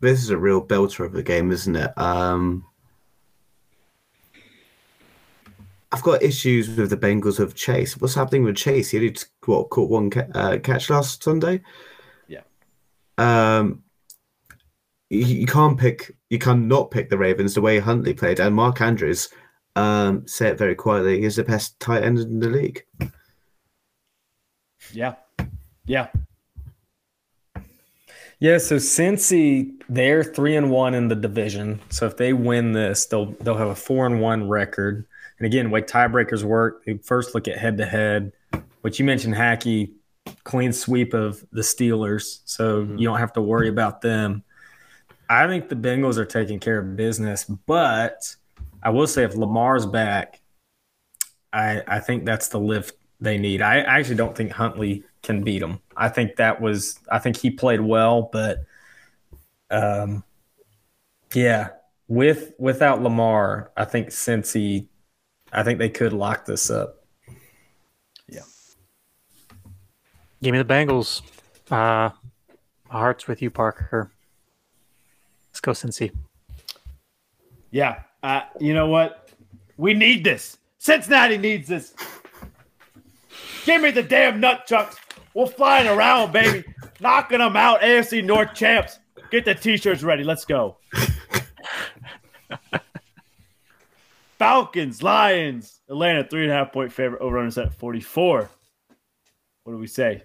This 0.00 0.22
is 0.22 0.30
a 0.30 0.38
real 0.38 0.64
belter 0.64 1.04
of 1.04 1.12
the 1.12 1.22
game, 1.22 1.50
isn't 1.50 1.74
it? 1.74 1.96
Um, 1.98 2.64
I've 5.90 6.02
got 6.02 6.22
issues 6.22 6.68
with 6.68 6.90
the 6.90 6.96
Bengals 6.96 7.40
of 7.40 7.54
Chase. 7.54 7.96
What's 7.96 8.14
happening 8.14 8.44
with 8.44 8.56
Chase? 8.56 8.90
He 8.90 9.00
did 9.00 9.24
what 9.46 9.70
caught 9.70 9.90
one 9.90 10.10
ca- 10.10 10.26
uh, 10.34 10.58
catch 10.58 10.90
last 10.90 11.22
Sunday. 11.22 11.62
Yeah. 12.28 12.42
Um, 13.16 13.82
you, 15.10 15.24
you 15.24 15.46
can't 15.46 15.78
pick. 15.78 16.14
You 16.30 16.38
cannot 16.38 16.90
pick 16.90 17.08
the 17.08 17.18
Ravens 17.18 17.54
the 17.54 17.62
way 17.62 17.78
Huntley 17.78 18.14
played, 18.14 18.38
and 18.38 18.54
Mark 18.54 18.80
Andrews 18.80 19.30
um, 19.78 20.26
say 20.26 20.48
it 20.48 20.58
very 20.58 20.74
quietly, 20.74 21.22
is 21.22 21.36
the 21.36 21.44
best 21.44 21.78
tight 21.80 22.02
end 22.02 22.18
in 22.18 22.40
the 22.40 22.50
league. 22.50 22.84
Yeah. 24.92 25.14
Yeah. 25.86 26.08
Yeah, 28.40 28.58
so 28.58 28.76
Cincy, 28.76 29.72
they're 29.88 30.22
three 30.22 30.54
and 30.54 30.70
one 30.70 30.94
in 30.94 31.08
the 31.08 31.16
division. 31.16 31.80
So 31.90 32.06
if 32.06 32.16
they 32.16 32.32
win 32.32 32.72
this, 32.72 33.06
they'll 33.06 33.32
they'll 33.40 33.56
have 33.56 33.68
a 33.68 33.74
four 33.74 34.06
and 34.06 34.20
one 34.20 34.48
record. 34.48 35.06
And 35.38 35.46
again, 35.46 35.70
way 35.70 35.82
tiebreakers 35.82 36.44
work, 36.44 36.84
they 36.84 36.98
first 36.98 37.34
look 37.34 37.48
at 37.48 37.58
head 37.58 37.78
to 37.78 37.86
head. 37.86 38.32
But 38.82 38.98
you 38.98 39.04
mentioned 39.04 39.34
Haake, 39.34 39.92
clean 40.44 40.72
sweep 40.72 41.14
of 41.14 41.44
the 41.50 41.62
Steelers, 41.62 42.40
so 42.44 42.82
mm-hmm. 42.82 42.98
you 42.98 43.08
don't 43.08 43.18
have 43.18 43.32
to 43.34 43.42
worry 43.42 43.68
about 43.68 44.02
them. 44.02 44.44
I 45.28 45.46
think 45.46 45.68
the 45.68 45.76
Bengals 45.76 46.16
are 46.16 46.24
taking 46.24 46.60
care 46.60 46.78
of 46.78 46.96
business, 46.96 47.44
but 47.44 48.34
I 48.82 48.90
will 48.90 49.06
say 49.06 49.24
if 49.24 49.34
Lamar's 49.34 49.84
back, 49.84 50.40
I 51.52 51.82
I 51.88 51.98
think 51.98 52.24
that's 52.24 52.48
the 52.48 52.60
lift 52.60 52.94
they 53.20 53.36
need. 53.36 53.62
I, 53.62 53.80
I 53.80 53.98
actually 53.98 54.14
don't 54.14 54.36
think 54.36 54.52
Huntley 54.52 55.02
can 55.22 55.42
beat 55.42 55.62
him. 55.62 55.80
I 55.96 56.08
think 56.08 56.36
that 56.36 56.60
was 56.60 56.98
I 57.10 57.18
think 57.18 57.36
he 57.36 57.50
played 57.50 57.80
well, 57.80 58.28
but 58.32 58.64
um 59.70 60.24
yeah, 61.34 61.70
with 62.06 62.52
without 62.58 63.02
Lamar, 63.02 63.70
I 63.76 63.84
think 63.84 64.08
Cincy 64.08 64.86
I 65.52 65.62
think 65.62 65.78
they 65.78 65.88
could 65.88 66.12
lock 66.12 66.44
this 66.44 66.70
up. 66.70 67.04
Yeah. 68.28 68.42
Give 70.42 70.52
me 70.52 70.62
the 70.62 70.64
Bengals. 70.64 71.22
Uh 71.70 72.10
my 72.90 72.98
heart's 73.00 73.26
with 73.26 73.42
you, 73.42 73.50
Parker. 73.50 74.10
Let's 75.50 75.60
go 75.60 75.72
Cincy. 75.72 76.12
Yeah, 77.70 78.02
uh, 78.22 78.42
you 78.58 78.72
know 78.72 78.86
what? 78.86 79.28
We 79.76 79.92
need 79.92 80.24
this. 80.24 80.56
Cincinnati 80.78 81.36
needs 81.36 81.68
this. 81.68 81.94
Give 83.64 83.82
me 83.82 83.90
the 83.90 84.02
damn 84.02 84.40
nut 84.40 84.66
chucks. 84.66 84.96
We're 85.38 85.46
flying 85.46 85.86
around, 85.86 86.32
baby. 86.32 86.64
Knocking 86.98 87.38
them 87.38 87.54
out. 87.54 87.80
AFC 87.80 88.24
North 88.24 88.54
champs. 88.54 88.98
Get 89.30 89.44
the 89.44 89.54
t-shirts 89.54 90.02
ready. 90.02 90.24
Let's 90.24 90.44
go. 90.44 90.78
Falcons, 94.36 95.00
Lions, 95.00 95.78
Atlanta, 95.88 96.24
three 96.24 96.42
and 96.42 96.50
a 96.50 96.54
half 96.56 96.72
point 96.72 96.92
favorite 96.92 97.22
over 97.22 97.38
under 97.38 97.52
set 97.52 97.72
44. 97.72 98.50
What 99.62 99.72
do 99.72 99.78
we 99.78 99.86
say? 99.86 100.24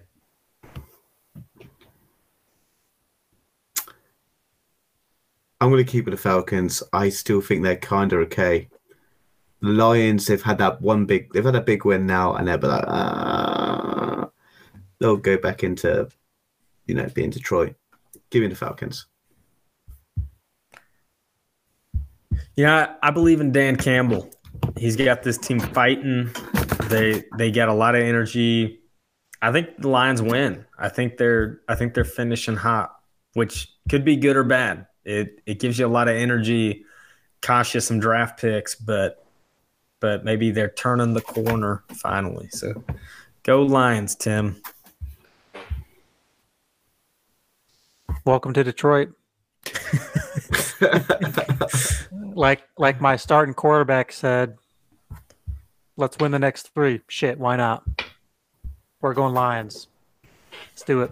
I'm 5.60 5.70
going 5.70 5.76
to 5.76 5.84
keep 5.84 6.06
with 6.06 6.14
the 6.14 6.20
Falcons. 6.20 6.82
I 6.92 7.08
still 7.10 7.40
think 7.40 7.62
they're 7.62 7.76
kind 7.76 8.12
of 8.12 8.18
okay. 8.22 8.68
The 9.60 9.68
Lions, 9.68 10.26
they've 10.26 10.42
had 10.42 10.58
that 10.58 10.82
one 10.82 11.04
big, 11.04 11.32
they've 11.32 11.44
had 11.44 11.54
a 11.54 11.60
big 11.60 11.84
win 11.84 12.04
now, 12.04 12.34
and 12.34 12.48
they're 12.48 12.58
like, 12.58 12.84
uh, 12.84 13.63
they'll 15.00 15.16
go 15.16 15.36
back 15.36 15.62
into, 15.62 16.08
you 16.86 16.94
know, 16.94 17.08
being 17.14 17.30
Detroit. 17.30 17.74
Give 18.30 18.42
me 18.42 18.48
the 18.48 18.56
Falcons. 18.56 19.06
Yeah, 22.56 22.94
I 23.02 23.10
believe 23.10 23.40
in 23.40 23.52
Dan 23.52 23.76
Campbell. 23.76 24.30
He's 24.76 24.96
got 24.96 25.22
this 25.22 25.38
team 25.38 25.60
fighting. 25.60 26.30
They 26.88 27.24
they 27.36 27.50
got 27.50 27.68
a 27.68 27.74
lot 27.74 27.94
of 27.94 28.02
energy. 28.02 28.80
I 29.42 29.52
think 29.52 29.76
the 29.78 29.88
Lions 29.88 30.22
win. 30.22 30.64
I 30.78 30.88
think 30.88 31.16
they're 31.16 31.60
I 31.68 31.74
think 31.74 31.94
they're 31.94 32.04
finishing 32.04 32.56
hot, 32.56 32.94
which 33.34 33.72
could 33.88 34.04
be 34.04 34.16
good 34.16 34.36
or 34.36 34.44
bad. 34.44 34.86
It 35.04 35.40
it 35.46 35.58
gives 35.58 35.78
you 35.78 35.86
a 35.86 35.88
lot 35.88 36.08
of 36.08 36.16
energy, 36.16 36.84
costs 37.42 37.74
you 37.74 37.80
some 37.80 38.00
draft 38.00 38.40
picks, 38.40 38.74
but 38.74 39.24
but 40.00 40.24
maybe 40.24 40.50
they're 40.50 40.70
turning 40.70 41.14
the 41.14 41.20
corner 41.20 41.82
finally. 41.94 42.48
So 42.50 42.84
go 43.42 43.62
Lions, 43.62 44.14
Tim. 44.14 44.60
Welcome 48.26 48.54
to 48.54 48.64
Detroit. 48.64 49.10
like 52.34 52.62
like 52.78 52.98
my 52.98 53.16
starting 53.16 53.52
quarterback 53.52 54.12
said, 54.12 54.56
let's 55.98 56.16
win 56.16 56.32
the 56.32 56.38
next 56.38 56.72
three. 56.72 57.02
Shit, 57.06 57.38
why 57.38 57.56
not? 57.56 57.84
We're 59.02 59.12
going 59.12 59.34
Lions. 59.34 59.88
Let's 60.70 60.84
do 60.84 61.02
it. 61.02 61.10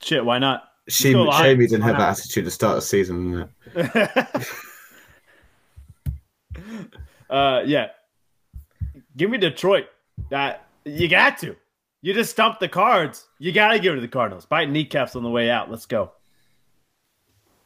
Shit, 0.00 0.24
why 0.24 0.38
not? 0.38 0.70
Shame, 0.88 1.12
go 1.12 1.30
shame 1.32 1.60
he 1.60 1.66
didn't 1.66 1.82
have 1.82 1.96
Why 1.96 2.00
that 2.00 2.18
attitude 2.18 2.46
to 2.46 2.50
start 2.50 2.76
the 2.76 2.82
season. 2.82 3.50
isn't 3.74 3.90
uh, 7.30 7.62
yeah. 7.66 7.88
Give 9.18 9.28
me 9.28 9.36
Detroit. 9.36 9.84
That 10.30 10.66
you 10.86 11.08
got 11.08 11.36
to. 11.38 11.56
You 12.00 12.14
just 12.14 12.30
stumped 12.30 12.60
the 12.60 12.68
cards. 12.68 13.26
You 13.38 13.52
got 13.52 13.72
to 13.72 13.78
give 13.78 13.92
it 13.92 13.96
to 13.96 14.00
the 14.00 14.08
Cardinals. 14.08 14.46
Bite 14.46 14.70
kneecaps 14.70 15.14
on 15.14 15.22
the 15.22 15.30
way 15.30 15.50
out. 15.50 15.70
Let's 15.70 15.84
go. 15.84 16.12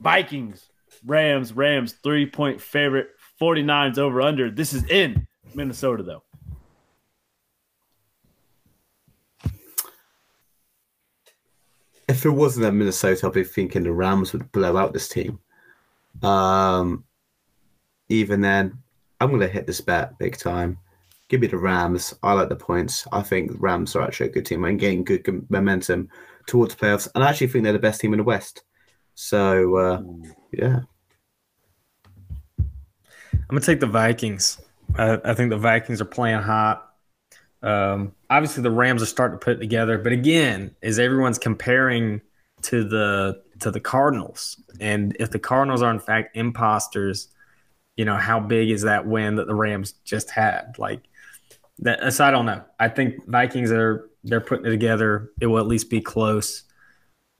Vikings, 0.01 0.69
Rams, 1.05 1.53
Rams, 1.53 1.93
three 2.03 2.27
point 2.27 2.61
favorite, 2.61 3.09
49s 3.41 3.99
over 3.99 4.23
under. 4.23 4.51
This 4.51 4.73
is 4.73 4.85
in 4.85 5.27
Minnesota, 5.55 6.03
though. 6.03 6.23
If 12.09 12.25
it 12.25 12.31
wasn't 12.31 12.67
at 12.67 12.75
Minnesota, 12.75 13.27
I'd 13.27 13.33
be 13.33 13.45
thinking 13.45 13.83
the 13.83 13.93
Rams 13.93 14.33
would 14.33 14.53
blow 14.53 14.77
out 14.77 14.93
this 14.93 15.09
team. 15.09 15.41
Um, 16.23 17.05
even 18.09 18.41
then, 18.41 18.79
I'm 19.21 19.31
going 19.31 19.41
to 19.41 19.49
hit 19.49 19.67
this 19.67 19.81
bet 19.81 20.17
big 20.19 20.39
time. 20.39 20.79
Give 21.29 21.41
me 21.41 21.49
the 21.49 21.59
Rams. 21.59 22.15
I 22.23 22.33
like 22.35 22.49
the 22.49 22.57
points. 22.57 23.07
I 23.11 23.23
think 23.23 23.51
Rams 23.59 23.97
are 23.97 24.03
actually 24.03 24.29
a 24.29 24.33
good 24.33 24.47
team 24.47 24.65
and 24.65 24.79
getting 24.79 25.03
good 25.03 25.51
momentum 25.51 26.09
towards 26.47 26.77
the 26.77 26.87
playoffs. 26.87 27.09
And 27.15 27.25
I 27.25 27.31
actually 27.31 27.49
think 27.49 27.65
they're 27.65 27.73
the 27.73 27.81
best 27.81 28.01
team 28.01 28.13
in 28.13 28.19
the 28.19 28.25
West. 28.25 28.63
So, 29.17 29.77
uh, 29.77 30.03
yeah. 30.53 30.81
I'm 32.59 32.69
gonna 33.49 33.63
take 33.63 33.81
the 33.81 33.87
Vikings. 33.87 34.61
I, 34.97 35.19
I 35.25 35.35
think 35.35 35.51
the 35.51 35.57
Vikings 35.57 36.03
are 36.03 36.07
playing 36.07 36.43
hot. 36.43 36.93
Um, 37.63 38.13
obviously, 38.29 38.63
the 38.63 38.71
Rams 38.71 39.03
are 39.03 39.07
starting 39.07 39.39
to 39.39 39.45
put 39.45 39.57
it 39.57 39.61
together, 39.61 39.97
but 39.97 40.13
again, 40.13 40.77
is 40.83 40.99
everyone's 40.99 41.39
comparing 41.39 42.21
to 42.63 42.85
the 42.85 43.43
to 43.61 43.71
the 43.71 43.81
Cardinals, 43.81 44.61
and 44.81 45.17
if 45.19 45.31
the 45.31 45.39
Cardinals 45.39 45.81
are 45.81 45.91
in 45.91 45.99
fact 45.99 46.37
imposters, 46.37 47.29
you 47.97 48.05
know 48.05 48.17
how 48.17 48.39
big 48.39 48.71
is 48.71 48.83
that 48.83 49.07
win 49.07 49.37
that 49.37 49.47
the 49.47 49.55
Rams 49.55 49.93
just 50.05 50.29
had? 50.29 50.77
Like 50.79 51.01
that. 51.79 52.13
So 52.13 52.23
I 52.23 52.31
don't 52.31 52.45
know. 52.45 52.63
I 52.79 52.89
think 52.89 53.27
Vikings 53.27 53.73
are 53.73 54.11
they're 54.25 54.43
putting 54.43 54.67
it 54.67 54.71
together. 54.71 55.31
It 55.41 55.47
will 55.47 55.59
at 55.59 55.67
least 55.67 55.89
be 55.89 56.03
close, 56.03 56.65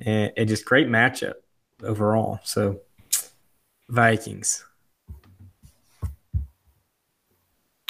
and 0.01 0.33
just 0.47 0.65
great 0.65 0.89
matchup 0.89 1.35
overall. 1.83 2.41
So 2.45 2.81
Vikings. 3.89 4.65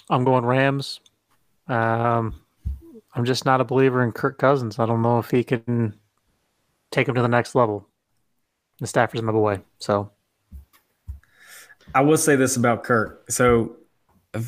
I'm 0.09 0.25
going 0.25 0.45
Rams. 0.45 1.01
Um, 1.69 2.41
I'm 3.15 3.25
just 3.25 3.45
not 3.45 3.61
a 3.61 3.65
believer 3.65 4.03
in 4.05 4.13
Kirk 4.13 4.39
Cousins. 4.39 4.79
I 4.79 4.87
don't 4.87 5.03
know 5.03 5.19
if 5.19 5.31
he 5.31 5.43
can 5.43 5.95
take 6.93 7.09
him 7.09 7.15
to 7.17 7.23
the 7.23 7.29
next 7.29 7.55
level. 7.55 7.89
The 8.79 8.87
Stafford's 8.87 9.23
my 9.23 9.33
boy, 9.33 9.63
so 9.79 10.11
I 11.95 12.03
will 12.03 12.19
say 12.19 12.37
this 12.37 12.57
about 12.57 12.85
Kirk. 12.85 13.31
So, 13.31 13.77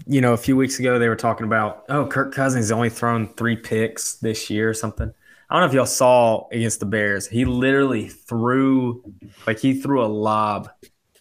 you 0.06 0.20
know, 0.20 0.34
a 0.34 0.36
few 0.36 0.54
weeks 0.54 0.78
ago 0.78 0.98
they 0.98 1.08
were 1.08 1.16
talking 1.16 1.46
about, 1.46 1.84
oh, 1.88 2.06
Kirk 2.06 2.34
Cousins 2.34 2.70
only 2.70 2.90
thrown 2.90 3.28
three 3.34 3.56
picks 3.56 4.16
this 4.16 4.50
year 4.50 4.68
or 4.68 4.74
something. 4.74 5.14
I 5.50 5.54
don't 5.54 5.62
know 5.62 5.68
if 5.68 5.74
y'all 5.74 5.86
saw 5.86 6.46
against 6.52 6.80
the 6.80 6.86
Bears. 6.86 7.26
He 7.26 7.44
literally 7.46 8.08
threw, 8.08 9.02
like 9.46 9.58
he 9.58 9.80
threw 9.80 10.04
a 10.04 10.06
lob 10.06 10.70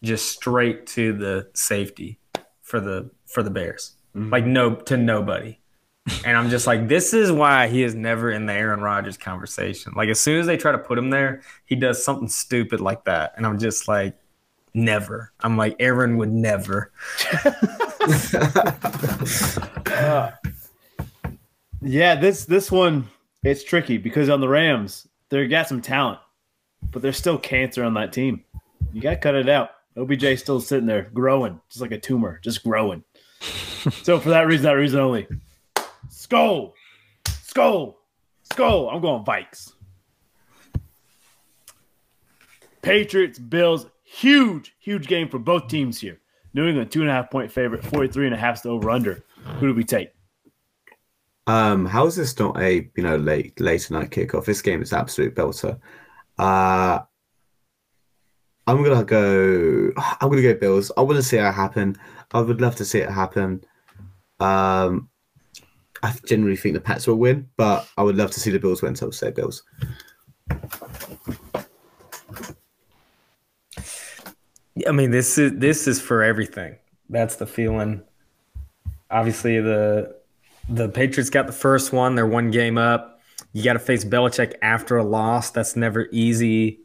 just 0.04 0.30
straight 0.30 0.86
to 0.88 1.14
the 1.14 1.50
safety 1.54 2.20
for 2.62 2.82
the 2.82 3.10
for 3.26 3.42
the 3.42 3.50
Bears, 3.50 3.96
mm-hmm. 4.16 4.30
like 4.30 4.46
no 4.46 4.76
to 4.76 4.98
nobody. 4.98 5.58
And 6.26 6.38
I'm 6.38 6.50
just 6.50 6.68
like, 6.68 6.88
this 6.88 7.14
is 7.14 7.32
why 7.32 7.68
he 7.68 7.84
is 7.84 7.94
never 7.94 8.32
in 8.32 8.46
the 8.46 8.54
Aaron 8.54 8.82
Rodgers 8.82 9.18
conversation. 9.18 9.94
Like 9.96 10.10
as 10.10 10.20
soon 10.20 10.40
as 10.40 10.46
they 10.46 10.58
try 10.58 10.72
to 10.72 10.78
put 10.78 10.98
him 10.98 11.10
there, 11.10 11.42
he 11.66 11.76
does 11.76 12.04
something 12.04 12.28
stupid 12.28 12.82
like 12.82 13.06
that, 13.06 13.34
and 13.38 13.46
I'm 13.46 13.60
just 13.60 13.88
like, 13.88 14.18
never. 14.74 15.32
I'm 15.40 15.56
like, 15.56 15.78
Aaron 15.80 16.18
would 16.18 16.32
never. 16.32 16.92
Uh, 19.88 20.32
yeah, 21.82 22.14
this 22.14 22.46
this 22.46 22.72
one 22.72 23.10
it's 23.44 23.64
tricky 23.64 23.98
because 23.98 24.30
on 24.30 24.42
the 24.42 24.50
Rams 24.50 25.08
they 25.30 25.46
got 25.48 25.68
some 25.68 25.82
talent, 25.82 26.20
but 26.92 27.02
there's 27.02 27.18
still 27.18 27.38
cancer 27.38 27.84
on 27.84 27.94
that 27.96 28.14
team. 28.14 28.44
You 28.94 29.02
got 29.02 29.12
to 29.12 29.18
cut 29.18 29.36
it 29.36 29.50
out. 29.50 29.72
OBJ 29.98 30.38
still 30.38 30.62
sitting 30.62 30.86
there 30.86 31.10
growing, 31.14 31.60
just 31.70 31.82
like 31.82 31.92
a 31.92 32.00
tumor, 32.00 32.40
just 32.44 32.64
growing. 32.64 33.04
so 34.04 34.20
for 34.20 34.30
that 34.30 34.48
reason, 34.48 34.64
that 34.64 34.74
reason 34.74 35.00
only, 35.00 35.28
Skol, 36.10 36.74
Skol, 37.26 37.96
Skol. 38.50 38.94
I'm 38.94 39.02
going 39.02 39.26
Vikes. 39.26 39.74
Patriots, 42.82 43.40
Bills, 43.40 43.88
huge, 44.04 44.76
huge 44.80 45.08
game 45.08 45.28
for 45.28 45.40
both 45.40 45.68
teams 45.68 46.00
here. 46.00 46.20
New 46.54 46.68
England, 46.68 46.92
two 46.92 47.02
and 47.02 47.10
a 47.10 47.14
half 47.14 47.30
point 47.30 47.52
favorite, 47.52 47.84
43 47.84 48.28
and 48.28 48.36
a 48.36 48.38
half 48.38 48.60
is 48.60 48.66
over 48.66 48.90
under. 48.90 49.24
Who 49.60 49.68
do 49.68 49.74
we 49.74 49.84
take? 49.84 50.10
Um, 51.48 51.86
how 51.86 52.06
is 52.06 52.18
this 52.18 52.38
not 52.38 52.60
a 52.62 52.90
you 52.96 53.04
know 53.04 53.16
late 53.16 53.60
later 53.60 53.94
night 53.94 54.12
kickoff? 54.12 54.46
This 54.46 54.62
game 54.62 54.82
is 54.82 54.92
absolute 54.92 55.34
belter. 55.34 55.80
Uh, 56.38 57.00
I'm 58.68 58.84
gonna 58.84 59.04
go. 59.06 59.92
I'm 59.98 60.30
gonna 60.30 60.42
go 60.42 60.54
Bills. 60.54 60.92
I 60.98 61.02
want 61.02 61.16
to 61.16 61.24
see 61.24 61.38
it 61.38 61.54
happen. 61.54 61.96
I 62.34 62.42
would 62.42 62.60
love 62.60 62.76
to 62.76 62.86
see 62.86 63.00
it 63.00 63.10
happen. 63.10 63.64
Um, 64.42 65.10
I 66.04 66.14
generally 66.26 66.58
think 66.58 66.76
the 66.76 66.82
Pats 66.82 67.08
will 67.08 67.16
win, 67.16 67.50
but 67.56 67.88
I 67.98 68.04
would 68.04 68.18
love 68.18 68.32
to 68.32 68.40
see 68.42 68.52
the 68.52 68.60
Bills 68.60 68.82
win. 68.82 68.96
So 68.96 69.08
I'll 69.08 69.12
say 69.14 69.32
Bills. 69.32 69.64
I 74.86 74.92
mean, 74.92 75.12
this 75.12 75.38
is 75.38 75.54
this 75.56 75.88
is 75.88 76.02
for 76.02 76.22
everything. 76.22 76.76
That's 77.10 77.38
the 77.38 77.48
feeling. 77.48 78.04
Obviously, 79.10 79.62
the 79.62 80.17
the 80.70 80.90
Patriots 80.90 81.30
got 81.30 81.48
the 81.48 81.54
first 81.54 81.94
one. 81.94 82.16
They're 82.16 82.28
one 82.28 82.52
game 82.52 82.78
up. 82.78 83.22
You 83.54 83.64
got 83.64 83.74
to 83.74 83.80
face 83.80 84.04
Belichick 84.04 84.56
after 84.62 84.98
a 84.98 85.04
loss. 85.04 85.52
That's 85.52 85.76
never 85.76 86.08
easy, 86.12 86.82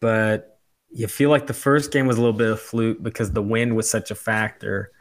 but 0.00 0.58
you 0.90 1.08
feel 1.08 1.30
like 1.30 1.46
the 1.46 1.54
first 1.54 1.90
game 1.92 2.06
was 2.06 2.16
a 2.16 2.20
little 2.20 2.36
bit 2.36 2.50
of 2.50 2.60
fluke 2.60 3.02
because 3.02 3.32
the 3.32 3.42
wind 3.42 3.76
was 3.76 3.90
such 3.90 4.10
a 4.10 4.14
factor. 4.14 4.92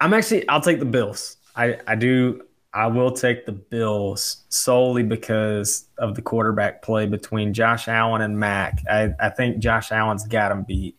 I'm 0.00 0.12
actually. 0.14 0.46
I'll 0.48 0.60
take 0.60 0.78
the 0.78 0.84
Bills. 0.84 1.38
I 1.56 1.78
I 1.86 1.94
do. 1.94 2.42
I 2.72 2.86
will 2.88 3.12
take 3.12 3.46
the 3.46 3.52
Bills 3.52 4.44
solely 4.50 5.02
because 5.02 5.88
of 5.96 6.14
the 6.14 6.20
quarterback 6.20 6.82
play 6.82 7.06
between 7.06 7.54
Josh 7.54 7.88
Allen 7.88 8.20
and 8.20 8.38
Mac. 8.38 8.82
I, 8.90 9.14
I 9.18 9.30
think 9.30 9.58
Josh 9.58 9.90
Allen's 9.90 10.26
got 10.26 10.52
him 10.52 10.64
beat, 10.64 10.94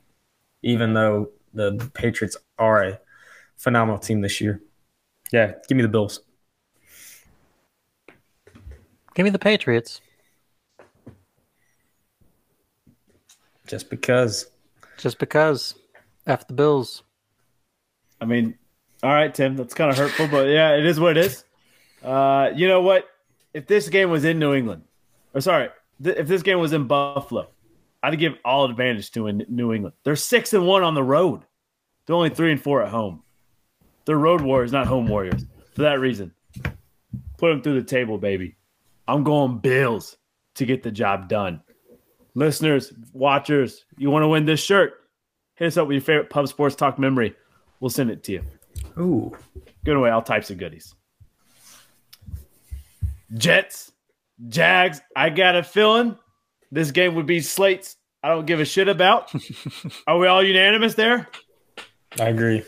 even 0.64 0.94
though 0.94 1.30
the 1.54 1.90
Patriots 1.94 2.36
are 2.58 2.84
a 2.84 3.00
phenomenal 3.58 4.00
team 4.00 4.22
this 4.22 4.40
year. 4.40 4.62
Yeah, 5.32 5.54
give 5.68 5.76
me 5.76 5.82
the 5.82 5.90
Bills. 5.90 6.22
give 9.18 9.24
me 9.24 9.30
the 9.32 9.40
Patriots. 9.40 10.00
Just 13.66 13.90
because. 13.90 14.48
Just 14.98 15.20
because. 15.20 15.76
F 16.28 16.48
the 16.48 16.54
Bills. 16.54 17.04
I 18.22 18.26
mean, 18.26 18.56
all 19.04 19.14
right, 19.14 19.34
Tim, 19.34 19.56
that's 19.56 19.74
kind 19.74 19.92
of 19.92 19.98
hurtful, 19.98 20.28
but 20.28 20.48
yeah, 20.48 20.76
it 20.76 20.86
is 20.86 21.00
what 21.00 21.18
it 21.18 21.26
is. 21.26 21.44
Uh, 22.04 22.52
you 22.56 22.68
know 22.68 22.82
what? 22.82 23.06
If 23.54 23.68
this 23.68 23.90
game 23.90 24.10
was 24.10 24.24
in 24.24 24.40
New 24.40 24.54
England, 24.54 24.84
or 25.34 25.42
sorry, 25.42 25.70
th- 26.04 26.18
if 26.18 26.28
this 26.28 26.44
game 26.44 26.60
was 26.60 26.74
in 26.74 26.86
Buffalo, 26.86 27.50
I'd 28.04 28.18
give 28.20 28.34
all 28.46 28.66
advantage 28.66 29.12
to 29.12 29.28
in 29.28 29.46
New 29.50 29.74
England. 29.74 29.96
They're 30.04 30.16
six 30.16 30.54
and 30.54 30.66
one 30.66 30.84
on 30.84 30.94
the 30.94 31.04
road. 31.04 31.42
They're 32.06 32.16
only 32.16 32.30
three 32.30 32.52
and 32.52 32.62
four 32.62 32.84
at 32.84 32.90
home. 32.90 33.24
They're 34.08 34.18
road 34.18 34.40
warriors, 34.40 34.72
not 34.72 34.88
home 34.88 35.06
warriors. 35.08 35.46
For 35.76 35.82
that 35.82 36.00
reason, 36.00 36.34
put 37.38 37.50
them 37.50 37.62
through 37.62 37.82
the 37.82 37.86
table, 37.86 38.18
baby. 38.18 38.56
I'm 39.06 39.26
going 39.26 39.60
Bills 39.60 40.16
to 40.56 40.66
get 40.66 40.82
the 40.82 40.92
job 40.92 41.28
done. 41.28 41.62
Listeners, 42.34 42.94
watchers, 43.12 43.84
you 43.98 44.10
want 44.10 44.24
to 44.24 44.30
win 44.30 44.46
this 44.46 44.64
shirt? 44.64 44.94
Hit 45.56 45.68
us 45.68 45.78
up 45.78 45.88
with 45.88 45.96
your 45.96 46.02
favorite 46.02 46.30
pub 46.30 46.48
sports 46.48 46.76
talk 46.76 46.98
memory. 46.98 47.36
We'll 47.82 47.90
send 47.90 48.10
it 48.10 48.24
to 48.24 48.32
you. 48.32 48.44
Ooh. 48.98 49.38
Giving 49.84 50.00
away 50.00 50.10
all 50.10 50.22
types 50.22 50.50
of 50.50 50.58
goodies. 50.58 50.96
Jets, 53.34 53.92
Jags. 54.48 55.02
I 55.18 55.32
got 55.32 55.58
a 55.58 55.64
feeling 55.64 56.18
this 56.72 56.92
game 56.92 57.16
would 57.16 57.26
be 57.26 57.42
slates. 57.42 57.98
I 58.24 58.30
don't 58.30 58.46
give 58.46 58.62
a 58.62 58.66
shit 58.66 58.88
about. 58.88 59.34
Are 60.08 60.18
we 60.18 60.28
all 60.28 60.42
unanimous 60.42 60.94
there? 60.94 61.28
I 62.18 62.30
agree. 62.30 62.64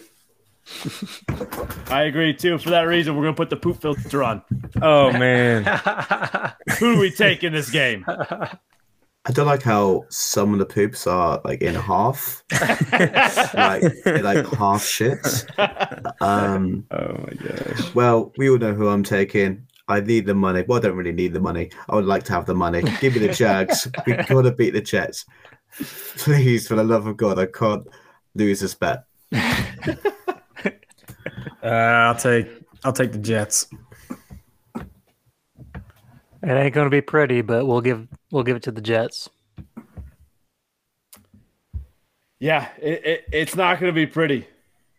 I 1.90 2.04
agree 2.04 2.34
too. 2.34 2.58
For 2.58 2.70
that 2.70 2.84
reason, 2.84 3.16
we're 3.16 3.24
gonna 3.24 3.36
put 3.36 3.50
the 3.50 3.58
poop 3.58 3.82
filter 3.82 4.24
on. 4.24 4.42
Oh, 4.82 5.12
man. 5.12 5.64
Who 6.80 6.96
do 6.96 7.00
we 7.00 7.12
take 7.12 7.44
in 7.44 7.54
this 7.54 7.70
game? 7.70 8.06
I 8.08 9.32
don't 9.32 9.48
like 9.48 9.64
how 9.64 10.06
some 10.10 10.54
of 10.54 10.60
the 10.60 10.66
poops 10.66 11.06
are 11.06 11.42
like 11.44 11.62
in 11.62 11.76
half, 11.76 12.44
like 12.52 13.84
like 14.06 14.48
half 14.54 14.84
shits. 14.84 15.46
Um, 16.22 16.86
oh, 16.92 17.14
my 17.14 17.34
gosh. 17.34 17.94
well, 17.94 18.32
we 18.38 18.50
all 18.50 18.58
know 18.58 18.74
who 18.74 18.88
I'm 18.88 19.04
taking. 19.04 19.68
I 19.88 20.00
need 20.00 20.26
the 20.26 20.36
money. 20.36 20.64
Well, 20.68 20.80
I 20.80 20.82
don't 20.82 20.96
really 20.96 21.12
need 21.12 21.34
the 21.34 21.40
money. 21.40 21.72
I 21.90 21.96
would 21.96 22.06
like 22.06 22.24
to 22.26 22.34
have 22.34 22.46
the 22.46 22.54
money. 22.54 22.84
Give 23.02 23.14
me 23.14 23.20
the 23.20 23.34
Jags. 23.34 23.88
we 24.06 24.14
gotta 24.14 24.52
beat 24.52 24.72
the 24.72 24.82
Jets. 24.82 25.26
Please, 26.18 26.68
for 26.68 26.76
the 26.76 26.84
love 26.84 27.08
of 27.08 27.18
God, 27.18 27.40
I 27.40 27.48
can't 27.48 27.88
lose 28.36 28.60
this 28.62 28.76
bet. 28.76 29.04
Uh, 31.64 31.68
I'll 31.68 32.16
take 32.16 32.48
I'll 32.84 32.94
take 32.94 33.12
the 33.12 33.18
Jets. 33.18 33.68
It 36.42 36.50
ain't 36.50 36.74
going 36.74 36.86
to 36.86 36.90
be 36.90 37.02
pretty, 37.02 37.42
but 37.42 37.66
we'll 37.66 37.82
give 37.82 38.08
we'll 38.32 38.44
give 38.44 38.56
it 38.56 38.64
to 38.64 38.72
the 38.72 38.82
Jets. 38.82 39.30
Yeah, 42.40 42.70
it, 42.82 43.06
it, 43.06 43.26
it's 43.34 43.56
not 43.56 43.80
going 43.80 43.94
to 43.94 43.96
be 43.96 44.08
pretty. 44.08 44.48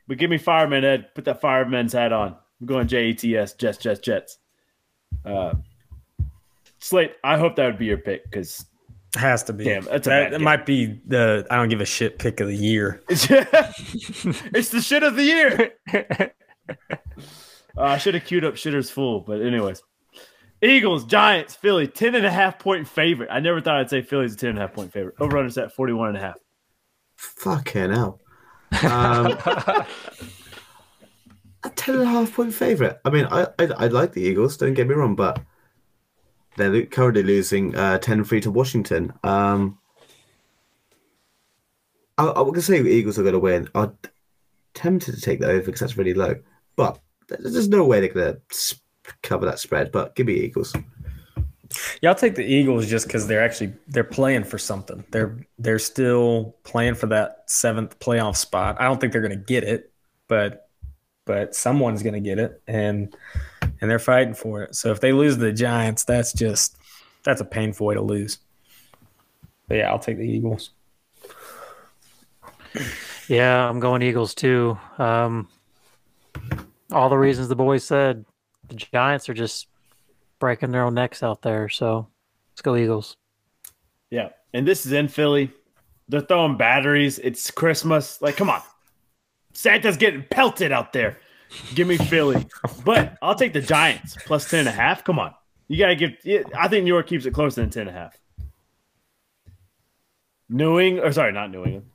But 0.07 0.19
give 0.19 0.29
me 0.29 0.37
fireman 0.37 0.85
Ed. 0.85 1.15
Put 1.15 1.25
that 1.25 1.41
fireman's 1.41 1.95
hat 1.95 2.13
on. 2.13 2.37
I'm 2.61 2.67
going 2.67 2.87
J 2.87 3.07
E 3.07 3.15
T 3.15 3.37
S. 3.37 3.55
Jets, 3.55 3.79
Jets, 3.79 4.01
Jets. 4.01 4.39
Uh, 5.25 5.55
Slate. 6.79 7.15
I 7.25 7.39
hope 7.39 7.57
that 7.57 7.65
would 7.67 7.79
be 7.79 7.87
your 7.87 7.97
pick 7.97 8.25
because 8.25 8.67
Has 9.15 9.43
to 9.45 9.55
be. 9.55 9.65
Damn, 9.65 9.85
that's 9.85 10.07
a 10.07 10.11
that, 10.11 10.25
bad 10.25 10.33
that 10.35 10.41
might 10.41 10.67
be 10.67 11.01
the 11.07 11.47
I 11.51 11.57
don't 11.57 11.71
give 11.71 11.81
a 11.81 11.87
shit 11.87 12.19
pick 12.19 12.41
of 12.41 12.49
the 12.49 12.57
year. 12.57 13.03
it's, 13.09 13.27
it's 13.31 14.69
the 14.69 14.83
shit 14.83 15.03
of 15.03 15.17
the 15.17 15.25
year. 15.25 15.73
Uh, 17.77 17.83
I 17.83 17.99
should 17.99 18.15
have 18.15 18.25
queued 18.25 18.45
up 18.45 18.55
shitters 18.55 18.91
full, 18.91 19.21
but 19.21 19.41
anyways. 19.41 19.81
Eagles, 20.61 21.05
Giants, 21.05 21.55
Philly, 21.55 21.87
10 21.87 22.17
and 22.17 22.27
a 22.27 22.31
half 22.31 22.59
point 22.59 22.89
favorite. 22.89 23.29
I 23.31 23.39
never 23.39 23.61
thought 23.61 23.77
I'd 23.77 23.89
say 23.89 24.03
Philly's 24.03 24.35
a 24.35 24.37
10 24.37 24.51
and 24.51 24.59
a 24.59 24.63
half 24.63 24.75
point 24.75 24.93
favorite. 24.93 25.15
Over 25.21 25.39
under 25.39 25.51
set 25.51 25.73
41 25.73 26.09
and 26.09 26.19
a 26.19 26.21
half. 26.21 26.39
Fucking 27.17 27.93
hell. 27.93 28.21
Um, 28.83 29.39
a 31.65 31.71
ten 31.77 31.95
and 31.97 32.05
a 32.05 32.07
half 32.07 32.35
point 32.35 32.55
favorite. 32.55 33.01
I 33.05 33.11
mean, 33.11 33.27
I, 33.31 33.47
I 33.59 33.65
I 33.65 33.87
like 33.89 34.13
the 34.13 34.23
Eagles. 34.23 34.57
Don't 34.57 34.75
get 34.75 34.89
me 34.89 34.95
wrong, 34.95 35.17
but 35.17 35.41
they're 36.57 36.87
currently 36.87 37.23
losing 37.23 37.75
uh, 37.77 37.99
10-3 37.99 38.43
to 38.43 38.51
Washington. 38.51 39.13
Um, 39.23 39.79
I, 42.19 42.27
I 42.27 42.41
was 42.41 42.53
gonna 42.53 42.63
say 42.63 42.83
the 42.83 42.91
Eagles 42.91 43.19
are 43.19 43.23
going 43.23 43.35
to 43.35 43.39
win. 43.39 43.69
I'm 43.75 43.97
tempted 44.75 45.15
to 45.15 45.21
take 45.21 45.41
that 45.41 45.51
over 45.51 45.67
because 45.67 45.81
that's 45.81 45.97
really 45.97 46.15
low, 46.15 46.37
but 46.77 46.99
there's 47.29 47.53
there's 47.53 47.69
no 47.69 47.85
way 47.85 48.01
they're 48.01 48.13
going 48.13 48.35
to 48.35 48.77
cover 49.23 49.47
that 49.47 49.59
spread. 49.59 49.93
But 49.93 50.15
give 50.15 50.27
me 50.27 50.35
Eagles. 50.35 50.75
Yeah, 52.03 52.11
I'll 52.11 52.17
take 52.17 52.35
the 52.35 52.45
Eagles 52.45 52.89
just 52.89 53.07
because 53.07 53.27
they're 53.27 53.43
actually 53.43 53.73
they're 53.89 54.05
playing 54.05 54.45
for 54.45 54.59
something. 54.59 55.05
They're 55.11 55.47
they're 55.59 55.79
still 55.79 56.57
playing 56.65 56.97
for 56.97 57.07
that 57.09 57.45
seventh 57.47 57.99
playoff 58.01 58.37
spot. 58.37 58.77
I 58.81 58.85
don't 58.85 59.01
think 59.01 59.13
they're 59.13 59.23
going 59.23 59.39
to 59.39 59.45
get 59.45 59.65
it, 59.65 59.93
but 60.27 60.69
but 61.27 61.55
someone's 61.55 62.03
going 62.03 62.15
to 62.15 62.21
get 62.21 62.39
it, 62.39 62.61
and 62.67 63.15
and 63.81 63.91
they're 63.91 63.99
fighting 63.99 64.35
for 64.35 64.63
it. 64.63 64.75
So 64.75 64.91
if 64.91 65.01
they 65.01 65.13
lose 65.13 65.37
the 65.37 65.53
Giants, 65.53 66.05
that's 66.05 66.33
just 66.33 66.77
that's 67.23 67.41
a 67.41 67.45
painful 67.45 67.87
way 67.87 67.95
to 67.95 68.03
lose. 68.03 68.39
But 69.69 69.77
yeah, 69.77 69.91
I'll 69.91 70.01
take 70.01 70.19
the 70.19 70.25
Eagles. 70.25 70.71
Yeah, 73.29 73.69
I'm 73.69 73.79
going 73.79 74.03
Eagles 74.03 74.35
too. 74.35 74.77
Um, 74.99 75.49
all 76.93 77.09
the 77.09 77.19
reasons 77.19 77.49
the 77.49 77.57
boys 77.57 77.85
said. 77.85 78.25
The 78.69 78.75
Giants 78.75 79.29
are 79.29 79.35
just 79.35 79.67
breaking 80.39 80.71
their 80.71 80.85
own 80.85 80.95
necks 80.95 81.23
out 81.23 81.43
there. 81.43 81.69
So 81.69 82.09
let's 82.53 82.63
go 82.63 82.77
Eagles. 82.77 83.17
Yeah. 84.11 84.31
And 84.53 84.67
this 84.67 84.87
is 84.87 84.93
in 84.93 85.09
Philly. 85.09 85.53
They're 86.09 86.21
throwing 86.21 86.57
batteries. 86.57 87.19
It's 87.19 87.51
Christmas. 87.51 88.21
Like, 88.21 88.37
come 88.37 88.51
on. 88.51 88.63
Santa's 89.53 89.97
getting 89.97 90.25
pelted 90.31 90.73
out 90.73 90.93
there. 90.93 91.19
Give 91.75 91.87
me 91.87 91.97
Philly. 91.97 92.47
But 92.85 93.17
I'll 93.23 93.35
take 93.35 93.53
the 93.53 93.61
Giants 93.61 94.17
plus 94.25 94.49
10 94.49 94.61
and 94.61 94.69
a 94.69 94.73
half. 94.73 95.05
Come 95.05 95.19
on. 95.19 95.35
You 95.69 95.79
got 95.79 95.89
to 95.89 95.97
give. 95.97 96.47
I 96.57 96.67
think 96.69 96.85
New 96.85 96.93
York 96.93 97.07
keeps 97.07 97.27
it 97.27 97.35
closer 97.35 97.61
than 97.61 97.71
10 97.71 97.87
and 97.87 97.91
a 97.91 97.93
half. 97.93 98.19
New 100.49 100.81
England, 100.81 101.09
or 101.09 101.13
sorry, 101.13 101.33
not 101.33 101.51
New 101.51 101.65
England. 101.65 101.87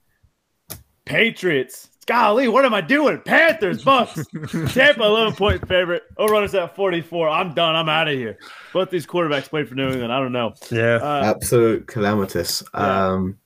Patriots. 1.04 1.90
Golly, 2.06 2.48
what 2.48 2.66
am 2.66 2.74
I 2.74 2.82
doing? 2.82 3.20
Panthers, 3.26 3.84
Bucs. 3.84 4.26
Tampa, 4.74 5.04
11 5.04 5.34
point 5.34 5.68
favorite. 5.68 6.04
Overrunners 6.20 6.54
at 6.54 6.76
44. 6.76 7.28
I'm 7.30 7.54
done. 7.56 7.76
I'm 7.76 7.90
out 7.90 8.08
of 8.08 8.14
here. 8.14 8.38
Both 8.74 8.92
these 8.92 9.08
quarterbacks 9.08 9.50
played 9.50 9.68
for 9.68 9.74
New 9.76 9.90
England. 9.90 10.14
I 10.14 10.20
don't 10.20 10.32
know. 10.32 10.54
Yeah, 10.70 10.98
Uh, 11.02 11.24
Absolute 11.26 11.88
calamitous. 11.88 12.62
Yeah. 12.76 13.08
Um, 13.14 13.40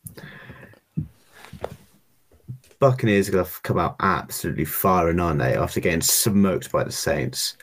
Buccaneers 2.79 3.27
are 3.29 3.33
going 3.33 3.45
to 3.45 3.51
come 3.63 3.77
out 3.79 3.95
absolutely 3.99 4.65
firing, 4.65 5.19
aren't 5.19 5.39
they? 5.39 5.55
After 5.55 5.79
getting 5.79 6.01
smoked 6.01 6.71
by 6.71 6.83
the 6.83 6.91
Saints, 6.91 7.57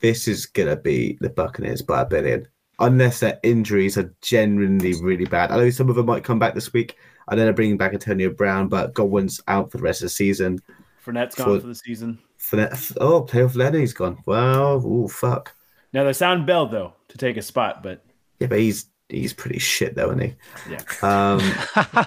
this 0.00 0.26
is 0.28 0.46
going 0.46 0.68
to 0.68 0.76
be 0.76 1.18
the 1.20 1.28
Buccaneers 1.30 1.82
by 1.82 2.02
a 2.02 2.06
billion, 2.06 2.46
unless 2.78 3.20
their 3.20 3.38
injuries 3.42 3.98
are 3.98 4.14
genuinely 4.22 4.94
really 5.02 5.26
bad. 5.26 5.50
I 5.50 5.56
know 5.56 5.70
some 5.70 5.90
of 5.90 5.96
them 5.96 6.06
might 6.06 6.24
come 6.24 6.38
back 6.38 6.54
this 6.54 6.72
week. 6.72 6.96
I 7.28 7.34
know 7.34 7.44
they're 7.44 7.52
bringing 7.52 7.76
back 7.78 7.92
Antonio 7.92 8.30
Brown, 8.30 8.68
but 8.68 8.94
Godwin's 8.94 9.40
out 9.48 9.70
for 9.70 9.78
the 9.78 9.82
rest 9.82 10.00
of 10.02 10.06
the 10.06 10.10
season. 10.10 10.60
Fournette's 11.04 11.34
gone 11.34 11.46
For- 11.56 11.60
for 11.60 11.66
the 11.68 11.74
season. 11.74 12.18
For 12.38 12.56
that, 12.56 12.92
oh, 13.00 13.22
playoff 13.22 13.56
Lenny's 13.56 13.94
gone. 13.94 14.18
Well, 14.26 14.82
oh 14.84 15.08
fuck. 15.08 15.54
Now 15.94 16.04
they 16.04 16.12
sound 16.12 16.46
Bell 16.46 16.66
though 16.66 16.92
to 17.08 17.16
take 17.18 17.36
a 17.38 17.42
spot, 17.42 17.82
but 17.82 18.04
Yeah, 18.38 18.48
but 18.48 18.58
he's 18.58 18.86
he's 19.08 19.32
pretty 19.32 19.58
shit 19.58 19.94
though, 19.94 20.08
isn't 20.10 20.20
he? 20.20 20.34
yeah. 20.70 20.82
Um, 21.02 21.40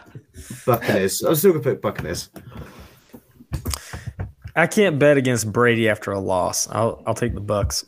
Buccaneers. 0.66 1.24
I'm 1.24 1.34
still 1.36 1.54
gonna 1.54 1.64
pick 1.64 1.82
Buccaneers. 1.82 2.30
I 4.56 4.68
can't 4.68 5.00
bet 5.00 5.18
against 5.18 5.52
Brady 5.52 5.90
after 5.90 6.12
a 6.12 6.20
loss. 6.20 6.68
I'll 6.70 7.02
I'll 7.08 7.16
take 7.16 7.34
the 7.34 7.42
Bucs. 7.42 7.86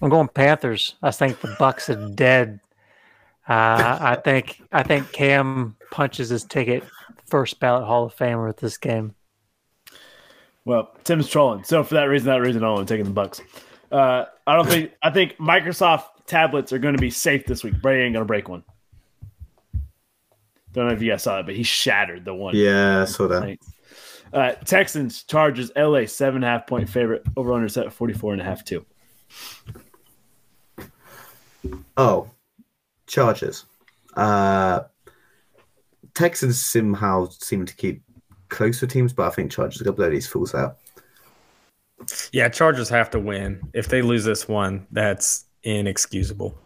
I'm 0.00 0.08
going 0.10 0.28
Panthers. 0.28 0.94
I 1.02 1.10
think 1.10 1.40
the 1.40 1.48
Bucs 1.48 1.88
are 1.90 2.14
dead. 2.14 2.60
Uh, 3.48 3.98
I 4.00 4.16
think 4.22 4.60
I 4.72 4.82
think 4.82 5.10
Cam 5.12 5.76
punches 5.90 6.28
his 6.28 6.44
ticket 6.44 6.84
first 7.28 7.60
ballot 7.60 7.86
Hall 7.86 8.04
of 8.04 8.16
Famer 8.16 8.46
with 8.46 8.58
this 8.58 8.76
game. 8.76 9.14
Well, 10.64 10.94
Tim's 11.04 11.28
trolling. 11.28 11.64
So 11.64 11.82
for 11.82 11.94
that 11.94 12.04
reason, 12.04 12.26
that 12.26 12.42
reason 12.42 12.62
alone, 12.62 12.80
I'm 12.80 12.86
taking 12.86 13.12
the 13.12 13.20
Bucs. 13.20 13.40
Uh, 13.90 14.26
I 14.46 14.54
don't 14.54 14.68
think. 14.68 14.92
I 15.02 15.10
think 15.10 15.36
Microsoft 15.38 16.04
tablets 16.26 16.72
are 16.72 16.78
going 16.78 16.94
to 16.94 17.00
be 17.00 17.10
safe 17.10 17.46
this 17.46 17.64
week. 17.64 17.80
Brady 17.80 18.04
ain't 18.04 18.12
going 18.12 18.24
to 18.24 18.28
break 18.28 18.48
one. 18.48 18.64
Don't 20.72 20.88
know 20.88 20.92
if 20.92 21.00
you 21.00 21.10
guys 21.10 21.22
saw 21.22 21.40
it, 21.40 21.46
but 21.46 21.56
he 21.56 21.62
shattered 21.62 22.24
the 22.24 22.34
one. 22.34 22.54
Yeah, 22.54 23.02
I 23.02 23.04
saw 23.06 23.26
that. 23.28 23.58
Uh, 24.30 24.52
Texans, 24.66 25.22
Chargers, 25.22 25.72
LA, 25.74 26.04
seven 26.04 26.36
and 26.36 26.44
a 26.44 26.48
half 26.48 26.66
point 26.66 26.88
favorite. 26.88 27.24
Over 27.36 27.54
under 27.54 27.68
set 27.68 27.90
44 27.90 28.34
and 28.34 28.42
a 28.42 28.44
half, 28.44 28.62
too. 28.62 28.84
Oh, 31.96 32.30
Chargers. 33.08 33.64
Uh, 34.16 34.80
Texans 36.14 36.64
somehow 36.64 37.28
seem 37.30 37.66
to 37.66 37.74
keep 37.74 38.02
closer 38.48 38.86
teams, 38.86 39.12
but 39.12 39.26
I 39.26 39.30
think 39.30 39.50
Chargers 39.50 39.80
are 39.80 39.84
gonna 39.84 39.96
blow 39.96 40.10
these 40.10 40.26
fools 40.26 40.54
out. 40.54 40.78
Yeah, 42.32 42.48
Chargers 42.48 42.88
have 42.88 43.10
to 43.10 43.18
win. 43.18 43.60
If 43.72 43.88
they 43.88 44.02
lose 44.02 44.24
this 44.24 44.46
one, 44.46 44.86
that's 44.92 45.46
inexcusable. 45.64 46.56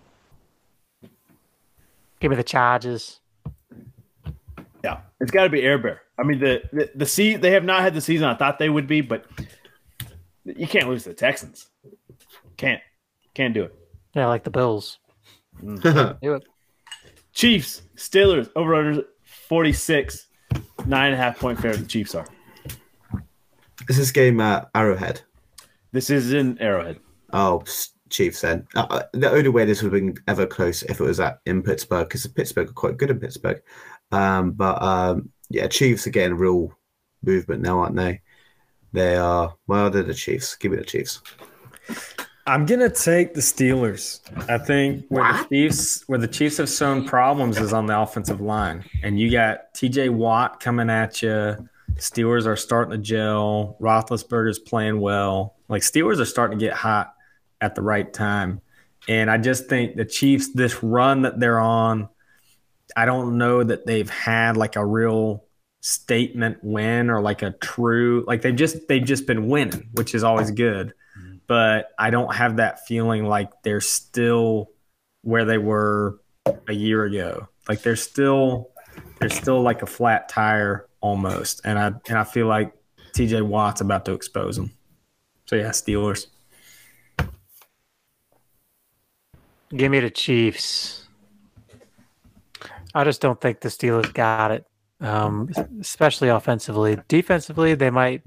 Give 2.20 2.30
me 2.30 2.36
the 2.36 2.44
Chargers. 2.44 3.20
Yeah, 4.84 5.00
it's 5.20 5.30
got 5.30 5.44
to 5.44 5.48
be 5.48 5.62
Air 5.62 5.78
Bear. 5.78 6.02
I 6.18 6.22
mean, 6.22 6.38
the 6.38 6.62
the, 6.72 6.90
the 6.94 7.06
se- 7.06 7.36
they 7.36 7.52
have 7.52 7.64
not 7.64 7.80
had 7.80 7.94
the 7.94 8.00
season 8.00 8.28
I 8.28 8.34
thought 8.34 8.58
they 8.58 8.68
would 8.68 8.86
be, 8.86 9.00
but 9.00 9.24
you 10.44 10.66
can't 10.66 10.88
lose 10.88 11.04
to 11.04 11.10
the 11.10 11.14
Texans. 11.14 11.68
Can't, 12.56 12.80
can't 13.34 13.54
do 13.54 13.64
it. 13.64 13.74
Yeah, 14.14 14.26
like 14.26 14.44
the 14.44 14.50
Bills. 14.50 14.98
Do. 15.60 16.40
Chiefs, 17.32 17.82
Steelers, 17.96 18.50
over 18.56 18.74
under 18.74 19.04
46, 19.24 20.26
nine 20.86 21.12
and 21.12 21.14
a 21.14 21.16
half 21.16 21.38
point 21.38 21.58
favorite. 21.58 21.80
The 21.80 21.86
Chiefs 21.86 22.14
are. 22.14 22.26
Is 23.88 23.96
this 23.96 24.10
game 24.10 24.40
at 24.40 24.70
Arrowhead? 24.74 25.22
This 25.92 26.10
is 26.10 26.32
in 26.32 26.58
Arrowhead. 26.58 26.98
Oh, 27.32 27.62
Chiefs 28.10 28.42
then. 28.42 28.66
Uh, 28.74 28.86
uh, 28.90 29.02
the 29.12 29.30
only 29.30 29.48
way 29.48 29.64
this 29.64 29.82
would 29.82 29.92
have 29.92 30.00
been 30.00 30.16
ever 30.28 30.46
close 30.46 30.82
if 30.84 31.00
it 31.00 31.04
was 31.04 31.20
at 31.20 31.40
in 31.46 31.62
Pittsburgh, 31.62 32.08
because 32.08 32.26
Pittsburgh 32.26 32.68
are 32.68 32.74
quite 32.74 32.98
good 32.98 33.10
in 33.10 33.18
Pittsburgh. 33.18 33.62
Um, 34.12 34.52
but 34.52 34.80
um, 34.82 35.30
yeah, 35.48 35.66
Chiefs 35.66 36.06
are 36.06 36.10
getting 36.10 36.36
real 36.36 36.72
movement 37.22 37.62
now, 37.62 37.80
aren't 37.80 37.96
they? 37.96 38.20
They 38.92 39.16
are. 39.16 39.54
Well, 39.66 39.90
they're 39.90 40.02
the 40.02 40.14
Chiefs. 40.14 40.54
Give 40.56 40.72
me 40.72 40.78
the 40.78 40.84
Chiefs. 40.84 41.22
I'm 42.46 42.66
gonna 42.66 42.90
take 42.90 43.34
the 43.34 43.40
Steelers. 43.40 44.20
I 44.48 44.58
think 44.58 45.06
where 45.08 45.22
What? 45.22 45.48
the 45.48 45.54
Chiefs 45.54 46.02
where 46.08 46.18
the 46.18 46.26
Chiefs 46.28 46.56
have 46.56 46.68
shown 46.68 47.04
problems 47.04 47.58
is 47.58 47.72
on 47.72 47.86
the 47.86 47.98
offensive 47.98 48.40
line, 48.40 48.84
and 49.02 49.18
you 49.18 49.30
got 49.30 49.74
T.J. 49.74 50.08
Watt 50.08 50.58
coming 50.58 50.90
at 50.90 51.22
you. 51.22 51.68
Steelers 51.94 52.46
are 52.46 52.56
starting 52.56 52.90
to 52.92 52.98
gel. 52.98 53.76
Roethlisberger's 53.80 54.58
playing 54.58 54.98
well. 55.00 55.56
Like 55.68 55.82
Steelers 55.82 56.18
are 56.18 56.24
starting 56.24 56.58
to 56.58 56.64
get 56.64 56.74
hot 56.74 57.14
at 57.60 57.76
the 57.76 57.82
right 57.82 58.12
time, 58.12 58.60
and 59.08 59.30
I 59.30 59.38
just 59.38 59.68
think 59.68 59.94
the 59.94 60.04
Chiefs 60.04 60.52
this 60.52 60.82
run 60.82 61.22
that 61.22 61.38
they're 61.38 61.60
on. 61.60 62.08
I 62.96 63.04
don't 63.06 63.38
know 63.38 63.62
that 63.62 63.86
they've 63.86 64.10
had 64.10 64.56
like 64.56 64.74
a 64.74 64.84
real 64.84 65.44
statement 65.80 66.58
win 66.62 67.08
or 67.08 67.20
like 67.20 67.42
a 67.42 67.50
true 67.52 68.24
like 68.26 68.42
they've 68.42 68.54
just 68.54 68.88
they've 68.88 69.04
just 69.04 69.28
been 69.28 69.46
winning, 69.46 69.88
which 69.92 70.14
is 70.14 70.24
always 70.24 70.50
good 70.50 70.92
but 71.52 71.90
I 71.98 72.08
don't 72.08 72.34
have 72.34 72.56
that 72.56 72.86
feeling 72.86 73.26
like 73.26 73.50
they're 73.62 73.82
still 73.82 74.70
where 75.20 75.44
they 75.44 75.58
were 75.58 76.18
a 76.66 76.72
year 76.72 77.04
ago. 77.04 77.46
Like 77.68 77.82
they're 77.82 77.94
still 77.94 78.70
they're 79.20 79.28
still 79.28 79.60
like 79.60 79.82
a 79.82 79.86
flat 79.86 80.30
tire 80.30 80.88
almost, 81.02 81.60
and 81.66 81.78
I 81.78 81.92
and 82.08 82.16
I 82.16 82.24
feel 82.24 82.46
like 82.46 82.72
T.J. 83.12 83.42
Watt's 83.42 83.82
about 83.82 84.06
to 84.06 84.12
expose 84.12 84.56
them. 84.56 84.72
So 85.44 85.56
yeah, 85.56 85.68
Steelers. 85.68 86.28
Give 89.76 89.90
me 89.90 90.00
the 90.00 90.08
Chiefs. 90.08 91.06
I 92.94 93.04
just 93.04 93.20
don't 93.20 93.38
think 93.38 93.60
the 93.60 93.68
Steelers 93.68 94.10
got 94.14 94.52
it, 94.52 94.64
um, 95.02 95.50
especially 95.82 96.28
offensively. 96.28 96.96
Defensively, 97.08 97.74
they 97.74 97.90
might 97.90 98.22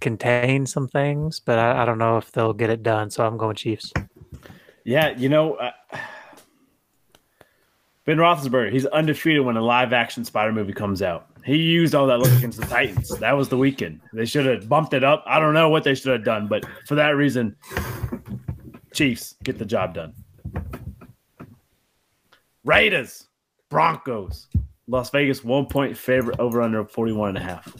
contain 0.00 0.66
some 0.66 0.88
things, 0.88 1.40
but 1.40 1.58
I, 1.58 1.82
I, 1.82 1.84
don't 1.84 1.98
know 1.98 2.16
if 2.16 2.32
they'll 2.32 2.52
get 2.52 2.70
it 2.70 2.82
done. 2.82 3.10
So 3.10 3.26
I'm 3.26 3.36
going 3.36 3.56
Chiefs. 3.56 3.92
Yeah, 4.84 5.16
you 5.16 5.28
know, 5.28 5.54
uh, 5.54 5.72
Ben 8.04 8.18
Roethlisberger, 8.18 8.72
he's 8.72 8.86
undefeated 8.86 9.44
when 9.44 9.56
a 9.56 9.62
live 9.62 9.92
action 9.92 10.24
Spider 10.24 10.52
movie 10.52 10.72
comes 10.72 11.02
out. 11.02 11.28
He 11.44 11.56
used 11.56 11.94
all 11.94 12.06
that 12.06 12.18
look 12.18 12.32
against 12.32 12.60
the 12.60 12.66
Titans. 12.68 13.08
That 13.18 13.32
was 13.32 13.48
the 13.48 13.56
weekend. 13.56 14.00
They 14.12 14.26
should 14.26 14.46
have 14.46 14.68
bumped 14.68 14.94
it 14.94 15.02
up. 15.02 15.24
I 15.26 15.40
don't 15.40 15.54
know 15.54 15.68
what 15.68 15.84
they 15.84 15.94
should 15.94 16.12
have 16.12 16.24
done, 16.24 16.46
but 16.46 16.64
for 16.86 16.94
that 16.94 17.10
reason, 17.10 17.56
Chiefs 18.94 19.34
get 19.42 19.58
the 19.58 19.64
job 19.64 19.94
done. 19.94 20.14
Raiders, 22.64 23.26
Broncos, 23.68 24.48
Las 24.88 25.10
Vegas 25.10 25.42
one 25.44 25.66
point 25.66 25.96
favorite 25.96 26.38
over 26.38 26.62
under 26.62 26.84
41 26.84 27.30
and 27.30 27.38
a 27.38 27.40
half. 27.40 27.74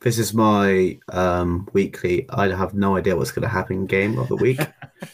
This 0.00 0.18
is 0.18 0.34
my 0.34 0.98
um, 1.08 1.68
weekly. 1.72 2.26
I 2.30 2.48
have 2.48 2.74
no 2.74 2.96
idea 2.96 3.16
what's 3.16 3.30
going 3.30 3.42
to 3.42 3.48
happen 3.48 3.86
game 3.86 4.18
of 4.18 4.28
the 4.28 4.36
week. 4.36 4.60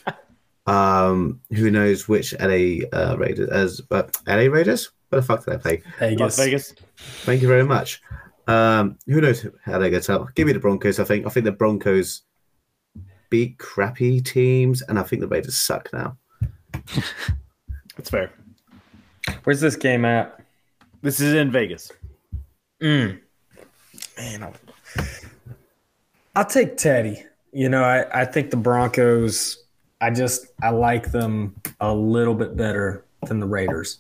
um, 0.67 1.41
who 1.51 1.71
knows 1.71 2.09
which 2.09 2.35
LA 2.41 2.87
uh, 2.93 3.17
Raiders 3.19 3.49
as 3.51 3.81
uh, 3.91 4.05
LA 4.27 4.51
Raiders? 4.51 4.91
What 5.09 5.19
the 5.19 5.23
fuck 5.23 5.45
did 5.45 5.55
I 5.55 5.57
play? 5.59 5.83
Vegas. 5.99 6.21
Las 6.21 6.37
Vegas. 6.39 6.75
Thank 6.97 7.43
you 7.43 7.49
very 7.49 7.65
much. 7.65 8.03
Um, 8.47 8.99
who 9.07 9.21
knows 9.21 9.47
how 9.65 9.79
they 9.79 9.91
get 9.91 10.11
up? 10.11 10.35
Give 10.35 10.47
me 10.47 10.53
the 10.53 10.59
Broncos. 10.59 10.99
I 10.99 11.05
think. 11.05 11.27
I 11.27 11.31
think 11.31 11.45
the 11.45 11.53
Broncos 11.53 12.23
beat 13.31 13.59
crappy 13.59 14.21
teams, 14.21 14.83
and 14.83 14.99
I 14.99 15.03
think 15.03 15.21
the 15.21 15.29
Raiders 15.29 15.57
suck 15.57 15.89
now. 15.93 16.17
That's 17.97 18.11
fair. 18.11 18.33
Where's 19.45 19.61
this 19.61 19.77
game 19.77 20.05
at? 20.05 20.39
This 21.03 21.21
is 21.21 21.35
in 21.35 21.51
Vegas. 21.51 21.93
Mm. 22.81 23.21
Man, 24.17 24.43
I'll, 24.43 24.55
I'll 26.35 26.45
take 26.47 26.77
Teddy. 26.77 27.25
You 27.53 27.69
know, 27.69 27.83
I, 27.85 28.23
I 28.23 28.25
think 28.25 28.51
the 28.51 28.57
Broncos. 28.57 29.59
I 30.01 30.11
just 30.11 30.47
I 30.63 30.71
like 30.71 31.13
them 31.13 31.55
a 31.81 31.93
little 31.95 32.35
bit 32.35 32.57
better 32.57 33.05
than 33.27 33.39
the 33.39 33.47
Raiders. 33.47 33.99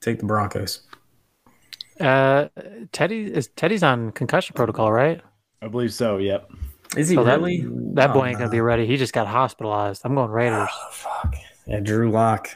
Take 0.00 0.18
the 0.20 0.26
Broncos. 0.26 0.82
Uh, 1.98 2.48
Teddy 2.92 3.24
is 3.32 3.48
Teddy's 3.56 3.82
on 3.82 4.12
concussion 4.12 4.54
protocol, 4.54 4.92
right? 4.92 5.20
I 5.62 5.68
believe 5.68 5.92
so. 5.92 6.18
Yep. 6.18 6.50
Is 6.96 7.08
he 7.08 7.16
So 7.16 7.24
that- 7.24 7.38
really? 7.40 7.64
That 7.94 8.10
Oh, 8.10 8.14
boy 8.14 8.26
ain't 8.26 8.38
gonna 8.38 8.50
be 8.50 8.60
ready. 8.60 8.86
He 8.86 8.96
just 8.96 9.12
got 9.14 9.26
hospitalized. 9.26 10.02
I'm 10.04 10.14
going 10.14 10.30
Raiders. 10.30 10.68
Oh, 10.70 10.88
fuck. 10.92 11.34
Yeah, 11.66 11.80
Drew 11.80 12.10
Lock. 12.10 12.50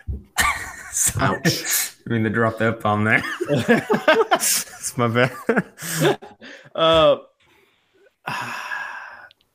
Ouch. 1.18 1.96
I 2.10 2.14
mean 2.14 2.24
to 2.24 2.30
drop 2.30 2.58
that 2.58 2.80
bomb 2.80 3.04
there. 3.04 3.22
It's 4.32 4.96
my 4.96 5.06
bad. 5.06 6.18
Uh, 6.74 7.18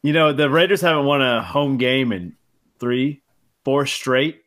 you 0.03 0.13
know, 0.13 0.31
the 0.31 0.49
Raiders 0.49 0.79
haven't 0.81 1.05
won 1.05 1.21
a 1.21 1.41
home 1.41 1.77
game 1.77 2.13
in 2.13 2.35
three, 2.79 3.23
four 3.65 3.85
straight. 3.85 4.43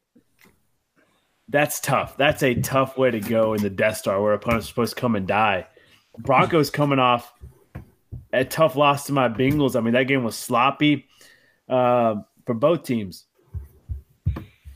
That's 1.49 1.81
tough. 1.81 2.17
That's 2.17 2.43
a 2.43 2.55
tough 2.55 2.97
way 2.97 3.11
to 3.11 3.21
go 3.21 3.55
in 3.55 3.63
the 3.63 3.71
Death 3.71 3.99
Star 3.99 4.23
where 4.23 4.33
opponents 4.33 4.67
are 4.67 4.69
supposed 4.69 4.95
to 4.95 5.01
come 5.01 5.17
and 5.17 5.27
die. 5.27 5.67
Broncos 6.19 6.71
coming 6.71 6.99
off 6.99 7.35
a 8.33 8.45
tough 8.45 8.77
loss 8.77 9.07
to 9.07 9.13
my 9.13 9.29
Bengals. 9.29 9.77
I 9.77 9.81
mean, 9.81 9.95
that 9.95 10.05
game 10.05 10.25
was 10.25 10.37
sloppy 10.37 11.07
uh, 11.69 12.17
for 12.47 12.55
both 12.55 12.85
teams. 12.85 13.25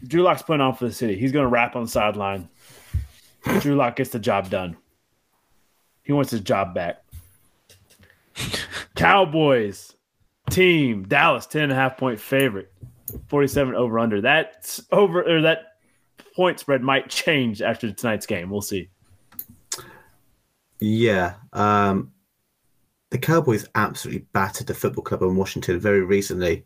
Drew 0.06 0.22
Lock's 0.22 0.42
putting 0.42 0.60
on 0.60 0.74
for 0.74 0.86
the 0.86 0.92
city. 0.92 1.16
He's 1.16 1.32
going 1.32 1.44
to 1.44 1.50
wrap 1.50 1.76
on 1.76 1.84
the 1.84 1.88
sideline. 1.88 2.48
Drew 3.60 3.74
Lock 3.74 3.96
gets 3.96 4.10
the 4.10 4.18
job 4.18 4.50
done. 4.50 4.76
He 6.02 6.12
wants 6.12 6.30
his 6.30 6.40
job 6.40 6.74
back. 6.74 7.02
Cowboys 8.96 9.94
team 10.50 11.04
Dallas 11.04 11.46
10 11.46 11.64
and 11.64 11.72
a 11.72 11.74
half 11.74 11.96
point 11.96 12.20
favorite 12.20 12.72
47 13.28 13.74
over 13.74 13.98
under 13.98 14.20
that's 14.20 14.82
over 14.90 15.22
or 15.22 15.40
that 15.42 15.76
point 16.34 16.58
spread 16.58 16.82
might 16.82 17.08
change 17.08 17.62
after 17.62 17.90
tonight's 17.92 18.26
game 18.26 18.50
we'll 18.50 18.60
see 18.60 18.88
Yeah. 20.82 21.34
Um, 21.52 22.10
the 23.10 23.18
Cowboys 23.18 23.68
absolutely 23.76 24.26
battered 24.32 24.66
the 24.66 24.74
football 24.74 25.04
club 25.04 25.22
in 25.22 25.36
Washington 25.36 25.78
very 25.78 26.02
recently. 26.02 26.64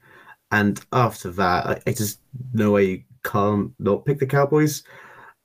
And 0.50 0.80
after 0.92 1.30
that, 1.32 1.82
it's 1.86 1.98
just 1.98 2.20
no 2.54 2.70
way 2.72 2.84
you 2.84 3.02
can't 3.24 3.72
not 3.78 4.06
pick 4.06 4.18
the 4.18 4.26
Cowboys. 4.26 4.82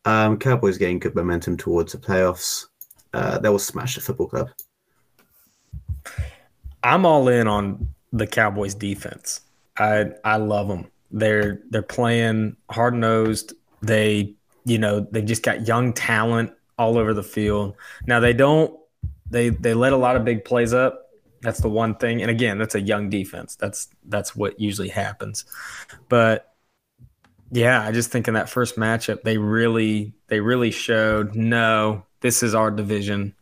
Um, 0.06 0.38
Cowboys 0.38 0.78
getting 0.78 1.00
good 1.00 1.16
momentum 1.16 1.58
towards 1.58 1.92
the 1.92 1.98
playoffs. 1.98 2.66
Uh, 3.14 3.38
they 3.40 3.50
will 3.50 3.60
smash 3.60 3.96
the 3.96 4.02
football 4.02 4.28
club. 4.28 4.50
I'm 6.84 7.06
all 7.06 7.28
in 7.28 7.48
on 7.48 7.88
the 8.12 8.26
Cowboys 8.26 8.76
defense. 8.76 9.42
I 9.78 10.12
I 10.24 10.38
love 10.38 10.68
them. 10.68 10.90
They're 11.12 11.62
they're 11.70 11.82
playing 11.82 12.56
hard 12.70 12.94
nosed. 12.94 13.54
They 13.82 14.36
you 14.66 14.78
know 14.78 15.02
they 15.12 15.22
just 15.22 15.44
got 15.44 15.68
young 15.68 15.94
talent 15.94 16.52
all 16.78 16.98
over 16.98 17.14
the 17.14 17.24
field. 17.24 17.76
Now 18.08 18.20
they 18.20 18.34
don't 18.34 18.78
they 19.30 19.50
they 19.50 19.74
let 19.74 19.94
a 19.94 19.98
lot 19.98 20.16
of 20.16 20.26
big 20.26 20.44
plays 20.44 20.74
up. 20.74 21.10
That's 21.42 21.60
the 21.60 21.70
one 21.70 21.96
thing. 21.96 22.22
And 22.22 22.30
again, 22.30 22.58
that's 22.58 22.76
a 22.76 22.82
young 22.82 23.10
defense. 23.10 23.56
That's 23.56 23.88
that's 24.06 24.36
what 24.36 24.60
usually 24.60 24.90
happens. 24.90 25.46
But 26.10 26.51
yeah, 27.52 27.86
I 27.86 27.92
just 27.92 28.12
think 28.12 28.30
in 28.30 28.36
that 28.36 28.50
first 28.50 28.78
matchup 28.78 29.24
they 29.24 29.38
really 29.38 30.14
they 30.28 30.40
really 30.40 30.72
showed 30.72 31.36
no, 31.36 32.06
this 32.22 32.44
is 32.44 32.56
our 32.56 32.72
division. 32.72 33.36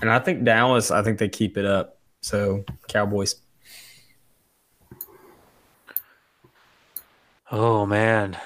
And 0.00 0.10
I 0.10 0.18
think 0.18 0.44
Dallas, 0.44 0.90
I 0.90 1.02
think 1.02 1.18
they 1.18 1.28
keep 1.28 1.58
it 1.58 1.66
up. 1.66 1.98
So 2.22 2.64
Cowboys. 2.88 3.36
Oh 7.50 7.86
man, 7.86 8.36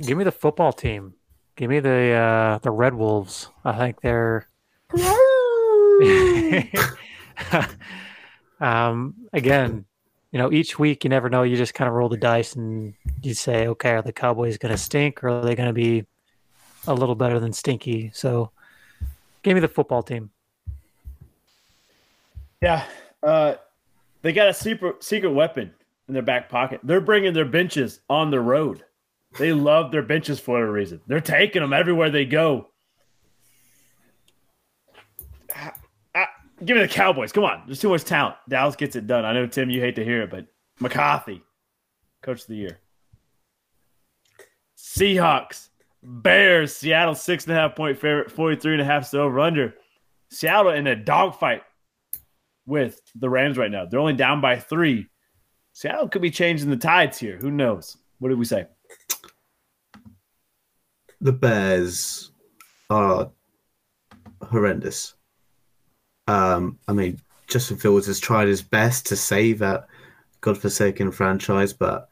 give 0.00 0.18
me 0.18 0.24
the 0.24 0.32
football 0.32 0.72
team. 0.72 1.14
Give 1.56 1.70
me 1.70 1.80
the 1.80 2.12
uh, 2.12 2.58
the 2.58 2.70
Red 2.70 2.94
Wolves. 2.94 3.48
I 3.64 3.78
think 3.78 4.02
they're. 4.02 4.46
um, 8.60 9.14
again, 9.32 9.86
you 10.32 10.38
know, 10.38 10.52
each 10.52 10.78
week 10.78 11.04
you 11.04 11.10
never 11.10 11.28
know. 11.30 11.42
You 11.42 11.56
just 11.56 11.74
kind 11.74 11.88
of 11.88 11.94
roll 11.94 12.08
the 12.08 12.16
dice 12.16 12.54
and 12.54 12.94
you 13.22 13.34
say, 13.34 13.68
okay, 13.68 13.90
are 13.90 14.02
the 14.02 14.12
Cowboys 14.12 14.58
going 14.58 14.72
to 14.72 14.78
stink 14.78 15.22
or 15.22 15.28
are 15.28 15.42
they 15.42 15.54
going 15.54 15.68
to 15.68 15.72
be 15.72 16.04
a 16.86 16.94
little 16.94 17.14
better 17.14 17.40
than 17.40 17.52
stinky? 17.52 18.10
So, 18.14 18.50
give 19.42 19.54
me 19.54 19.60
the 19.60 19.68
football 19.68 20.02
team. 20.02 20.30
yeah 22.62 22.84
uh, 23.22 23.54
they 24.22 24.32
got 24.32 24.48
a 24.48 24.54
secret 24.54 25.02
secret 25.04 25.30
weapon 25.30 25.72
in 26.08 26.14
their 26.14 26.22
back 26.22 26.48
pocket 26.48 26.80
they're 26.82 27.00
bringing 27.00 27.32
their 27.32 27.44
benches 27.44 28.00
on 28.08 28.30
the 28.30 28.40
road 28.40 28.82
they 29.38 29.52
love 29.52 29.90
their 29.92 30.02
benches 30.02 30.40
for 30.40 30.64
a 30.64 30.70
reason 30.70 31.00
they're 31.06 31.20
taking 31.20 31.62
them 31.62 31.72
everywhere 31.72 32.10
they 32.10 32.24
go 32.24 32.68
Ah, 35.54 35.74
ah, 36.14 36.28
give 36.66 36.76
me 36.76 36.82
the 36.82 36.88
cowboys 36.88 37.32
come 37.32 37.44
on 37.44 37.62
there's 37.66 37.80
too 37.80 37.88
much 37.88 38.04
talent 38.04 38.36
dallas 38.48 38.76
gets 38.76 38.96
it 38.96 39.06
done 39.06 39.24
i 39.24 39.32
know 39.32 39.46
tim 39.46 39.70
you 39.70 39.80
hate 39.80 39.96
to 39.96 40.04
hear 40.04 40.22
it 40.22 40.30
but 40.30 40.46
mccarthy 40.80 41.42
coach 42.22 42.42
of 42.42 42.46
the 42.48 42.56
year 42.56 42.78
seahawks 44.76 45.68
bears 46.02 46.74
seattle 46.74 47.14
six 47.14 47.44
and 47.44 47.56
a 47.56 47.60
half 47.60 47.74
point 47.74 47.98
favorite 47.98 48.30
43 48.30 48.72
and 48.72 48.82
a 48.82 48.84
half 48.84 49.06
so 49.06 49.22
over 49.22 49.40
under 49.40 49.74
seattle 50.30 50.72
in 50.72 50.86
a 50.86 50.96
dogfight 50.96 51.62
with 52.66 53.00
the 53.14 53.30
Rams 53.30 53.56
right 53.56 53.70
now. 53.70 53.86
They're 53.86 54.00
only 54.00 54.12
down 54.12 54.40
by 54.40 54.58
three. 54.58 55.08
Seattle 55.72 56.08
could 56.08 56.22
be 56.22 56.30
changing 56.30 56.68
the 56.68 56.76
tides 56.76 57.18
here. 57.18 57.38
Who 57.38 57.50
knows? 57.50 57.96
What 58.18 58.30
did 58.30 58.38
we 58.38 58.44
say? 58.44 58.66
The 61.20 61.32
Bears 61.32 62.32
are 62.90 63.30
horrendous. 64.42 65.14
Um, 66.26 66.78
I 66.88 66.92
mean, 66.92 67.20
Justin 67.48 67.76
Fields 67.76 68.06
has 68.06 68.18
tried 68.18 68.48
his 68.48 68.62
best 68.62 69.06
to 69.06 69.16
save 69.16 69.58
that 69.60 69.86
godforsaken 70.40 71.12
franchise, 71.12 71.72
but 71.72 72.08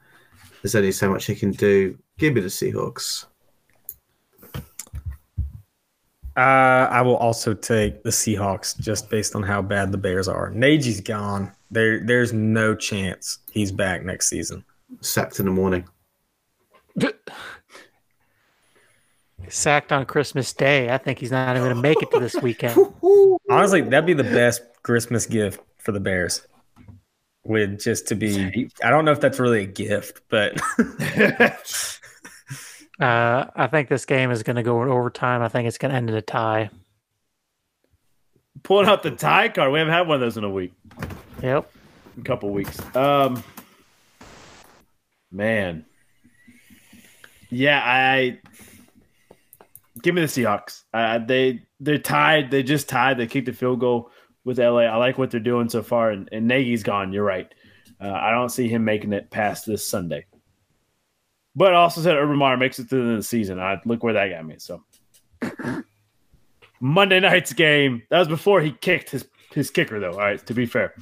there's 0.63 0.75
only 0.75 0.93
so 0.93 1.11
much 1.11 1.27
he 1.27 1.35
can 1.35 1.51
do. 1.53 1.99
Give 2.19 2.35
me 2.35 2.41
the 2.41 2.49
Seahawks. 2.49 3.27
Uh, 6.37 6.89
I 6.91 7.01
will 7.03 7.17
also 7.17 7.55
take 7.55 8.03
the 8.03 8.11
Seahawks 8.11 8.79
just 8.81 9.09
based 9.09 9.37
on 9.37 9.43
how 9.43 9.63
bad 9.63 9.93
the 9.93 9.99
Bears 9.99 10.27
are. 10.27 10.51
Nagy's 10.51 11.01
gone. 11.01 11.53
There, 11.71 12.01
there's 12.01 12.33
no 12.33 12.75
chance 12.75 13.39
he's 13.53 13.71
back 13.71 14.05
next 14.05 14.29
season. 14.29 14.65
Sacked 15.01 15.39
in 15.39 15.47
the 15.47 15.53
morning. 15.53 15.89
Sacked 19.49 19.93
on 19.93 20.05
Christmas 20.07 20.53
Day. 20.53 20.91
I 20.91 20.99
think 20.99 21.19
he's 21.19 21.31
not 21.31 21.51
even 21.57 21.63
going 21.63 21.77
to 21.77 21.83
make 21.83 22.03
it 22.03 22.11
to 22.13 22.21
this 22.21 22.35
weekend. 22.37 22.79
Honestly, 23.51 23.81
that'd 23.83 24.07
be 24.07 24.15
the 24.15 24.25
best 24.25 24.63
Christmas 24.83 25.27
gift 25.27 25.61
for 25.79 25.93
the 25.93 26.01
Bears. 26.01 26.47
Would 27.47 27.79
just 27.81 28.09
to 28.09 28.15
be. 28.15 28.71
I 28.83 28.89
don't 28.91 29.05
know 29.05 29.13
if 29.13 29.21
that's 29.21 29.39
really 29.39 29.63
a 29.63 29.67
gift, 29.67 30.23
but 30.29 30.59
Uh, 33.01 33.47
I 33.57 33.67
think 33.67 33.89
this 33.89 34.05
game 34.05 34.31
is 34.31 34.45
going 34.45 34.55
to 34.57 34.63
go 34.63 34.81
in 34.85 34.89
overtime. 34.89 35.43
I 35.43 35.49
think 35.49 35.67
it's 35.67 35.79
going 35.79 35.91
to 35.91 35.97
end 35.97 36.09
in 36.11 36.15
a 36.17 36.23
tie. 36.23 36.71
Pulling 38.63 38.87
out 38.87 39.03
the 39.03 39.11
tie 39.11 39.49
card. 39.49 39.73
We 39.73 39.81
haven't 39.81 39.93
had 39.93 40.07
one 40.07 40.15
of 40.15 40.21
those 40.21 40.37
in 40.37 40.45
a 40.45 40.49
week, 40.51 40.73
Yep. 41.43 41.69
a 42.19 42.23
couple 42.23 42.51
weeks. 42.51 42.79
Um, 42.95 43.43
man, 45.33 45.85
yeah, 47.51 47.83
I 47.85 48.39
give 50.03 50.15
me 50.15 50.21
the 50.21 50.27
Seahawks. 50.27 50.83
Uh, 50.93 51.19
they 51.19 51.63
they're 51.81 51.99
tied. 51.99 52.51
They 52.51 52.63
just 52.63 52.89
tied. 52.89 53.19
They 53.19 53.27
kicked 53.27 53.47
the 53.47 53.53
field 53.53 53.81
goal 53.81 54.11
with 54.45 54.59
LA. 54.59 54.81
I 54.81 54.97
like 54.97 55.19
what 55.19 55.31
they're 55.31 55.41
doing 55.41 55.69
so 55.69 55.83
far. 55.83 56.11
And, 56.11 56.29
and 56.33 56.47
Nagy's 56.47 56.83
gone. 56.83 57.13
You're 57.13 57.25
right. 57.25 57.53
Uh, 58.01 58.11
I 58.11 58.31
don't 58.31 58.51
see 58.51 58.69
him 58.69 58.85
making 58.85 59.13
it 59.13 59.31
past 59.31 59.67
this 59.67 59.89
Sunday. 59.89 60.27
But 61.57 61.73
I 61.73 61.77
also 61.77 62.01
said 62.01 62.17
Urban 62.17 62.37
Meyer 62.37 62.57
makes 62.57 62.79
it 62.79 62.89
through 62.89 63.17
the 63.17 63.23
season. 63.23 63.61
I 63.61 63.81
look 63.85 64.03
where 64.03 64.15
that 64.15 64.29
got 64.29 64.45
me. 64.45 64.57
So 64.59 64.83
Monday 66.81 67.21
night's 67.21 67.53
game. 67.53 68.03
That 68.11 68.19
was 68.19 68.29
before 68.29 68.61
he 68.61 68.73
kicked 68.73 69.11
his 69.11 69.27
his 69.53 69.71
kicker, 69.71 70.01
though. 70.01 70.13
All 70.13 70.19
right, 70.19 70.45
to 70.47 70.55
be 70.55 70.67
fair. 70.67 70.95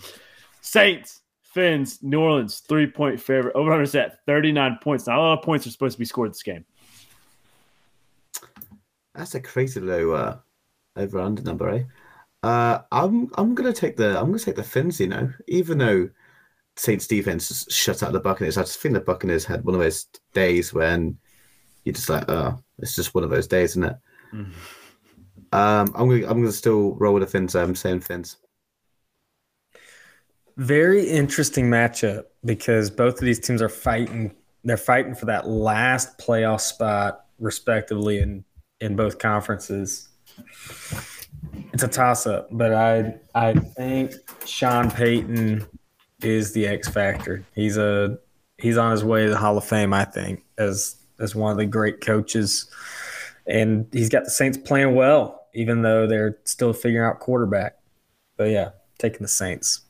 Saints, 0.61 1.23
Fins, 1.43 2.03
New 2.03 2.21
Orleans, 2.21 2.61
three 2.61 2.87
point 2.87 3.21
favorite. 3.21 3.57
Over 3.57 3.73
under 3.73 3.99
at 3.99 4.25
39 4.27 4.79
points. 4.83 5.07
Not 5.07 5.19
a 5.19 5.21
lot 5.21 5.39
of 5.39 5.45
points 5.45 5.67
are 5.67 5.71
supposed 5.71 5.95
to 5.95 5.99
be 5.99 6.05
scored 6.05 6.31
this 6.31 6.43
game. 6.43 6.65
That's 9.15 9.35
a 9.35 9.41
crazy 9.41 9.81
low 9.81 10.13
uh, 10.13 10.39
over 10.97 11.21
under 11.21 11.43
number, 11.43 11.69
eh? 11.71 11.85
Uh, 12.43 12.81
I'm 12.91 13.31
I'm 13.37 13.55
gonna 13.55 13.73
take 13.73 13.97
the 13.97 14.19
I'm 14.19 14.27
gonna 14.27 14.39
take 14.39 14.57
the 14.57 14.63
Fins. 14.65 15.01
You 15.01 15.09
know, 15.09 15.33
even 15.49 15.79
though 15.79 16.11
Saints 16.77 17.07
defense 17.07 17.67
shut 17.71 18.03
out 18.03 18.13
the 18.13 18.21
Buccaneers, 18.21 18.59
I 18.59 18.63
just 18.63 18.81
think 18.81 18.95
the 18.95 19.01
Buccaneers 19.01 19.45
had 19.45 19.65
one 19.65 19.75
of 19.75 19.81
those 19.81 20.07
days 20.35 20.73
when 20.75 21.19
you're 21.85 21.95
just 21.95 22.09
like, 22.09 22.29
oh, 22.29 22.59
it's 22.79 22.97
just 22.97 23.15
one 23.15 23.25
of 23.25 23.31
those 23.31 23.47
days, 23.47 23.71
isn't 23.73 23.85
it? 23.85 23.97
Mhm. 24.33 24.53
Um, 25.53 25.93
I'm 25.95 26.09
gonna 26.09 26.27
I'm 26.29 26.41
gonna 26.41 26.53
still 26.53 26.95
roll 26.97 27.15
with 27.15 27.23
the 27.23 27.27
Fins. 27.29 27.55
I'm 27.55 27.75
saying 27.75 28.01
Fins. 28.01 28.39
very 30.57 31.09
interesting 31.09 31.67
matchup 31.67 32.25
because 32.45 32.91
both 32.91 33.15
of 33.15 33.21
these 33.21 33.41
teams 33.41 33.63
are 33.63 33.69
fighting. 33.69 34.35
They're 34.65 34.77
fighting 34.77 35.15
for 35.15 35.27
that 35.27 35.49
last 35.49 36.19
playoff 36.19 36.61
spot, 36.61 37.25
respectively, 37.39 38.19
in 38.21 38.45
in 38.83 38.97
both 38.97 39.19
conferences. 39.19 40.09
It's 41.73 41.83
a 41.83 41.89
toss 41.89 42.27
up, 42.27 42.49
but 42.51 42.75
I 42.75 43.15
I 43.35 43.55
think 43.55 44.13
Sean 44.45 44.91
Payton 44.91 45.65
is 46.21 46.53
the 46.53 46.67
X 46.67 46.89
factor. 46.89 47.47
He's 47.55 47.77
a 47.77 48.19
he's 48.59 48.77
on 48.77 48.91
his 48.91 49.05
way 49.05 49.25
to 49.25 49.31
the 49.31 49.39
Hall 49.39 49.57
of 49.57 49.65
Fame, 49.65 49.95
I 49.95 50.05
think, 50.05 50.45
as 50.59 50.97
as 51.19 51.35
one 51.35 51.53
of 51.53 51.59
the 51.59 51.67
great 51.67 52.01
coaches. 52.01 52.71
And 53.47 53.87
he's 53.93 54.09
got 54.09 54.25
the 54.25 54.31
Saints 54.31 54.59
playing 54.59 54.95
well, 54.95 55.47
even 55.55 55.83
though 55.83 56.07
they're 56.07 56.39
still 56.45 56.73
figuring 56.73 57.09
out 57.09 57.21
quarterback. 57.21 57.77
But 58.37 58.51
yeah, 58.51 58.71
taking 58.99 59.23
the 59.23 59.29
Saints. 59.29 59.81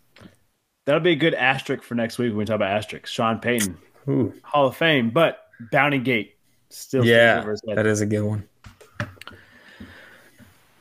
That'll 0.85 1.01
be 1.01 1.13
a 1.13 1.17
good 1.17 1.35
asterisk 1.35 1.83
for 1.83 1.95
next 1.95 2.19
week 2.19 2.31
when 2.31 2.39
we 2.39 2.45
talk 2.45 2.57
about 2.57 2.71
asterisks. 2.71 3.11
Sean 3.11 3.39
Payton, 3.39 3.79
Ooh, 4.09 4.35
Hall 4.43 4.67
of 4.67 4.77
Fame, 4.77 5.11
but 5.11 5.39
Bounty 5.71 5.99
Gate 5.99 6.37
still 6.71 7.05
yeah, 7.05 7.39
over 7.41 7.53
his 7.53 7.63
head. 7.67 7.79
that 7.79 7.87
is 7.87 8.01
a 8.01 8.07
good 8.07 8.23
one. 8.23 8.49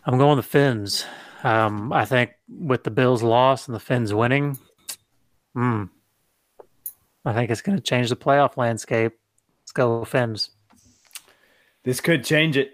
I'm 0.06 0.18
going 0.18 0.38
the 0.38 0.44
Fins. 0.44 1.06
Um, 1.44 1.92
I 1.92 2.06
think 2.06 2.32
with 2.48 2.84
the 2.84 2.92
Bills' 2.92 3.24
loss 3.24 3.68
and 3.68 3.76
the 3.76 3.80
Fins 3.80 4.14
winning, 4.14 4.58
hmm, 5.54 5.86
I 7.26 7.34
think 7.34 7.52
it's 7.52 7.62
going 7.62 7.78
to 7.78 7.84
change 7.84 8.10
the 8.10 8.16
playoff 8.16 8.58
landscape. 8.58 9.14
Let's 9.62 9.72
go 9.72 10.04
Fins. 10.06 10.50
This 11.84 12.02
could 12.02 12.24
change 12.24 12.58
it. 12.58 12.72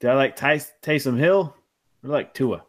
Do 0.00 0.08
I 0.08 0.14
like 0.14 0.36
Ty- 0.36 0.66
Taysom 0.82 1.18
Hill 1.18 1.54
or 2.02 2.10
like 2.10 2.34
Tua? 2.34 2.64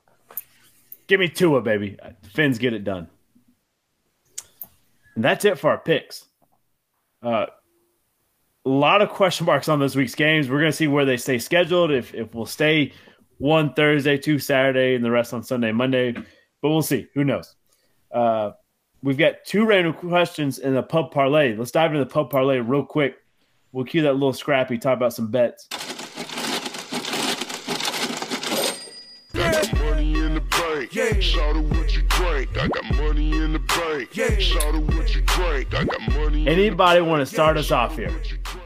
Give 1.07 1.19
me 1.19 1.29
Tua, 1.29 1.61
baby. 1.61 1.97
Fins 2.33 2.57
get 2.57 2.73
it 2.73 2.83
done. 2.83 3.07
And 5.15 5.23
that's 5.23 5.45
it 5.45 5.59
for 5.59 5.71
our 5.71 5.77
picks. 5.77 6.25
Uh, 7.21 7.47
a 8.65 8.69
lot 8.69 9.01
of 9.01 9.09
question 9.09 9.45
marks 9.45 9.67
on 9.67 9.79
this 9.79 9.95
week's 9.95 10.15
games. 10.15 10.49
We're 10.49 10.59
going 10.59 10.71
to 10.71 10.77
see 10.77 10.87
where 10.87 11.05
they 11.05 11.17
stay 11.17 11.37
scheduled. 11.37 11.91
If 11.91 12.13
if 12.13 12.33
we'll 12.33 12.45
stay 12.45 12.93
one 13.37 13.73
Thursday, 13.73 14.17
two 14.17 14.39
Saturday, 14.39 14.95
and 14.95 15.03
the 15.03 15.11
rest 15.11 15.33
on 15.33 15.43
Sunday, 15.43 15.71
Monday. 15.71 16.13
But 16.13 16.69
we'll 16.69 16.81
see. 16.81 17.07
Who 17.13 17.25
knows? 17.25 17.55
Uh, 18.11 18.51
we've 19.01 19.17
got 19.17 19.43
two 19.45 19.65
random 19.65 19.93
questions 19.93 20.59
in 20.59 20.73
the 20.73 20.83
pub 20.83 21.11
parlay. 21.11 21.55
Let's 21.55 21.71
dive 21.71 21.91
into 21.91 22.05
the 22.05 22.09
pub 22.09 22.29
parlay 22.29 22.59
real 22.59 22.85
quick. 22.85 23.17
We'll 23.73 23.85
cue 23.85 24.03
that 24.03 24.13
little 24.13 24.33
scrappy. 24.33 24.77
Talk 24.77 24.95
about 24.95 25.13
some 25.13 25.29
bets. 25.29 25.67
I 29.33 29.51
got 29.51 29.73
money 29.79 30.13
in 30.13 30.35
the 30.35 30.41
bank. 30.41 30.95
Yeah. 30.95 31.19
Shout 31.19 31.57
out 31.57 31.63
what 31.65 31.95
you 31.95 32.03
drink. 32.03 32.57
I 32.57 32.67
got 32.67 32.95
money 32.95 33.31
in 33.31 33.53
the 33.53 33.59
bank. 33.59 34.15
Yeah. 34.15 34.37
Shout 34.37 34.75
out 34.75 34.83
what 34.83 35.13
you 35.13 35.21
drink. 35.21 35.73
I 35.73 35.83
got 35.85 36.13
money. 36.13 36.47
Anybody 36.47 37.01
want 37.01 37.21
to 37.21 37.25
start 37.25 37.57
us 37.57 37.71
off 37.71 37.97
here? 37.97 38.11
what 38.11 38.31
you 38.31 38.37
drink. 38.37 38.63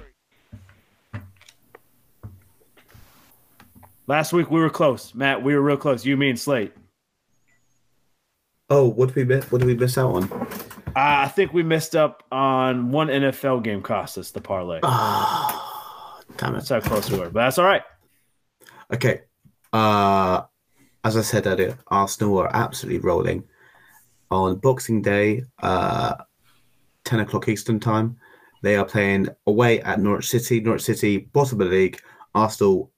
Last 4.07 4.31
week 4.31 4.49
we 4.49 4.61
were 4.61 4.69
close, 4.69 5.13
Matt. 5.13 5.43
We 5.43 5.53
were 5.53 5.61
real 5.61 5.75
close. 5.75 6.05
You, 6.05 6.15
mean 6.15 6.37
Slate. 6.37 6.73
Oh, 8.69 8.87
what 8.87 9.07
did 9.07 9.15
we 9.17 9.23
miss? 9.25 9.51
What 9.51 9.59
did 9.59 9.67
we 9.67 9.75
miss 9.75 9.97
out 9.97 10.15
on? 10.15 10.31
Uh, 10.31 11.25
I 11.25 11.27
think 11.27 11.51
we 11.51 11.61
missed 11.61 11.93
up 11.93 12.23
on 12.31 12.91
one 12.91 13.07
NFL 13.07 13.63
game. 13.63 13.81
Cost 13.81 14.17
us 14.17 14.31
the 14.31 14.39
parlay. 14.39 14.79
Ah, 14.83 16.21
damn 16.37 16.55
it. 16.55 16.59
That's 16.59 16.69
how 16.69 16.79
close 16.79 17.11
we 17.11 17.19
were, 17.19 17.29
but 17.29 17.41
that's 17.41 17.57
all 17.57 17.65
right. 17.65 17.83
Okay. 18.93 19.21
Uh, 19.73 20.43
as 21.03 21.17
I 21.17 21.21
said 21.21 21.45
earlier, 21.45 21.77
Arsenal 21.87 22.39
are 22.39 22.55
absolutely 22.55 22.99
rolling. 22.99 23.43
On 24.31 24.55
Boxing 24.55 25.01
Day, 25.01 25.43
uh, 25.61 26.15
10 27.03 27.19
o'clock 27.19 27.47
Eastern 27.49 27.79
Time, 27.79 28.17
they 28.63 28.75
are 28.75 28.85
playing 28.85 29.27
away 29.45 29.81
at 29.81 29.99
Norwich 29.99 30.29
City. 30.29 30.61
Norwich 30.61 30.83
City, 30.83 31.17
bottom 31.17 31.61
of 31.61 31.69
the 31.69 31.75
league. 31.75 32.01
Arsenal 32.33 32.91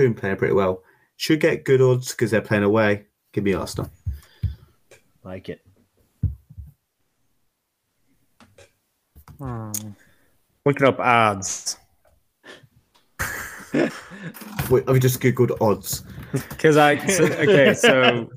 doing 0.00 0.14
playing 0.14 0.36
pretty 0.36 0.54
well. 0.54 0.82
Should 1.16 1.40
get 1.40 1.64
good 1.64 1.80
odds 1.80 2.12
because 2.12 2.30
they're 2.30 2.40
playing 2.40 2.64
away. 2.64 3.06
Give 3.32 3.44
me 3.44 3.54
Arsenal. 3.54 3.90
Like 5.22 5.48
it. 5.48 5.60
Hmm. 9.38 9.72
Looking 10.64 10.86
up 10.86 10.98
odds 10.98 11.78
Wait, 14.70 14.84
I've 14.88 15.00
just 15.00 15.20
googled 15.20 15.56
odds. 15.60 16.02
because 16.32 16.76
I 16.76 17.04
so, 17.06 17.24
okay. 17.24 17.74
So 17.74 18.28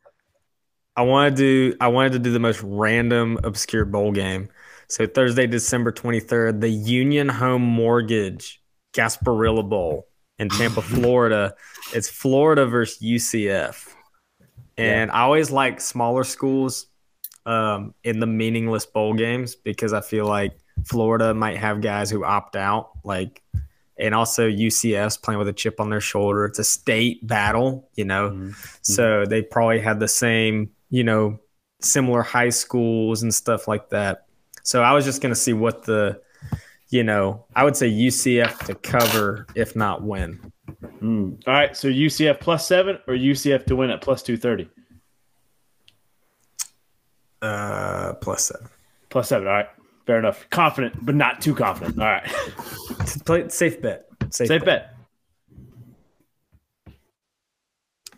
I 0.95 1.01
wanted 1.01 1.37
to 1.37 1.75
I 1.81 1.87
wanted 1.87 2.13
to 2.13 2.19
do 2.19 2.31
the 2.31 2.39
most 2.39 2.61
random 2.63 3.39
obscure 3.43 3.85
bowl 3.85 4.11
game. 4.11 4.49
So 4.89 5.07
Thursday, 5.07 5.47
December 5.47 5.91
twenty 5.91 6.19
third, 6.19 6.61
the 6.61 6.69
Union 6.69 7.29
Home 7.29 7.63
Mortgage 7.63 8.61
Gasparilla 8.93 9.67
Bowl 9.67 10.07
in 10.39 10.49
Tampa, 10.49 10.81
Florida. 10.83 11.55
It's 11.93 12.09
Florida 12.09 12.65
versus 12.65 13.01
UCF, 13.01 13.87
and 14.77 15.11
I 15.11 15.21
always 15.21 15.51
like 15.51 15.79
smaller 15.81 16.23
schools 16.23 16.87
um, 17.45 17.93
in 18.03 18.19
the 18.19 18.27
meaningless 18.27 18.85
bowl 18.85 19.13
games 19.13 19.55
because 19.55 19.93
I 19.93 20.01
feel 20.01 20.25
like 20.25 20.57
Florida 20.85 21.33
might 21.33 21.57
have 21.57 21.81
guys 21.81 22.09
who 22.09 22.23
opt 22.23 22.55
out, 22.55 22.91
like, 23.03 23.41
and 23.99 24.15
also 24.15 24.49
UCF's 24.49 25.17
playing 25.17 25.39
with 25.39 25.47
a 25.47 25.53
chip 25.53 25.79
on 25.79 25.89
their 25.89 26.01
shoulder. 26.01 26.45
It's 26.45 26.59
a 26.59 26.63
state 26.63 27.25
battle, 27.25 27.89
you 27.95 28.05
know, 28.05 28.51
so 28.81 29.25
they 29.25 29.41
probably 29.41 29.79
had 29.79 29.99
the 29.99 30.07
same, 30.07 30.71
you 30.89 31.03
know, 31.03 31.39
similar 31.81 32.21
high 32.21 32.49
schools 32.49 33.21
and 33.23 33.33
stuff 33.33 33.67
like 33.67 33.89
that. 33.89 34.25
So 34.63 34.81
I 34.81 34.93
was 34.93 35.05
just 35.05 35.21
going 35.21 35.33
to 35.33 35.39
see 35.39 35.53
what 35.53 35.83
the, 35.83 36.21
you 36.93 37.03
know, 37.03 37.43
I 37.55 37.63
would 37.63 37.75
say 37.75 37.89
UCF 37.89 38.67
to 38.67 38.75
cover, 38.75 39.47
if 39.55 39.75
not 39.75 40.03
win. 40.03 40.39
Hmm. 40.99 41.31
All 41.47 41.53
right. 41.53 41.75
So 41.75 41.87
UCF 41.87 42.39
plus 42.39 42.67
seven 42.67 42.99
or 43.07 43.15
UCF 43.15 43.65
to 43.65 43.75
win 43.75 43.89
at 43.89 43.99
plus 44.01 44.21
two 44.21 44.37
thirty. 44.37 44.69
Uh, 47.41 48.13
plus 48.21 48.45
seven. 48.45 48.67
Plus 49.09 49.27
seven. 49.27 49.47
All 49.47 49.53
right. 49.55 49.69
Fair 50.05 50.19
enough. 50.19 50.47
Confident, 50.51 51.03
but 51.03 51.15
not 51.15 51.41
too 51.41 51.55
confident. 51.55 51.97
All 51.99 52.05
right. 52.05 52.27
Play 53.25 53.49
safe 53.49 53.81
bet. 53.81 54.05
Safe, 54.29 54.47
Safe 54.47 54.63
bet. 54.63 54.92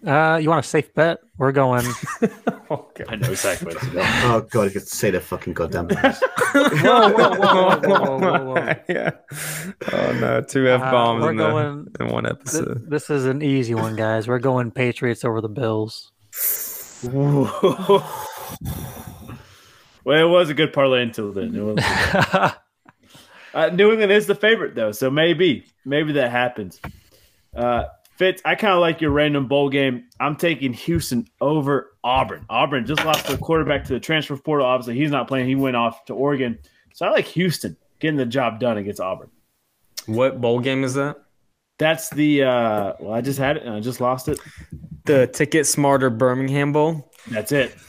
Uh, 0.05 0.37
you 0.41 0.49
want 0.49 0.63
a 0.65 0.67
safe 0.67 0.93
bet? 0.93 1.19
We're 1.37 1.51
going. 1.51 1.85
I 2.21 3.15
know 3.15 3.29
exactly 3.29 3.67
what 3.67 3.75
it's 3.75 3.87
about. 3.91 4.25
Oh 4.25 4.41
god, 4.49 4.63
you 4.63 4.71
could 4.71 4.87
say 4.87 5.11
the 5.11 5.19
fucking 5.19 5.53
goddamn 5.53 5.87
things. 5.89 6.19
whoa, 6.53 7.09
whoa, 7.11 7.35
whoa, 7.35 7.79
whoa, 7.79 7.79
whoa, 7.79 8.17
whoa, 8.19 8.53
whoa. 8.53 8.73
yeah. 8.89 9.11
Oh 9.93 10.11
no, 10.19 10.41
two 10.41 10.67
f 10.67 10.79
bombs 10.81 11.23
we're 11.23 11.31
in, 11.31 11.37
going- 11.37 11.87
in 11.99 12.07
one 12.07 12.23
Th- 12.23 12.35
episode. 12.35 12.89
This 12.89 13.09
is 13.09 13.25
an 13.25 13.41
easy 13.41 13.75
one, 13.75 13.95
guys. 13.95 14.27
We're 14.27 14.39
going 14.39 14.71
Patriots 14.71 15.23
over 15.23 15.41
the 15.41 15.49
Bills. 15.49 16.11
well, 17.03 18.03
it 20.05 20.29
was 20.29 20.49
a 20.49 20.53
good 20.53 20.73
parlay 20.73 21.01
until 21.03 21.31
then. 21.31 21.55
It 21.55 21.61
was 21.61 21.83
uh, 23.53 23.69
New 23.73 23.91
England 23.91 24.11
is 24.11 24.27
the 24.27 24.35
favorite 24.35 24.75
though, 24.75 24.91
so 24.91 25.09
maybe 25.09 25.65
maybe 25.85 26.13
that 26.13 26.31
happens. 26.31 26.79
Uh, 27.55 27.85
Fitz, 28.18 28.41
I 28.45 28.55
kind 28.55 28.74
of 28.74 28.80
like 28.80 29.01
your 29.01 29.11
random 29.11 29.47
bowl 29.47 29.70
game. 29.70 30.05
I'm 30.20 30.36
taking 30.38 30.72
Houston 30.74 31.28
over 31.41 31.91
Auburn. 32.03 32.45
Auburn 32.49 32.86
just 32.86 33.03
lost 33.03 33.28
their 33.28 33.38
quarterback 33.38 33.84
to 33.86 33.93
the 33.93 33.99
transfer 33.99 34.38
portal. 34.38 34.66
Obviously, 34.66 34.95
he's 34.95 35.11
not 35.11 35.28
playing. 35.28 35.47
He 35.47 35.55
went 35.55 35.76
off 35.76 36.05
to 36.05 36.13
Oregon, 36.13 36.57
so 36.93 37.05
I 37.05 37.09
like 37.09 37.26
Houston 37.26 37.76
getting 37.99 38.18
the 38.18 38.26
job 38.26 38.59
done 38.59 38.78
against 38.78 39.01
Auburn. 39.01 39.30
What 40.05 40.39
bowl 40.39 40.59
game 40.59 40.84
is 40.84 40.93
that? 40.93 41.18
That's 41.78 42.09
the 42.09 42.43
uh, 42.43 42.93
well, 42.99 43.13
I 43.13 43.20
just 43.22 43.38
had 43.38 43.57
it 43.57 43.63
and 43.63 43.74
I 43.76 43.82
just 43.82 43.99
lost 43.99 44.30
it. 44.30 44.39
The 45.03 45.28
Ticket 45.28 45.68
Smarter 45.68 46.09
Birmingham 46.09 46.72
Bowl. 46.72 47.11
That's 47.28 47.51
it. 47.51 47.76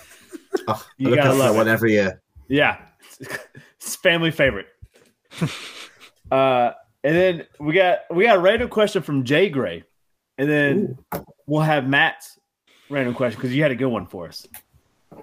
Oh, 0.68 0.82
You 0.96 1.12
I 1.12 1.16
gotta 1.16 1.34
love 1.34 1.52
that 1.52 1.58
one 1.58 1.68
every 1.68 1.92
year. 1.92 2.22
Yeah, 2.48 2.78
it's 3.20 3.94
family 3.96 4.30
favorite. 4.30 4.66
uh, 6.30 6.72
and 7.04 7.14
then 7.14 7.46
we 7.60 7.74
got 7.74 7.98
we 8.10 8.24
got 8.24 8.36
a 8.36 8.40
random 8.40 8.70
question 8.70 9.02
from 9.02 9.24
Jay 9.24 9.50
Gray, 9.50 9.84
and 10.38 10.48
then 10.50 10.98
we'll 11.46 11.62
have 11.62 11.88
Matt's 11.88 12.38
random 12.90 13.14
question 13.14 13.38
because 13.38 13.54
you 13.54 13.62
had 13.62 13.70
a 13.70 13.76
good 13.76 13.88
one 13.88 14.06
for 14.06 14.28
us. 14.28 14.46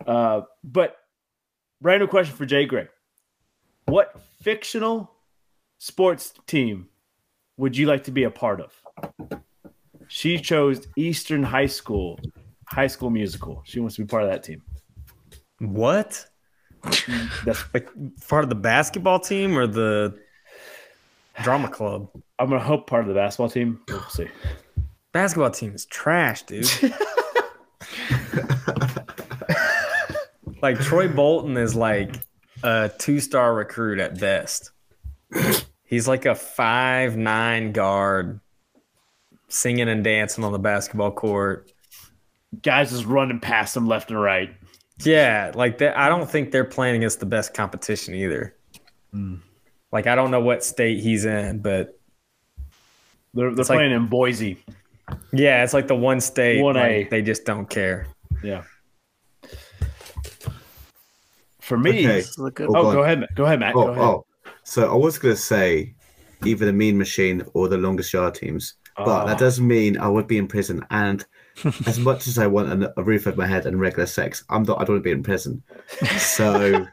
Uh, 0.05 0.41
but 0.63 0.97
random 1.81 2.07
question 2.07 2.35
for 2.35 2.45
Jay 2.45 2.65
Gray: 2.65 2.87
What 3.85 4.19
fictional 4.41 5.11
sports 5.77 6.33
team 6.47 6.87
would 7.57 7.77
you 7.77 7.85
like 7.85 8.05
to 8.05 8.11
be 8.11 8.23
a 8.23 8.31
part 8.31 8.61
of? 8.61 8.73
She 10.07 10.39
chose 10.39 10.87
Eastern 10.95 11.43
High 11.43 11.67
School, 11.67 12.19
High 12.67 12.87
School 12.87 13.09
Musical. 13.09 13.61
She 13.65 13.79
wants 13.79 13.95
to 13.95 14.01
be 14.03 14.07
part 14.07 14.23
of 14.23 14.29
that 14.29 14.43
team. 14.43 14.61
What? 15.59 16.25
That's 17.45 17.63
Like 17.73 17.89
part 18.27 18.43
of 18.43 18.49
the 18.49 18.55
basketball 18.55 19.19
team 19.19 19.57
or 19.57 19.67
the 19.67 20.19
drama 21.41 21.69
club? 21.69 22.09
I'm 22.37 22.49
gonna 22.49 22.61
hope 22.61 22.87
part 22.87 23.03
of 23.03 23.07
the 23.07 23.13
basketball 23.13 23.49
team. 23.49 23.79
We'll 23.87 24.01
see. 24.09 24.27
Basketball 25.13 25.51
team 25.51 25.73
is 25.75 25.85
trash, 25.85 26.43
dude. 26.43 26.67
like 30.61 30.79
Troy 30.79 31.07
Bolton 31.07 31.55
is 31.57 31.75
like 31.75 32.15
a 32.63 32.91
two-star 32.97 33.53
recruit 33.53 33.99
at 33.99 34.19
best. 34.19 34.71
He's 35.83 36.07
like 36.07 36.25
a 36.25 36.35
five 36.35 37.15
nine 37.17 37.71
guard, 37.71 38.39
singing 39.49 39.87
and 39.89 40.03
dancing 40.03 40.43
on 40.43 40.51
the 40.51 40.59
basketball 40.59 41.11
court. 41.11 41.71
Guys 42.61 42.91
just 42.91 43.05
running 43.05 43.39
past 43.39 43.75
him 43.77 43.87
left 43.87 44.09
and 44.11 44.19
right. 44.21 44.49
Yeah, 45.03 45.51
like 45.55 45.79
that. 45.79 45.97
I 45.97 46.07
don't 46.09 46.29
think 46.29 46.51
they're 46.51 46.63
playing 46.65 46.97
against 46.97 47.19
the 47.19 47.25
best 47.25 47.53
competition 47.53 48.13
either. 48.15 48.55
Hmm. 49.11 49.35
Like 49.91 50.07
I 50.07 50.15
don't 50.15 50.31
know 50.31 50.41
what 50.41 50.63
state 50.63 50.99
he's 51.01 51.25
in, 51.25 51.59
but 51.59 51.99
They're, 53.33 53.51
they're 53.51 53.61
It's 53.61 53.69
like- 53.69 53.77
playing 53.77 53.91
in 53.91 54.07
Boise. 54.07 54.63
Yeah, 55.31 55.63
it's 55.63 55.73
like 55.73 55.87
the 55.87 55.95
one 55.95 56.19
state 56.21 56.61
One 56.61 56.77
A. 56.77 56.99
like, 56.99 57.09
they 57.09 57.21
just 57.21 57.45
don't 57.45 57.69
care. 57.69 58.07
Yeah. 58.43 58.63
For 61.59 61.77
me, 61.77 61.91
Okay. 61.91 62.05
This 62.17 62.29
is 62.37 62.45
a 62.45 62.51
good 62.51 62.67
Oh, 62.69 62.75
oh, 62.75 62.91
go 62.93 63.03
ahead, 63.03 63.21
Matt. 63.21 63.35
Go 63.35 63.45
ahead, 63.45 63.59
Matt. 63.59 63.75
Oh, 63.75 63.85
go 63.85 63.91
ahead. 63.91 64.03
oh. 64.03 64.25
So 64.63 64.91
I 64.91 64.95
was 64.95 65.17
gonna 65.17 65.35
say 65.35 65.93
either 66.45 66.65
the 66.65 66.73
Mean 66.73 66.97
Machine 66.97 67.43
or 67.53 67.67
the 67.69 67.77
Longest 67.77 68.11
Yard 68.13 68.35
teams, 68.35 68.75
but 68.97 69.23
Oh. 69.23 69.27
that 69.27 69.37
does 69.39 69.59
mean 69.61 69.97
I 69.97 70.07
would 70.09 70.27
be 70.27 70.37
in 70.37 70.47
prison. 70.47 70.85
And 70.91 71.25
as 71.85 71.99
much 71.99 72.27
as 72.27 72.37
I 72.37 72.47
want 72.47 72.69
an, 72.71 72.87
a 72.97 73.03
roof 73.03 73.27
over 73.27 73.37
my 73.37 73.47
head 73.47 73.65
and 73.65 73.79
regular 73.79 74.05
sex, 74.07 74.43
I'm 74.49 74.63
not. 74.63 74.81
I 74.81 74.83
don't 74.85 74.95
want 74.95 75.03
to 75.03 75.07
be 75.07 75.11
in 75.11 75.23
prison. 75.23 75.63
So, 76.17 76.85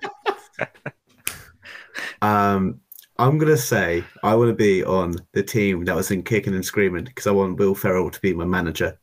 um, 2.23 2.81
I'm 3.21 3.37
gonna 3.37 3.59
say 3.59 4.03
I 4.23 4.35
want 4.35 4.49
to 4.49 4.55
be 4.55 4.83
on 4.83 5.15
the 5.35 5.43
team 5.43 5.85
that 5.85 5.95
was 5.95 6.11
in 6.11 6.23
Kicking 6.23 6.55
and 6.55 6.65
Screaming 6.65 7.05
because 7.05 7.27
I 7.27 7.33
want 7.33 7.59
Will 7.59 7.75
Ferrell 7.75 8.11
to 8.11 8.21
be 8.23 8.33
my 8.33 8.47
manager. 8.47 8.99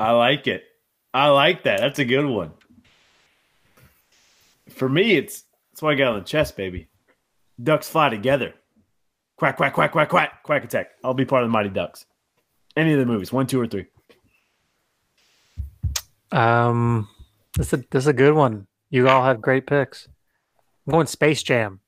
I 0.00 0.10
like 0.10 0.48
it. 0.48 0.64
I 1.14 1.28
like 1.28 1.62
that. 1.62 1.78
That's 1.78 2.00
a 2.00 2.04
good 2.04 2.26
one. 2.26 2.50
For 4.68 4.88
me, 4.88 5.12
it's 5.12 5.44
that's 5.70 5.80
why 5.80 5.92
I 5.92 5.94
got 5.94 6.12
on 6.12 6.18
the 6.18 6.24
chest, 6.24 6.56
baby. 6.56 6.88
Ducks 7.62 7.88
fly 7.88 8.08
together. 8.08 8.52
Quack, 9.36 9.56
quack, 9.56 9.74
quack, 9.74 9.92
quack, 9.92 10.08
quack, 10.08 10.42
quack 10.42 10.64
attack. 10.64 10.90
I'll 11.04 11.14
be 11.14 11.24
part 11.24 11.44
of 11.44 11.48
the 11.48 11.52
Mighty 11.52 11.68
Ducks. 11.68 12.04
Any 12.76 12.94
of 12.94 12.98
the 12.98 13.06
movies, 13.06 13.32
one, 13.32 13.46
two, 13.46 13.60
or 13.60 13.68
three. 13.68 13.86
Um, 16.32 17.08
this 17.56 17.68
is 17.68 17.74
a, 17.74 17.84
this 17.92 18.02
is 18.02 18.08
a 18.08 18.12
good 18.12 18.34
one. 18.34 18.66
You 18.90 19.08
all 19.08 19.22
have 19.22 19.40
great 19.40 19.68
picks. 19.68 20.08
I'm 20.84 20.94
going 20.94 21.06
Space 21.06 21.44
Jam. 21.44 21.78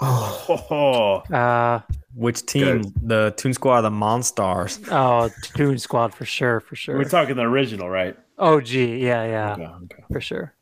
Oh, 0.00 1.22
Uh, 1.32 1.80
Which 2.14 2.44
team? 2.46 2.82
The 3.02 3.32
Toon 3.36 3.54
Squad, 3.54 3.78
or 3.78 3.82
the 3.82 3.90
Monstars. 3.90 4.86
oh, 4.90 5.30
Toon 5.42 5.78
Squad 5.78 6.14
for 6.14 6.24
sure, 6.24 6.60
for 6.60 6.76
sure. 6.76 6.96
we're 6.96 7.04
talking 7.04 7.36
the 7.36 7.42
original, 7.42 7.88
right? 7.88 8.16
Oh, 8.38 8.60
gee, 8.60 8.98
yeah, 8.98 9.24
yeah, 9.24 9.52
Okay, 9.54 9.64
okay. 9.84 10.04
for 10.12 10.20
sure. 10.20 10.54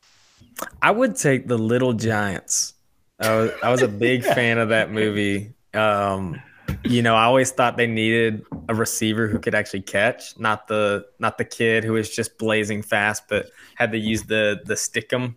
I 0.82 0.90
would 0.90 1.16
take 1.16 1.48
the 1.48 1.56
Little 1.58 1.94
Giants. 1.94 2.74
I 3.18 3.34
was, 3.36 3.50
I 3.62 3.70
was 3.70 3.82
a 3.82 3.88
big 3.88 4.22
fan 4.36 4.58
of 4.58 4.68
that 4.70 4.90
movie. 4.92 5.54
Um, 5.74 6.40
you 6.84 7.02
know, 7.02 7.14
I 7.14 7.24
always 7.24 7.50
thought 7.50 7.76
they 7.76 7.86
needed 7.86 8.44
a 8.68 8.74
receiver 8.74 9.28
who 9.28 9.38
could 9.38 9.54
actually 9.54 9.82
catch, 9.82 10.38
not 10.38 10.68
the 10.68 11.06
not 11.18 11.38
the 11.38 11.44
kid 11.44 11.84
who 11.84 11.92
was 11.94 12.10
just 12.14 12.36
blazing 12.38 12.82
fast, 12.82 13.24
but 13.28 13.46
had 13.76 13.92
to 13.92 13.98
use 13.98 14.24
the 14.24 14.60
the 14.64 14.74
stickum. 14.74 15.36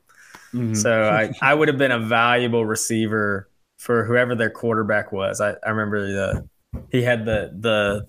Mhm. 0.54 0.76
So 0.76 1.04
I, 1.10 1.32
I 1.42 1.54
would 1.54 1.68
have 1.68 1.78
been 1.78 1.92
a 1.92 2.00
valuable 2.00 2.66
receiver 2.66 3.50
for 3.86 4.04
whoever 4.04 4.34
their 4.34 4.50
quarterback 4.50 5.12
was. 5.12 5.40
I, 5.40 5.52
I 5.64 5.70
remember 5.70 6.08
the 6.12 6.50
he 6.92 7.04
had 7.04 7.24
the 7.24 7.52
the 7.60 8.08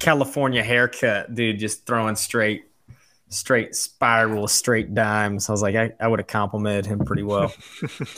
California 0.00 0.62
haircut, 0.62 1.34
dude, 1.34 1.58
just 1.58 1.86
throwing 1.86 2.16
straight 2.16 2.62
straight 3.28 3.76
spiral, 3.76 4.48
straight 4.48 4.94
dimes. 4.94 5.50
I 5.50 5.52
was 5.52 5.60
like, 5.60 5.76
I, 5.76 5.92
I 6.00 6.08
would 6.08 6.20
have 6.20 6.26
complimented 6.26 6.86
him 6.86 7.00
pretty 7.00 7.22
well. 7.22 7.52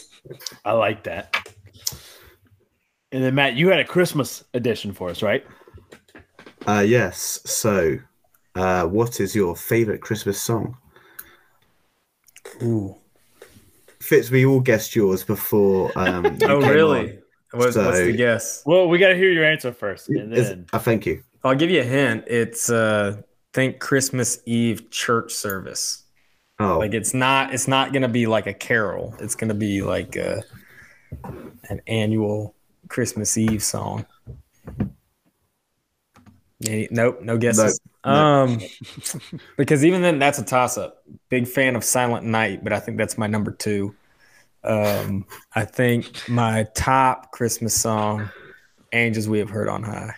I 0.65 0.73
like 0.73 1.03
that. 1.03 1.37
And 3.11 3.23
then 3.23 3.35
Matt, 3.35 3.55
you 3.55 3.69
had 3.69 3.81
a 3.81 3.85
Christmas 3.85 4.45
edition 4.55 4.93
for 4.93 5.11
us, 5.11 5.23
right? 5.23 5.45
uh, 6.69 6.85
yes. 6.87 7.41
So, 7.45 7.99
uh, 8.55 8.87
what 8.87 9.21
is 9.21 9.35
your 9.35 9.57
favorite 9.57 10.01
Christmas 10.01 10.41
song? 10.41 10.79
Ooh. 12.63 13.02
Fitz, 14.03 14.31
we 14.31 14.45
all 14.45 14.61
guessed 14.61 14.95
yours 14.97 15.23
before. 15.25 15.93
Um, 15.97 16.25
you 16.41 16.47
Oh, 16.49 16.61
really? 16.61 17.13
on. 17.13 17.19
What's, 17.53 17.77
what's 17.77 17.99
the 18.01 18.13
guess? 18.17 18.63
Well, 18.67 18.89
we 18.89 18.99
got 18.99 19.09
to 19.09 19.15
hear 19.17 19.31
your 19.31 19.45
answer 19.45 19.73
first, 19.73 20.09
and 20.09 20.33
Is- 20.33 20.49
then 20.49 20.67
uh, 20.73 20.79
thank 20.79 21.07
you. 21.07 21.23
I'll 21.45 21.55
give 21.55 21.71
you 21.71 21.81
a 21.81 21.85
hint. 21.85 22.25
It's 22.27 22.71
uh 22.71 23.21
think 23.53 23.79
Christmas 23.81 24.39
Eve 24.47 24.91
church 24.91 25.33
service. 25.35 26.05
Oh, 26.59 26.79
Like 26.79 26.95
it's 26.95 27.13
not 27.15 27.53
it's 27.53 27.67
not 27.69 27.93
gonna 27.93 28.09
be 28.09 28.27
like 28.27 28.47
a 28.47 28.55
carol. 28.55 29.15
It's 29.19 29.35
gonna 29.35 29.53
be 29.55 29.83
like 29.83 30.15
a, 30.17 30.43
an 31.69 31.81
annual 31.89 32.55
Christmas 32.89 33.37
Eve 33.37 33.63
song. 33.63 34.07
Any- 36.67 36.89
nope, 36.91 37.21
no 37.23 37.37
guesses. 37.39 37.81
No, 38.05 38.47
no. 38.47 38.53
Um, 38.55 38.61
because 39.57 39.85
even 39.85 40.03
then, 40.03 40.19
that's 40.19 40.39
a 40.39 40.45
toss 40.45 40.77
up. 40.79 41.03
Big 41.29 41.47
fan 41.47 41.77
of 41.77 41.85
Silent 41.85 42.27
Night, 42.27 42.63
but 42.65 42.73
I 42.73 42.81
think 42.81 42.99
that's 42.99 43.17
my 43.19 43.27
number 43.27 43.51
two. 43.53 43.95
Um, 44.65 45.25
I 45.55 45.65
think 45.65 46.29
my 46.29 46.67
top 46.75 47.31
Christmas 47.33 47.75
song, 47.75 48.29
"Angels 48.93 49.29
We 49.29 49.39
Have 49.41 49.51
Heard 49.51 49.69
on 49.69 49.83
High." 49.83 50.15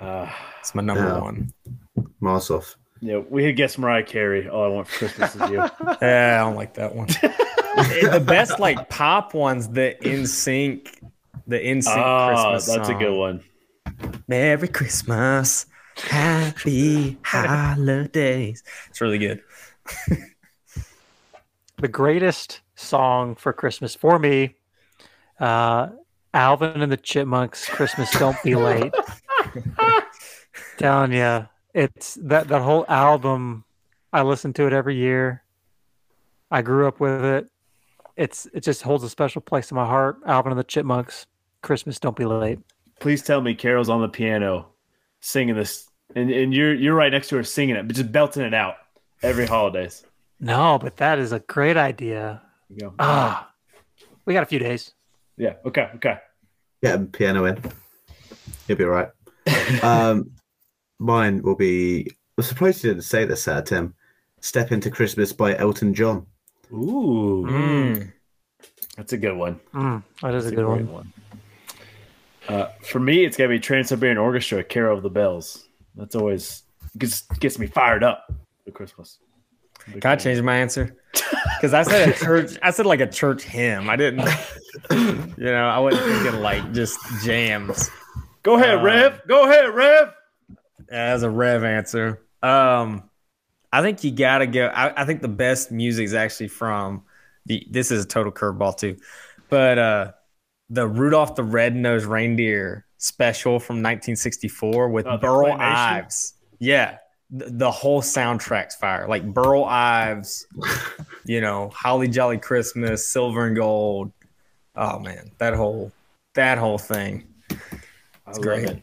uh, 0.00 0.28
It's 0.60 0.74
my 0.74 0.82
number 0.82 1.04
Yeah. 1.04 1.20
one. 1.20 1.52
Mars 2.20 2.50
off. 2.50 2.76
yeah, 3.00 3.18
we 3.28 3.44
had 3.44 3.54
guessed 3.56 3.78
Mariah 3.78 4.02
Carey. 4.02 4.48
All 4.48 4.64
I 4.64 4.68
want 4.68 4.88
for 4.88 4.98
Christmas 5.06 5.34
is 5.36 5.50
you. 5.50 5.56
Yeah, 6.02 6.38
I 6.40 6.44
don't 6.44 6.56
like 6.56 6.74
that 6.74 6.94
one. 6.94 7.06
the 7.76 8.22
best 8.26 8.58
like 8.58 8.88
pop 8.88 9.34
ones, 9.34 9.68
the 9.68 9.96
NSYNC, 10.02 10.88
the 11.46 11.58
NSYNC 11.58 11.96
Ah, 11.96 12.28
Christmas. 12.54 12.74
that's 12.76 12.88
a 12.88 12.94
good 12.94 13.16
one. 13.16 13.42
Merry 14.26 14.68
Christmas, 14.68 15.66
Happy 15.96 17.18
Holidays. 17.22 18.62
It's 18.88 19.00
really 19.00 19.18
good. 19.18 19.42
The 21.78 21.88
greatest 21.88 22.60
song 22.76 23.34
for 23.34 23.52
Christmas 23.52 23.96
for 23.96 24.18
me, 24.18 24.54
uh, 25.40 25.88
Alvin 26.32 26.80
and 26.80 26.90
the 26.90 26.96
Chipmunks, 26.96 27.66
"Christmas 27.66 28.10
Don't 28.12 28.40
Be 28.44 28.54
Late." 28.54 28.94
Telling 30.78 31.12
you, 31.12 31.48
it's 31.74 32.14
that 32.22 32.46
that 32.48 32.62
whole 32.62 32.86
album. 32.88 33.64
I 34.12 34.22
listen 34.22 34.52
to 34.54 34.66
it 34.68 34.72
every 34.72 34.94
year. 34.94 35.42
I 36.50 36.62
grew 36.62 36.86
up 36.86 37.00
with 37.00 37.24
it. 37.24 37.50
It's 38.16 38.46
it 38.54 38.60
just 38.60 38.82
holds 38.82 39.02
a 39.02 39.10
special 39.10 39.42
place 39.42 39.72
in 39.72 39.74
my 39.74 39.84
heart. 39.84 40.18
Alvin 40.24 40.52
and 40.52 40.58
the 40.58 40.64
Chipmunks. 40.64 41.26
Christmas, 41.60 41.98
don't 41.98 42.16
be 42.16 42.24
late. 42.24 42.60
Please 43.00 43.22
tell 43.22 43.40
me 43.40 43.54
Carol's 43.54 43.88
on 43.88 44.00
the 44.00 44.08
piano 44.08 44.68
singing 45.24 45.54
this, 45.56 45.88
and, 46.14 46.30
and 46.30 46.52
you're 46.54 46.74
you're 46.74 46.94
right 46.94 47.10
next 47.10 47.28
to 47.28 47.36
her 47.36 47.42
singing 47.44 47.76
it, 47.76 47.86
but 47.86 47.96
just 47.96 48.12
belting 48.12 48.42
it 48.44 48.54
out 48.54 48.76
every 49.22 49.46
holidays. 49.46 50.04
No, 50.40 50.78
but 50.78 50.96
that 50.98 51.18
is 51.18 51.32
a 51.32 51.40
great 51.40 51.76
idea. 51.76 52.42
Go. 52.78 52.92
Ah, 52.98 53.50
we 54.26 54.34
got 54.34 54.42
a 54.42 54.46
few 54.46 54.58
days. 54.58 54.92
Yeah. 55.36 55.54
Okay. 55.64 55.88
Okay. 55.96 56.18
Get 56.82 57.00
a 57.00 57.04
piano 57.04 57.46
in. 57.46 57.58
You'll 58.68 58.78
be 58.78 58.84
all 58.84 58.90
right. 58.90 59.08
um, 59.82 60.30
mine 60.98 61.42
will 61.42 61.56
be. 61.56 62.10
I'm 62.36 62.44
surprised 62.44 62.84
you 62.84 62.90
didn't 62.90 63.04
say 63.04 63.24
this, 63.24 63.46
uh, 63.48 63.62
Tim. 63.62 63.94
Step 64.40 64.72
into 64.72 64.90
Christmas 64.90 65.32
by 65.32 65.56
Elton 65.56 65.94
John. 65.94 66.26
Ooh, 66.72 67.46
Mm. 67.48 68.12
that's 68.96 69.12
a 69.12 69.16
good 69.16 69.36
one. 69.36 69.60
Mm, 69.72 70.02
that 70.20 70.34
is 70.34 70.44
That's 70.44 70.52
a 70.52 70.56
good 70.56 70.66
great 70.66 70.86
one. 70.86 71.12
Uh, 72.48 72.66
for 72.82 72.98
me, 73.00 73.24
it's 73.24 73.36
gotta 73.36 73.48
be 73.48 73.58
Trans 73.58 73.88
Siberian 73.88 74.18
Orchestra, 74.18 74.62
"Carol 74.64 74.96
of 74.96 75.02
the 75.02 75.10
Bells." 75.10 75.66
That's 75.94 76.14
always 76.14 76.62
gets 76.98 77.22
gets 77.40 77.58
me 77.58 77.66
fired 77.66 78.04
up 78.04 78.30
for 78.64 78.70
Christmas. 78.70 79.18
Can 79.84 80.00
I 80.04 80.16
change 80.16 80.40
my 80.42 80.56
answer? 80.56 80.96
Because 81.60 81.72
I 81.72 81.82
said 81.82 82.08
a 82.10 82.12
church. 82.12 82.58
I 82.62 82.70
said 82.72 82.84
like 82.84 83.00
a 83.00 83.06
church 83.06 83.42
hymn. 83.42 83.88
I 83.88 83.96
didn't. 83.96 84.28
You 84.90 85.46
know, 85.46 85.68
I 85.68 85.78
wasn't 85.78 86.04
thinking 86.04 86.40
like 86.40 86.72
just 86.72 86.98
jams. 87.24 87.90
Go 88.42 88.56
ahead, 88.56 88.80
Uh, 88.80 88.82
Rev. 88.82 89.22
Go 89.26 89.44
ahead, 89.48 89.74
Rev. 89.74 90.12
As 90.90 91.22
a 91.22 91.30
rev 91.30 91.64
answer, 91.64 92.20
um, 92.42 93.08
I 93.72 93.80
think 93.82 94.04
you 94.04 94.10
gotta 94.10 94.46
go. 94.46 94.66
I, 94.66 95.02
I 95.02 95.04
think 95.06 95.22
the 95.22 95.28
best 95.28 95.70
music 95.72 96.04
is 96.04 96.12
actually 96.14 96.48
from 96.48 97.04
the. 97.46 97.66
This 97.70 97.90
is 97.90 98.04
a 98.04 98.08
total 98.08 98.32
curveball 98.32 98.76
too, 98.76 98.98
but 99.48 99.78
uh, 99.78 100.12
the 100.74 100.88
Rudolph 100.88 101.36
the 101.36 101.44
Red-Nosed 101.44 102.04
Reindeer 102.04 102.84
special 102.98 103.60
from 103.60 103.76
1964 103.76 104.88
with 104.88 105.06
oh, 105.06 105.12
the 105.12 105.18
Burl? 105.18 105.52
Ives. 105.52 106.34
Yeah, 106.58 106.98
the, 107.30 107.46
the 107.50 107.70
whole 107.70 108.02
soundtrack's 108.02 108.74
fire. 108.74 109.06
Like 109.08 109.24
Burl 109.32 109.64
Ives, 109.64 110.46
you 111.24 111.40
know, 111.40 111.70
Holly 111.72 112.08
Jolly 112.08 112.38
Christmas, 112.38 113.06
Silver 113.06 113.46
and 113.46 113.56
Gold. 113.56 114.12
Oh 114.74 114.98
man, 114.98 115.30
that 115.38 115.54
whole 115.54 115.92
that 116.34 116.58
whole 116.58 116.78
thing. 116.78 117.24
It's 118.26 118.38
great. 118.38 118.82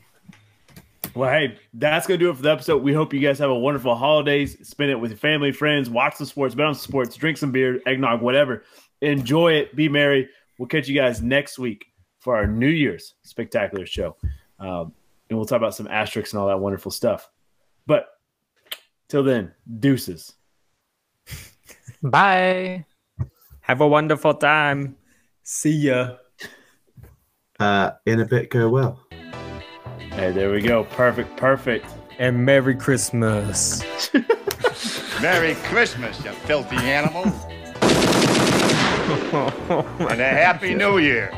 Well, 1.14 1.30
hey, 1.30 1.58
that's 1.74 2.08
gonna 2.08 2.18
do 2.18 2.30
it 2.30 2.38
for 2.38 2.42
the 2.42 2.52
episode. 2.52 2.84
We 2.84 2.94
hope 2.94 3.14
you 3.14 3.20
guys 3.20 3.38
have 3.39 3.50
a 3.50 3.56
wonderful 3.56 3.96
holidays. 3.96 4.58
Spend 4.66 4.92
it 4.92 4.96
with 4.96 5.12
your 5.12 5.18
family, 5.18 5.52
friends. 5.52 5.89
Watch 5.89 6.18
the 6.18 6.26
sports, 6.26 6.56
bet 6.56 6.68
on 6.68 6.76
sports, 6.76 7.18
drink 7.18 7.38
some 7.38 7.52
beer, 7.52 7.82
eggnog, 7.86 8.22
whatever. 8.22 8.64
Enjoy 9.02 9.54
it. 9.54 9.76
Be 9.76 9.89
merry. 9.89 10.30
We'll 10.62 10.68
catch 10.68 10.88
you 10.88 10.93
guys 10.93 11.24
next 11.24 11.57
week 11.57 11.88
for 12.20 12.36
our 12.36 12.45
New 12.45 12.68
Year's 12.68 13.16
spectacular 13.24 13.84
show, 13.88 14.16
um, 14.59 14.93
and 15.28 15.39
we'll 15.39 15.47
talk 15.47 15.57
about 15.57 15.74
some 15.74 15.88
asterisks 15.88 16.34
and 16.34 16.39
all 16.39 16.49
that 16.49 16.59
wonderful 16.59 16.91
stuff. 16.91 17.32
But 17.88 18.05
till 19.09 19.24
then, 19.24 19.53
deuces. 19.80 20.36
Bye. 22.03 22.86
Have 23.62 23.82
a 23.82 23.88
wonderful 23.88 24.36
time. 24.36 24.97
See 25.41 25.72
ya. 25.72 26.18
Uh, 27.59 27.93
in 28.05 28.20
a 28.20 28.26
bit, 28.26 28.51
go 28.51 28.70
well. 28.70 29.03
Hey, 30.12 30.32
there 30.32 30.51
we 30.51 30.62
go. 30.62 30.84
Perfect. 30.84 31.38
Perfect. 31.38 31.88
And 32.20 32.45
Merry 32.45 32.76
Christmas. 32.76 33.84
Merry 35.24 35.55
Christmas, 35.55 36.24
you 36.24 36.30
filthy 36.34 36.76
animal. 36.76 37.34
and 40.09 40.22
a 40.22 40.30
Happy 40.30 40.74
New 40.74 40.97
Year. 40.97 41.32